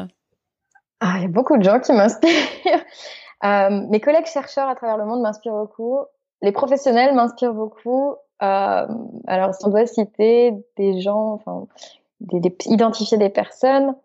ah, 1.01 1.15
Il 1.17 1.23
y 1.23 1.25
a 1.25 1.29
beaucoup 1.29 1.57
de 1.57 1.63
gens 1.63 1.81
qui 1.81 1.93
m'inspirent. 1.93 2.31
Euh, 3.45 3.89
mes 3.91 3.99
collègues 3.99 4.27
chercheurs 4.27 4.69
à 4.69 4.77
travers 4.77 4.97
le 4.97 5.05
monde 5.05 5.21
m'inspirent 5.21 5.55
beaucoup. 5.57 5.99
Les 6.43 6.53
professionnels 6.53 7.13
m'inspirent 7.13 7.55
beaucoup. 7.55 8.15
Euh, 8.41 8.87
alors, 9.27 9.53
si 9.53 9.67
on 9.67 9.71
doit 9.71 9.85
citer 9.85 10.53
des 10.77 11.01
gens, 11.01 11.33
enfin, 11.33 11.67
des, 12.21 12.57
identifier 12.67 13.19
des 13.19 13.31
personnes. 13.31 13.97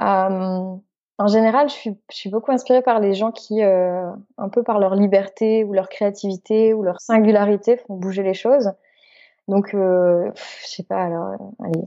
Euh, 0.00 0.74
en 1.18 1.26
général, 1.26 1.68
je 1.68 1.74
suis, 1.74 1.98
je 2.10 2.16
suis, 2.16 2.30
beaucoup 2.30 2.52
inspirée 2.52 2.80
par 2.80 3.00
les 3.00 3.12
gens 3.12 3.32
qui, 3.32 3.62
un 3.62 4.48
peu 4.50 4.62
par 4.62 4.78
leur 4.78 4.94
liberté 4.94 5.62
ou 5.62 5.74
leur 5.74 5.90
créativité 5.90 6.72
ou 6.72 6.82
leur 6.82 7.02
singularité, 7.02 7.76
font 7.76 7.96
bouger 7.96 8.22
les 8.22 8.32
choses. 8.32 8.72
Donc, 9.46 9.72
je 9.72 10.30
sais 10.64 10.84
pas, 10.84 11.02
alors, 11.02 11.34
allez, 11.62 11.86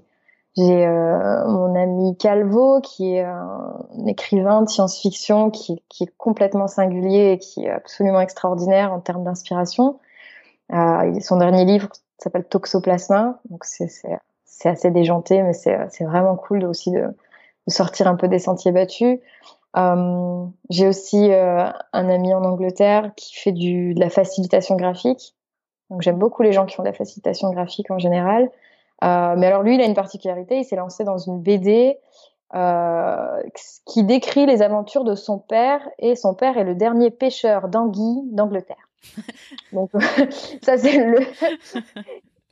J'ai 0.55 0.85
euh, 0.85 1.47
mon 1.47 1.73
ami 1.75 2.15
Calvo, 2.17 2.79
qui 2.81 3.15
est 3.15 3.23
un 3.23 4.05
écrivain 4.05 4.61
de 4.61 4.69
science-fiction 4.69 5.49
qui, 5.49 5.83
qui, 5.89 6.03
est 6.03 6.13
complètement 6.17 6.67
singulier 6.67 7.31
et 7.31 7.37
qui 7.39 7.65
est 7.65 7.71
absolument 7.71 8.19
extraordinaire 8.19 8.93
en 8.93 8.99
termes 8.99 9.23
d'inspiration. 9.23 9.99
Euh, 10.71 11.19
son 11.19 11.37
dernier 11.37 11.65
livre 11.65 11.89
s'appelle 12.19 12.45
Toxoplasma, 12.45 13.39
donc 13.49 13.65
c'est 13.65 13.89
assez 14.65 14.91
déjanté, 14.91 15.41
mais 15.41 15.53
c'est 15.53 16.03
vraiment 16.03 16.35
cool 16.35 16.65
aussi 16.65 16.91
de, 16.91 17.01
de, 17.01 17.71
sortir 17.71 18.07
un 18.07 18.15
peu 18.15 18.27
des 18.27 18.39
sentiers 18.39 18.71
battus. 18.71 19.19
Euh, 19.75 20.45
J'ai 20.69 20.87
aussi 20.87 21.31
euh, 21.31 21.69
un 21.93 22.09
ami 22.09 22.33
en 22.33 22.43
Angleterre 22.43 23.11
qui 23.15 23.35
fait 23.35 23.51
du, 23.51 23.93
de 23.93 23.99
la 23.99 24.09
facilitation 24.09 24.75
graphique. 24.75 25.35
Donc 25.89 26.01
j'aime 26.01 26.17
beaucoup 26.17 26.43
les 26.43 26.53
gens 26.53 26.65
qui 26.65 26.75
font 26.75 26.83
de 26.83 26.87
la 26.87 26.93
facilitation 26.93 27.51
graphique 27.51 27.91
en 27.91 27.99
général. 27.99 28.49
Euh, 29.03 29.35
mais 29.37 29.47
alors 29.47 29.63
lui, 29.63 29.75
il 29.75 29.81
a 29.81 29.85
une 29.85 29.93
particularité, 29.93 30.57
il 30.57 30.65
s'est 30.65 30.75
lancé 30.75 31.03
dans 31.03 31.17
une 31.17 31.41
BD 31.41 31.97
euh, 32.55 33.41
qui 33.85 34.03
décrit 34.03 34.45
les 34.45 34.61
aventures 34.61 35.03
de 35.03 35.15
son 35.15 35.39
père, 35.39 35.81
et 35.99 36.15
son 36.15 36.35
père 36.35 36.57
est 36.57 36.63
le 36.63 36.75
dernier 36.75 37.09
pêcheur 37.09 37.67
d'anguilles 37.67 38.21
d'Angleterre. 38.31 38.89
Donc 39.73 39.91
ça 40.61 40.77
c'est 40.77 40.97
le... 40.97 41.19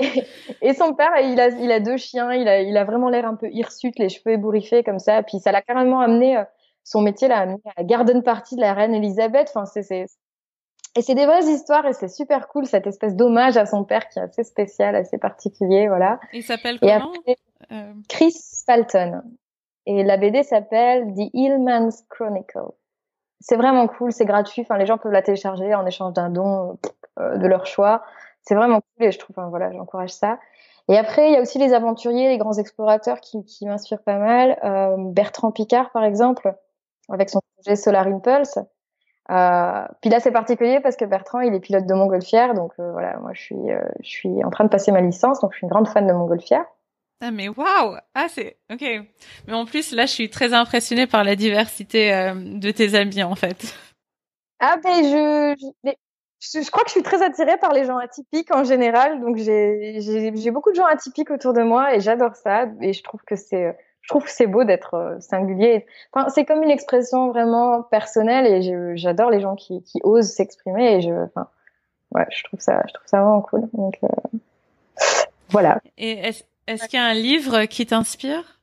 Et, 0.63 0.73
son 0.73 0.95
père, 0.95 1.11
il 1.21 1.39
a, 1.39 1.49
il 1.49 1.71
a 1.71 1.79
deux 1.79 1.97
chiens, 1.97 2.33
il 2.33 2.47
a, 2.47 2.61
il 2.61 2.75
a 2.75 2.83
vraiment 2.83 3.09
l'air 3.09 3.23
un 3.27 3.35
peu 3.35 3.47
hirsute, 3.51 3.99
les 3.99 4.09
cheveux 4.09 4.33
ébouriffés 4.33 4.83
comme 4.83 4.97
ça, 4.97 5.21
puis 5.21 5.39
ça 5.39 5.51
l'a 5.51 5.61
carrément 5.61 5.99
amené, 5.99 6.37
euh, 6.37 6.43
son 6.83 7.01
métier 7.01 7.27
l'a 7.27 7.37
amené 7.37 7.59
à 7.65 7.73
la 7.77 7.83
garden 7.83 8.23
party 8.23 8.55
de 8.55 8.61
la 8.61 8.73
reine 8.73 8.95
Elisabeth, 8.95 9.51
enfin 9.53 9.65
c'est 9.65 10.07
et 10.95 11.01
c'est 11.01 11.15
des 11.15 11.25
vraies 11.25 11.45
histoires 11.45 11.85
et 11.85 11.93
c'est 11.93 12.09
super 12.09 12.47
cool 12.49 12.65
cette 12.65 12.85
espèce 12.85 13.15
d'hommage 13.15 13.55
à 13.55 13.65
son 13.65 13.85
père 13.85 14.09
qui 14.09 14.19
est 14.19 14.23
assez 14.23 14.43
spécial, 14.43 14.95
assez 14.95 15.17
particulier, 15.17 15.87
voilà. 15.87 16.19
Il 16.33 16.43
s'appelle 16.43 16.79
comment 16.79 17.13
euh... 17.71 17.93
Chris 18.09 18.33
Spalton. 18.33 19.21
Et 19.85 20.03
la 20.03 20.17
BD 20.17 20.43
s'appelle 20.43 21.13
The 21.13 21.29
Hillman's 21.33 22.03
Chronicle. 22.09 22.71
C'est 23.39 23.55
vraiment 23.55 23.87
cool, 23.87 24.11
c'est 24.11 24.25
gratuit. 24.25 24.61
Enfin, 24.61 24.77
les 24.77 24.85
gens 24.85 24.97
peuvent 24.97 25.11
la 25.11 25.21
télécharger 25.21 25.73
en 25.73 25.85
échange 25.85 26.13
d'un 26.13 26.29
don 26.29 26.77
euh, 27.19 27.37
de 27.37 27.47
leur 27.47 27.65
choix. 27.65 28.03
C'est 28.43 28.55
vraiment 28.55 28.81
cool 28.81 29.07
et 29.07 29.11
je 29.11 29.17
trouve, 29.17 29.35
enfin, 29.37 29.49
voilà, 29.49 29.71
j'encourage 29.71 30.11
ça. 30.11 30.39
Et 30.89 30.97
après, 30.97 31.29
il 31.29 31.33
y 31.33 31.37
a 31.37 31.41
aussi 31.41 31.57
les 31.57 31.73
aventuriers, 31.73 32.27
les 32.27 32.37
grands 32.37 32.57
explorateurs 32.57 33.21
qui, 33.21 33.43
qui 33.45 33.65
m'inspirent 33.65 34.03
pas 34.03 34.17
mal. 34.17 34.59
Euh, 34.63 34.95
Bertrand 34.97 35.51
Picard, 35.51 35.91
par 35.91 36.03
exemple, 36.03 36.53
avec 37.09 37.29
son 37.29 37.39
projet 37.55 37.75
Solar 37.75 38.07
Impulse. 38.07 38.59
Euh, 39.29 39.85
puis 40.01 40.09
là, 40.09 40.19
c'est 40.19 40.31
particulier 40.31 40.79
parce 40.81 40.95
que 40.95 41.05
Bertrand, 41.05 41.41
il 41.41 41.53
est 41.53 41.59
pilote 41.59 41.85
de 41.85 41.93
montgolfière, 41.93 42.53
donc 42.53 42.71
euh, 42.79 42.91
voilà, 42.91 43.17
moi, 43.19 43.31
je 43.33 43.41
suis, 43.41 43.71
euh, 43.71 43.81
je 44.01 44.09
suis 44.09 44.43
en 44.43 44.49
train 44.49 44.63
de 44.63 44.69
passer 44.69 44.91
ma 44.91 45.01
licence, 45.01 45.39
donc 45.41 45.53
je 45.53 45.57
suis 45.57 45.65
une 45.65 45.69
grande 45.69 45.87
fan 45.87 46.07
de 46.07 46.13
montgolfière. 46.13 46.65
Ah 47.23 47.29
mais 47.29 47.49
waouh 47.49 47.97
Ah 48.15 48.25
c'est 48.29 48.57
ok. 48.73 48.81
Mais 49.47 49.53
en 49.53 49.65
plus 49.65 49.91
là, 49.93 50.07
je 50.07 50.11
suis 50.11 50.29
très 50.31 50.53
impressionnée 50.53 51.05
par 51.05 51.23
la 51.23 51.35
diversité 51.35 52.11
euh, 52.11 52.33
de 52.35 52.71
tes 52.71 52.95
amis 52.95 53.21
en 53.21 53.35
fait. 53.35 53.75
Ah 54.59 54.77
ben 54.83 55.03
je, 55.03 55.55
je, 56.39 56.61
je 56.63 56.71
crois 56.71 56.83
que 56.83 56.89
je 56.89 56.93
suis 56.93 57.03
très 57.03 57.21
attirée 57.21 57.57
par 57.57 57.73
les 57.73 57.85
gens 57.85 57.97
atypiques 57.97 58.53
en 58.53 58.63
général, 58.63 59.21
donc 59.21 59.37
j'ai 59.37 59.99
j'ai 59.99 60.51
beaucoup 60.51 60.71
de 60.71 60.75
gens 60.75 60.85
atypiques 60.85 61.29
autour 61.29 61.53
de 61.53 61.61
moi 61.61 61.93
et 61.93 61.99
j'adore 61.99 62.35
ça 62.35 62.65
et 62.81 62.91
je 62.91 63.03
trouve 63.03 63.21
que 63.21 63.35
c'est 63.35 63.77
je 64.01 64.09
trouve 64.09 64.23
que 64.23 64.31
c'est 64.31 64.47
beau 64.47 64.63
d'être 64.63 64.95
euh, 64.95 65.19
singulier. 65.19 65.85
Enfin, 66.11 66.29
c'est 66.29 66.45
comme 66.45 66.63
une 66.63 66.71
expression 66.71 67.29
vraiment 67.29 67.83
personnelle 67.83 68.45
et 68.47 68.97
j'adore 68.97 69.29
les 69.29 69.39
gens 69.39 69.55
qui, 69.55 69.83
qui 69.83 69.99
osent 70.03 70.31
s'exprimer 70.31 70.95
et 70.95 71.01
je, 71.01 71.11
enfin, 71.11 71.47
ouais, 72.13 72.25
je 72.31 72.43
trouve 72.43 72.59
ça, 72.59 72.83
je 72.87 72.93
trouve 72.93 73.07
ça 73.07 73.21
vraiment 73.21 73.41
cool. 73.41 73.69
Donc, 73.73 73.97
euh, 74.03 74.07
voilà. 75.49 75.79
Et 75.97 76.11
est-ce 76.11 76.43
est 76.67 76.87
qu'il 76.87 76.99
y 76.99 77.01
a 77.01 77.05
un 77.05 77.13
livre 77.13 77.65
qui 77.65 77.85
t'inspire? 77.85 78.59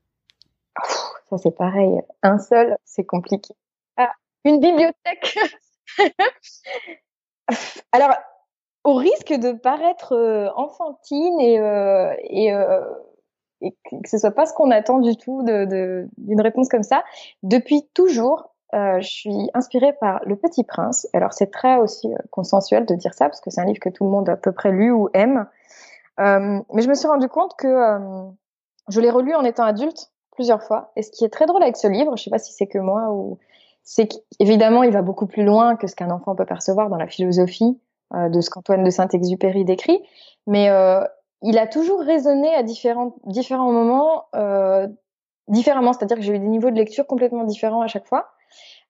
Ça 1.31 1.39
c'est 1.39 1.57
pareil. 1.57 2.01
Un 2.23 2.39
seul, 2.39 2.77
c'est 2.85 3.05
compliqué. 3.05 3.55
Ah, 3.97 4.13
une 4.45 4.61
bibliothèque. 4.61 5.39
Alors, 7.93 8.15
au 8.85 8.95
risque 8.95 9.33
de 9.33 9.53
paraître 9.53 10.15
euh, 10.15 10.49
enfantine 10.57 11.41
et, 11.41 11.59
euh, 11.59 12.15
et 12.23 12.53
euh, 12.53 12.81
et 13.61 13.77
que 13.85 14.09
ce 14.09 14.19
soit 14.19 14.31
pas 14.31 14.47
ce 14.47 14.53
qu'on 14.55 14.71
attend 14.71 14.99
du 14.99 15.17
tout 15.17 15.43
d'une 15.43 15.67
de, 15.67 16.09
d'une 16.19 16.41
réponse 16.41 16.69
comme 16.69 16.83
ça. 16.83 17.03
Depuis 17.43 17.87
toujours, 17.95 18.55
euh, 18.75 19.01
je 19.01 19.09
suis 19.09 19.51
inspirée 19.55 19.95
par 19.95 20.21
Le 20.27 20.37
Petit 20.37 20.65
Prince. 20.65 21.09
Alors 21.13 21.33
c'est 21.33 21.51
très 21.51 21.77
aussi 21.77 22.13
euh, 22.13 22.19
consensuel 22.31 22.87
de 22.87 22.95
dire 22.95 23.15
ça 23.15 23.27
parce 23.27 23.41
que 23.41 23.51
c'est 23.51 23.61
un 23.61 23.65
livre 23.65 23.81
que 23.81 23.89
tout 23.89 24.05
le 24.05 24.11
monde 24.11 24.29
a 24.29 24.33
à 24.33 24.37
peu 24.37 24.53
près 24.53 24.71
lu 24.71 24.91
ou 24.91 25.09
aime. 25.15 25.47
Euh, 26.21 26.61
mais 26.73 26.83
je 26.83 26.89
me 26.89 26.95
suis 26.95 27.09
rendu 27.09 27.29
compte 27.29 27.55
que 27.57 27.67
euh, 27.69 28.31
je 28.89 29.01
l'ai 29.01 29.11
relu 29.11 29.35
en 29.35 29.45
étant 29.45 29.65
adulte 29.65 30.11
plusieurs 30.33 30.63
fois. 30.63 30.93
Et 30.97 31.03
ce 31.03 31.11
qui 31.11 31.25
est 31.25 31.29
très 31.29 31.47
drôle 31.47 31.63
avec 31.63 31.77
ce 31.77 31.87
livre, 31.87 32.17
je 32.17 32.25
sais 32.25 32.31
pas 32.31 32.39
si 32.39 32.53
c'est 32.53 32.67
que 32.67 32.79
moi 32.79 33.11
ou 33.13 33.39
c'est 33.85 34.09
qu'évidemment 34.09 34.83
il 34.83 34.93
va 34.93 35.03
beaucoup 35.03 35.27
plus 35.27 35.45
loin 35.45 35.77
que 35.77 35.87
ce 35.87 35.95
qu'un 35.95 36.11
enfant 36.11 36.35
peut 36.35 36.45
percevoir 36.45 36.91
dans 36.91 36.97
la 36.97 37.07
philosophie 37.07 37.81
euh, 38.15 38.29
de 38.29 38.41
ce 38.41 38.51
qu'Antoine 38.51 38.85
de 38.85 38.91
Saint-Exupéry 38.91 39.65
décrit. 39.65 40.03
Mais 40.47 40.71
il 41.43 41.59
a 41.59 41.67
toujours 41.67 42.01
résonné 42.01 42.53
à 42.55 42.63
différents, 42.63 43.17
différents 43.25 43.73
moments 43.73 44.25
euh, 44.35 44.89
différemment, 45.49 45.93
c'est-à-dire 45.93 46.17
que 46.17 46.23
j'ai 46.23 46.35
eu 46.35 46.39
des 46.39 46.47
niveaux 46.47 46.71
de 46.71 46.77
lecture 46.77 47.07
complètement 47.07 47.45
différents 47.45 47.83
à 47.83 47.87
chaque 47.87 48.07
fois. 48.07 48.31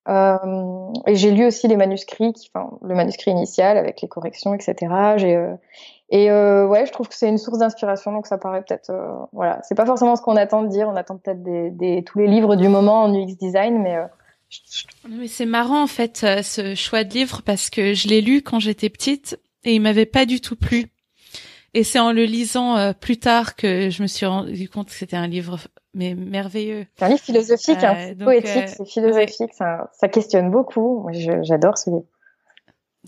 Euh, 0.09 0.92
et 1.07 1.16
j'ai 1.16 1.30
lu 1.30 1.44
aussi 1.46 1.68
les 1.68 1.76
manuscrits, 1.76 2.32
enfin 2.55 2.78
le 2.82 2.94
manuscrit 2.94 3.30
initial 3.30 3.76
avec 3.76 4.01
les 4.01 4.09
corrections, 4.09 4.55
etc. 4.55 4.74
Euh, 5.22 5.55
et 6.09 6.30
euh, 6.30 6.66
ouais, 6.66 6.86
je 6.86 6.92
trouve 6.92 7.09
que 7.09 7.14
c'est 7.14 7.28
une 7.28 7.36
source 7.36 7.59
d'inspiration, 7.59 8.12
donc 8.12 8.26
ça 8.26 8.38
paraît 8.38 8.62
peut-être 8.62 8.90
euh, 8.90 9.12
voilà, 9.32 9.61
c'est 9.62 9.74
pas 9.74 9.84
forcément 9.84 10.16
ce 10.16 10.22
qu'on 10.22 10.36
attend 10.36 10.62
de 10.62 10.68
dire. 10.68 10.88
On 10.88 10.96
attend 10.96 11.18
peut-être 11.18 11.42
des, 11.42 11.70
des, 11.70 12.03
tous 12.05 12.18
les 12.18 12.26
livres 12.26 12.57
du 12.57 12.68
moment 12.68 13.03
en 13.03 13.14
UX 13.14 13.36
design, 13.38 13.82
mais 13.82 13.99
mais 15.11 15.26
c'est 15.26 15.44
marrant 15.44 15.82
en 15.82 15.86
fait 15.86 16.24
ce 16.42 16.74
choix 16.74 17.05
de 17.05 17.12
livre 17.12 17.42
parce 17.44 17.68
que 17.68 17.92
je 17.92 18.09
l'ai 18.09 18.22
lu 18.22 18.40
quand 18.40 18.61
j'étais 18.61 18.88
petite 18.88 19.38
et 19.64 19.74
il 19.74 19.80
m'avait 19.82 20.07
pas 20.07 20.24
du 20.24 20.40
tout 20.40 20.57
plu. 20.57 20.86
Et 21.75 21.85
c'est 21.85 21.99
en 21.99 22.12
le 22.12 22.25
lisant 22.25 22.77
euh, 22.77 22.93
plus 22.93 23.19
tard 23.19 23.55
que 23.55 23.91
je 23.91 24.03
me 24.03 24.07
suis 24.07 24.27
rendu 24.27 24.69
compte 24.69 24.89
que 24.89 24.95
c'était 24.95 25.16
un 25.16 25.27
livre 25.27 25.59
mais 25.95 26.14
merveilleux. 26.14 26.87
C'est 26.97 27.05
un 27.05 27.09
livre 27.09 27.21
philosophique, 27.21 27.83
hein, 27.83 28.14
poétique, 28.19 28.57
euh, 28.57 28.66
c'est 28.66 28.89
philosophique, 28.89 29.53
ça, 29.53 29.91
ça, 29.93 30.09
questionne 30.09 30.51
beaucoup. 30.51 31.03
Moi, 31.03 31.12
j'adore 31.43 31.77
ce 31.77 31.91
livre. 31.91 32.05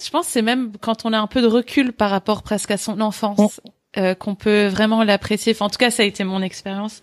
Je 0.00 0.10
pense 0.10 0.26
que 0.26 0.32
c'est 0.32 0.42
même 0.42 0.72
quand 0.80 1.04
on 1.04 1.12
a 1.12 1.18
un 1.18 1.26
peu 1.26 1.42
de 1.42 1.46
recul 1.46 1.92
par 1.92 2.10
rapport 2.10 2.42
presque 2.42 2.70
à 2.70 2.76
son 2.76 3.00
enfance. 3.00 3.60
Euh, 3.96 4.14
qu'on 4.14 4.36
peut 4.36 4.68
vraiment 4.68 5.02
l'apprécier. 5.02 5.52
Enfin, 5.52 5.64
en 5.64 5.68
tout 5.68 5.76
cas, 5.76 5.90
ça 5.90 6.04
a 6.04 6.06
été 6.06 6.22
mon 6.22 6.42
expérience. 6.42 7.02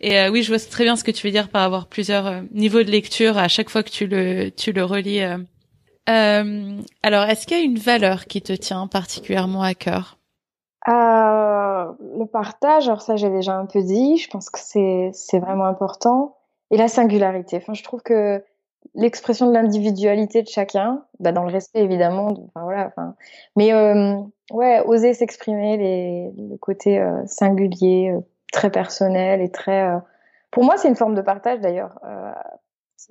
Et 0.00 0.28
oui, 0.28 0.44
je 0.44 0.54
vois 0.54 0.60
très 0.60 0.84
bien 0.84 0.94
ce 0.94 1.02
que 1.02 1.10
tu 1.10 1.26
veux 1.26 1.32
dire 1.32 1.48
par 1.48 1.64
avoir 1.64 1.88
plusieurs 1.88 2.44
niveaux 2.52 2.84
de 2.84 2.90
lecture 2.92 3.38
à 3.38 3.48
chaque 3.48 3.68
fois 3.68 3.82
que 3.82 3.90
tu 3.90 4.06
le 4.06 4.50
tu 4.50 4.70
le 4.70 4.84
relis. 4.84 5.20
alors, 6.06 7.24
est-ce 7.24 7.44
qu'il 7.44 7.56
y 7.56 7.60
a 7.60 7.64
une 7.64 7.80
valeur 7.80 8.26
qui 8.26 8.40
te 8.40 8.52
tient 8.52 8.86
particulièrement 8.86 9.62
à 9.62 9.74
cœur? 9.74 10.17
Euh, 10.88 11.92
le 12.18 12.24
partage, 12.26 12.88
alors 12.88 13.02
ça 13.02 13.16
j'ai 13.16 13.30
déjà 13.30 13.54
un 13.54 13.66
peu 13.66 13.82
dit, 13.82 14.16
je 14.16 14.28
pense 14.28 14.50
que 14.50 14.58
c'est 15.12 15.38
vraiment 15.38 15.66
important. 15.66 16.36
Et 16.70 16.76
la 16.76 16.88
singularité. 16.88 17.56
Enfin, 17.56 17.72
je 17.72 17.82
trouve 17.82 18.02
que 18.02 18.42
l'expression 18.94 19.46
de 19.46 19.52
l'individualité 19.52 20.42
de 20.42 20.48
chacun, 20.48 21.04
bah, 21.20 21.32
dans 21.32 21.44
le 21.44 21.52
respect 21.52 21.80
évidemment, 21.80 22.28
enfin 22.28 22.62
voilà. 22.62 22.86
Enfin, 22.88 23.14
mais 23.56 23.72
euh, 23.72 24.16
ouais, 24.50 24.82
oser 24.86 25.14
s'exprimer, 25.14 26.32
le 26.36 26.56
côté 26.56 26.98
euh, 26.98 27.22
singulier, 27.26 28.12
euh, 28.14 28.20
très 28.52 28.70
personnel 28.70 29.40
et 29.40 29.50
très. 29.50 29.90
Pour 30.50 30.64
moi, 30.64 30.76
c'est 30.78 30.88
une 30.88 30.96
forme 30.96 31.14
de 31.14 31.20
partage 31.20 31.60
d'ailleurs. 31.60 32.00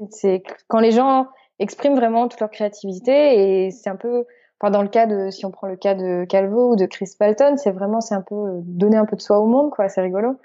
c'est 0.10 0.44
quand 0.68 0.80
les 0.80 0.92
gens 0.92 1.28
expriment 1.60 1.96
vraiment 1.96 2.28
toute 2.28 2.40
leur 2.40 2.50
créativité 2.50 3.66
et 3.66 3.72
c'est 3.72 3.90
un 3.90 3.96
peu 3.96 4.26
Enfin, 4.60 4.72
dans 4.72 4.82
le 4.82 4.88
cas 4.88 5.06
de, 5.06 5.30
si 5.30 5.46
on 5.46 5.52
prend 5.52 5.68
le 5.68 5.76
cas 5.76 5.94
de 5.94 6.26
Calvo 6.26 6.72
ou 6.72 6.76
de 6.76 6.86
Chris 6.86 7.12
Palton, 7.18 7.58
c'est 7.58 7.72
vraiment, 7.72 8.02
c'est 8.02 8.16
un 8.16 8.22
peu 8.22 8.36
euh, 8.36 8.60
donner 8.64 8.98
un 8.98 9.06
peu 9.06 9.16
de 9.16 9.22
soi 9.22 9.40
au 9.40 9.46
monde, 9.46 9.70
quoi. 9.70 9.88
C'est 9.88 10.02
rigolo. 10.02 10.40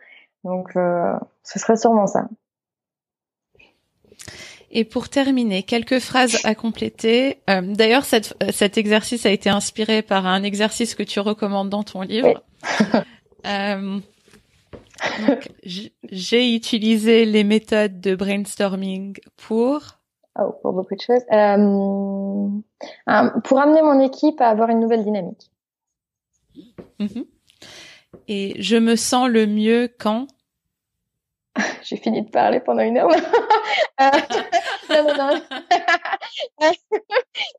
Donc, 0.45 0.77
euh, 0.77 1.15
ce 1.45 1.59
serait 1.59 1.77
sûrement 1.77 2.07
ça. 2.07 2.29
Et 4.71 4.85
pour 4.85 5.11
terminer, 5.11 5.63
quelques 5.63 5.99
phrases 5.99 6.39
à 6.45 6.55
compléter. 6.55 7.39
Euh, 7.51 7.61
D'ailleurs, 7.63 8.05
cet 8.05 8.79
exercice 8.79 9.27
a 9.27 9.31
été 9.31 9.51
inspiré 9.51 10.01
par 10.01 10.27
un 10.27 10.43
exercice 10.43 10.95
que 10.95 11.03
tu 11.03 11.21
recommandes 11.21 11.69
dans 11.69 11.83
ton 11.83 12.01
livre. 12.01 12.43
euh, 13.47 13.99
J'ai 15.65 16.55
utilisé 16.55 17.27
les 17.27 17.45
méthodes 17.45 18.01
de 18.01 18.15
brainstorming 18.15 19.19
pour 19.37 19.99
Oh, 20.39 20.53
pour 20.63 20.73
beaucoup 20.73 20.95
de 20.95 21.01
choses. 21.01 21.23
Euh, 21.31 22.49
pour 23.45 23.61
amener 23.61 23.83
mon 23.83 24.01
équipe 24.01 24.41
à 24.41 24.49
avoir 24.49 24.71
une 24.71 24.81
nouvelle 24.81 25.05
dynamique. 25.05 25.51
Mhm. 26.99 27.25
Et 28.29 28.55
je 28.63 28.77
me 28.77 28.97
sens 28.97 29.29
le 29.29 29.47
mieux 29.47 29.89
quand? 29.99 30.27
J'ai 31.83 31.97
fini 31.97 32.23
de 32.23 32.31
parler 32.31 32.61
pendant 32.61 32.83
une 32.83 32.99
heure. 32.99 33.11
euh, 34.01 34.11
non, 34.91 35.05
non, 35.05 35.15
non. 35.17 35.43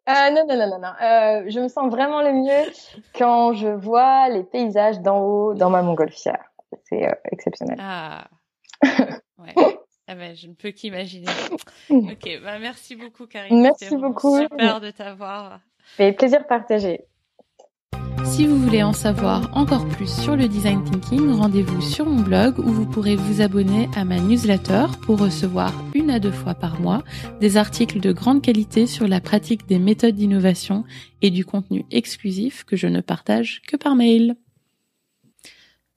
euh, 0.09 0.29
non, 0.31 0.45
non, 0.47 0.57
non, 0.57 0.67
non, 0.67 0.79
non. 0.79 0.93
Euh, 1.01 1.43
je 1.47 1.59
me 1.59 1.67
sens 1.67 1.91
vraiment 1.91 2.21
le 2.21 2.33
mieux 2.33 2.71
quand 3.15 3.53
je 3.53 3.67
vois 3.67 4.29
les 4.29 4.43
paysages 4.43 4.99
d'en 4.99 5.19
haut 5.19 5.53
dans 5.53 5.69
ma 5.69 5.81
montgolfière. 5.81 6.43
C'est 6.89 7.05
euh, 7.05 7.13
exceptionnel. 7.31 7.77
Ah. 7.79 8.25
ouais. 9.37 9.53
Ah 10.07 10.15
ben, 10.15 10.35
je 10.35 10.47
ne 10.47 10.53
peux 10.53 10.71
qu'imaginer. 10.71 11.27
ok, 11.89 12.41
bah 12.43 12.59
merci 12.59 12.95
beaucoup 12.95 13.25
Karine. 13.25 13.61
Merci 13.61 13.95
beaucoup. 13.95 14.37
Super 14.37 14.81
de 14.81 14.91
t'avoir. 14.91 15.61
Et 15.97 16.11
plaisir 16.11 16.45
partagé. 16.45 17.05
Si 18.25 18.47
vous 18.47 18.57
voulez 18.57 18.83
en 18.83 18.93
savoir 18.93 19.55
encore 19.55 19.87
plus 19.87 20.09
sur 20.09 20.35
le 20.35 20.47
design 20.47 20.83
thinking, 20.83 21.31
rendez-vous 21.33 21.81
sur 21.81 22.05
mon 22.05 22.21
blog 22.21 22.57
où 22.57 22.69
vous 22.69 22.85
pourrez 22.85 23.15
vous 23.15 23.41
abonner 23.41 23.89
à 23.95 24.05
ma 24.05 24.19
newsletter 24.19 24.85
pour 25.03 25.19
recevoir 25.19 25.73
une 25.93 26.09
à 26.09 26.19
deux 26.19 26.31
fois 26.31 26.55
par 26.55 26.81
mois 26.81 27.03
des 27.41 27.57
articles 27.57 27.99
de 27.99 28.11
grande 28.11 28.41
qualité 28.41 28.87
sur 28.87 29.07
la 29.07 29.21
pratique 29.21 29.67
des 29.67 29.77
méthodes 29.77 30.15
d'innovation 30.15 30.83
et 31.21 31.29
du 31.29 31.45
contenu 31.45 31.85
exclusif 31.91 32.63
que 32.63 32.75
je 32.75 32.87
ne 32.87 33.01
partage 33.01 33.61
que 33.67 33.75
par 33.75 33.95
mail. 33.95 34.35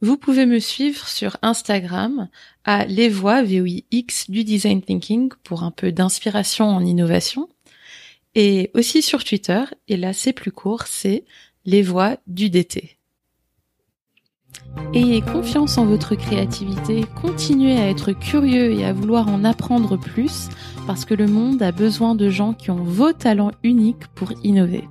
Vous 0.02 0.18
pouvez 0.18 0.44
me 0.44 0.58
suivre 0.58 1.08
sur 1.08 1.38
Instagram 1.40 2.28
à 2.66 2.84
les 2.84 3.08
voix 3.08 3.42
VOIX 3.42 4.28
du 4.28 4.44
design 4.44 4.82
thinking 4.82 5.30
pour 5.44 5.62
un 5.62 5.70
peu 5.70 5.92
d'inspiration 5.92 6.66
en 6.66 6.84
innovation 6.84 7.48
et 8.34 8.70
aussi 8.74 9.00
sur 9.00 9.24
Twitter 9.24 9.62
et 9.88 9.96
là 9.96 10.12
c'est 10.12 10.32
plus 10.32 10.52
court, 10.52 10.82
c'est 10.86 11.24
les 11.64 11.82
voix 11.82 12.16
du 12.26 12.50
DT. 12.50 12.96
Ayez 14.92 15.20
confiance 15.20 15.78
en 15.78 15.86
votre 15.86 16.16
créativité, 16.16 17.04
continuez 17.20 17.76
à 17.76 17.88
être 17.88 18.12
curieux 18.12 18.72
et 18.72 18.84
à 18.84 18.92
vouloir 18.92 19.28
en 19.28 19.44
apprendre 19.44 19.96
plus 19.96 20.48
parce 20.86 21.04
que 21.04 21.14
le 21.14 21.26
monde 21.26 21.62
a 21.62 21.72
besoin 21.72 22.14
de 22.14 22.28
gens 22.28 22.52
qui 22.52 22.70
ont 22.70 22.82
vos 22.82 23.12
talents 23.12 23.52
uniques 23.62 24.08
pour 24.14 24.32
innover. 24.44 24.84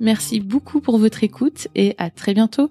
Merci 0.00 0.40
beaucoup 0.40 0.80
pour 0.80 0.98
votre 0.98 1.22
écoute 1.22 1.68
et 1.74 1.94
à 1.98 2.10
très 2.10 2.34
bientôt. 2.34 2.70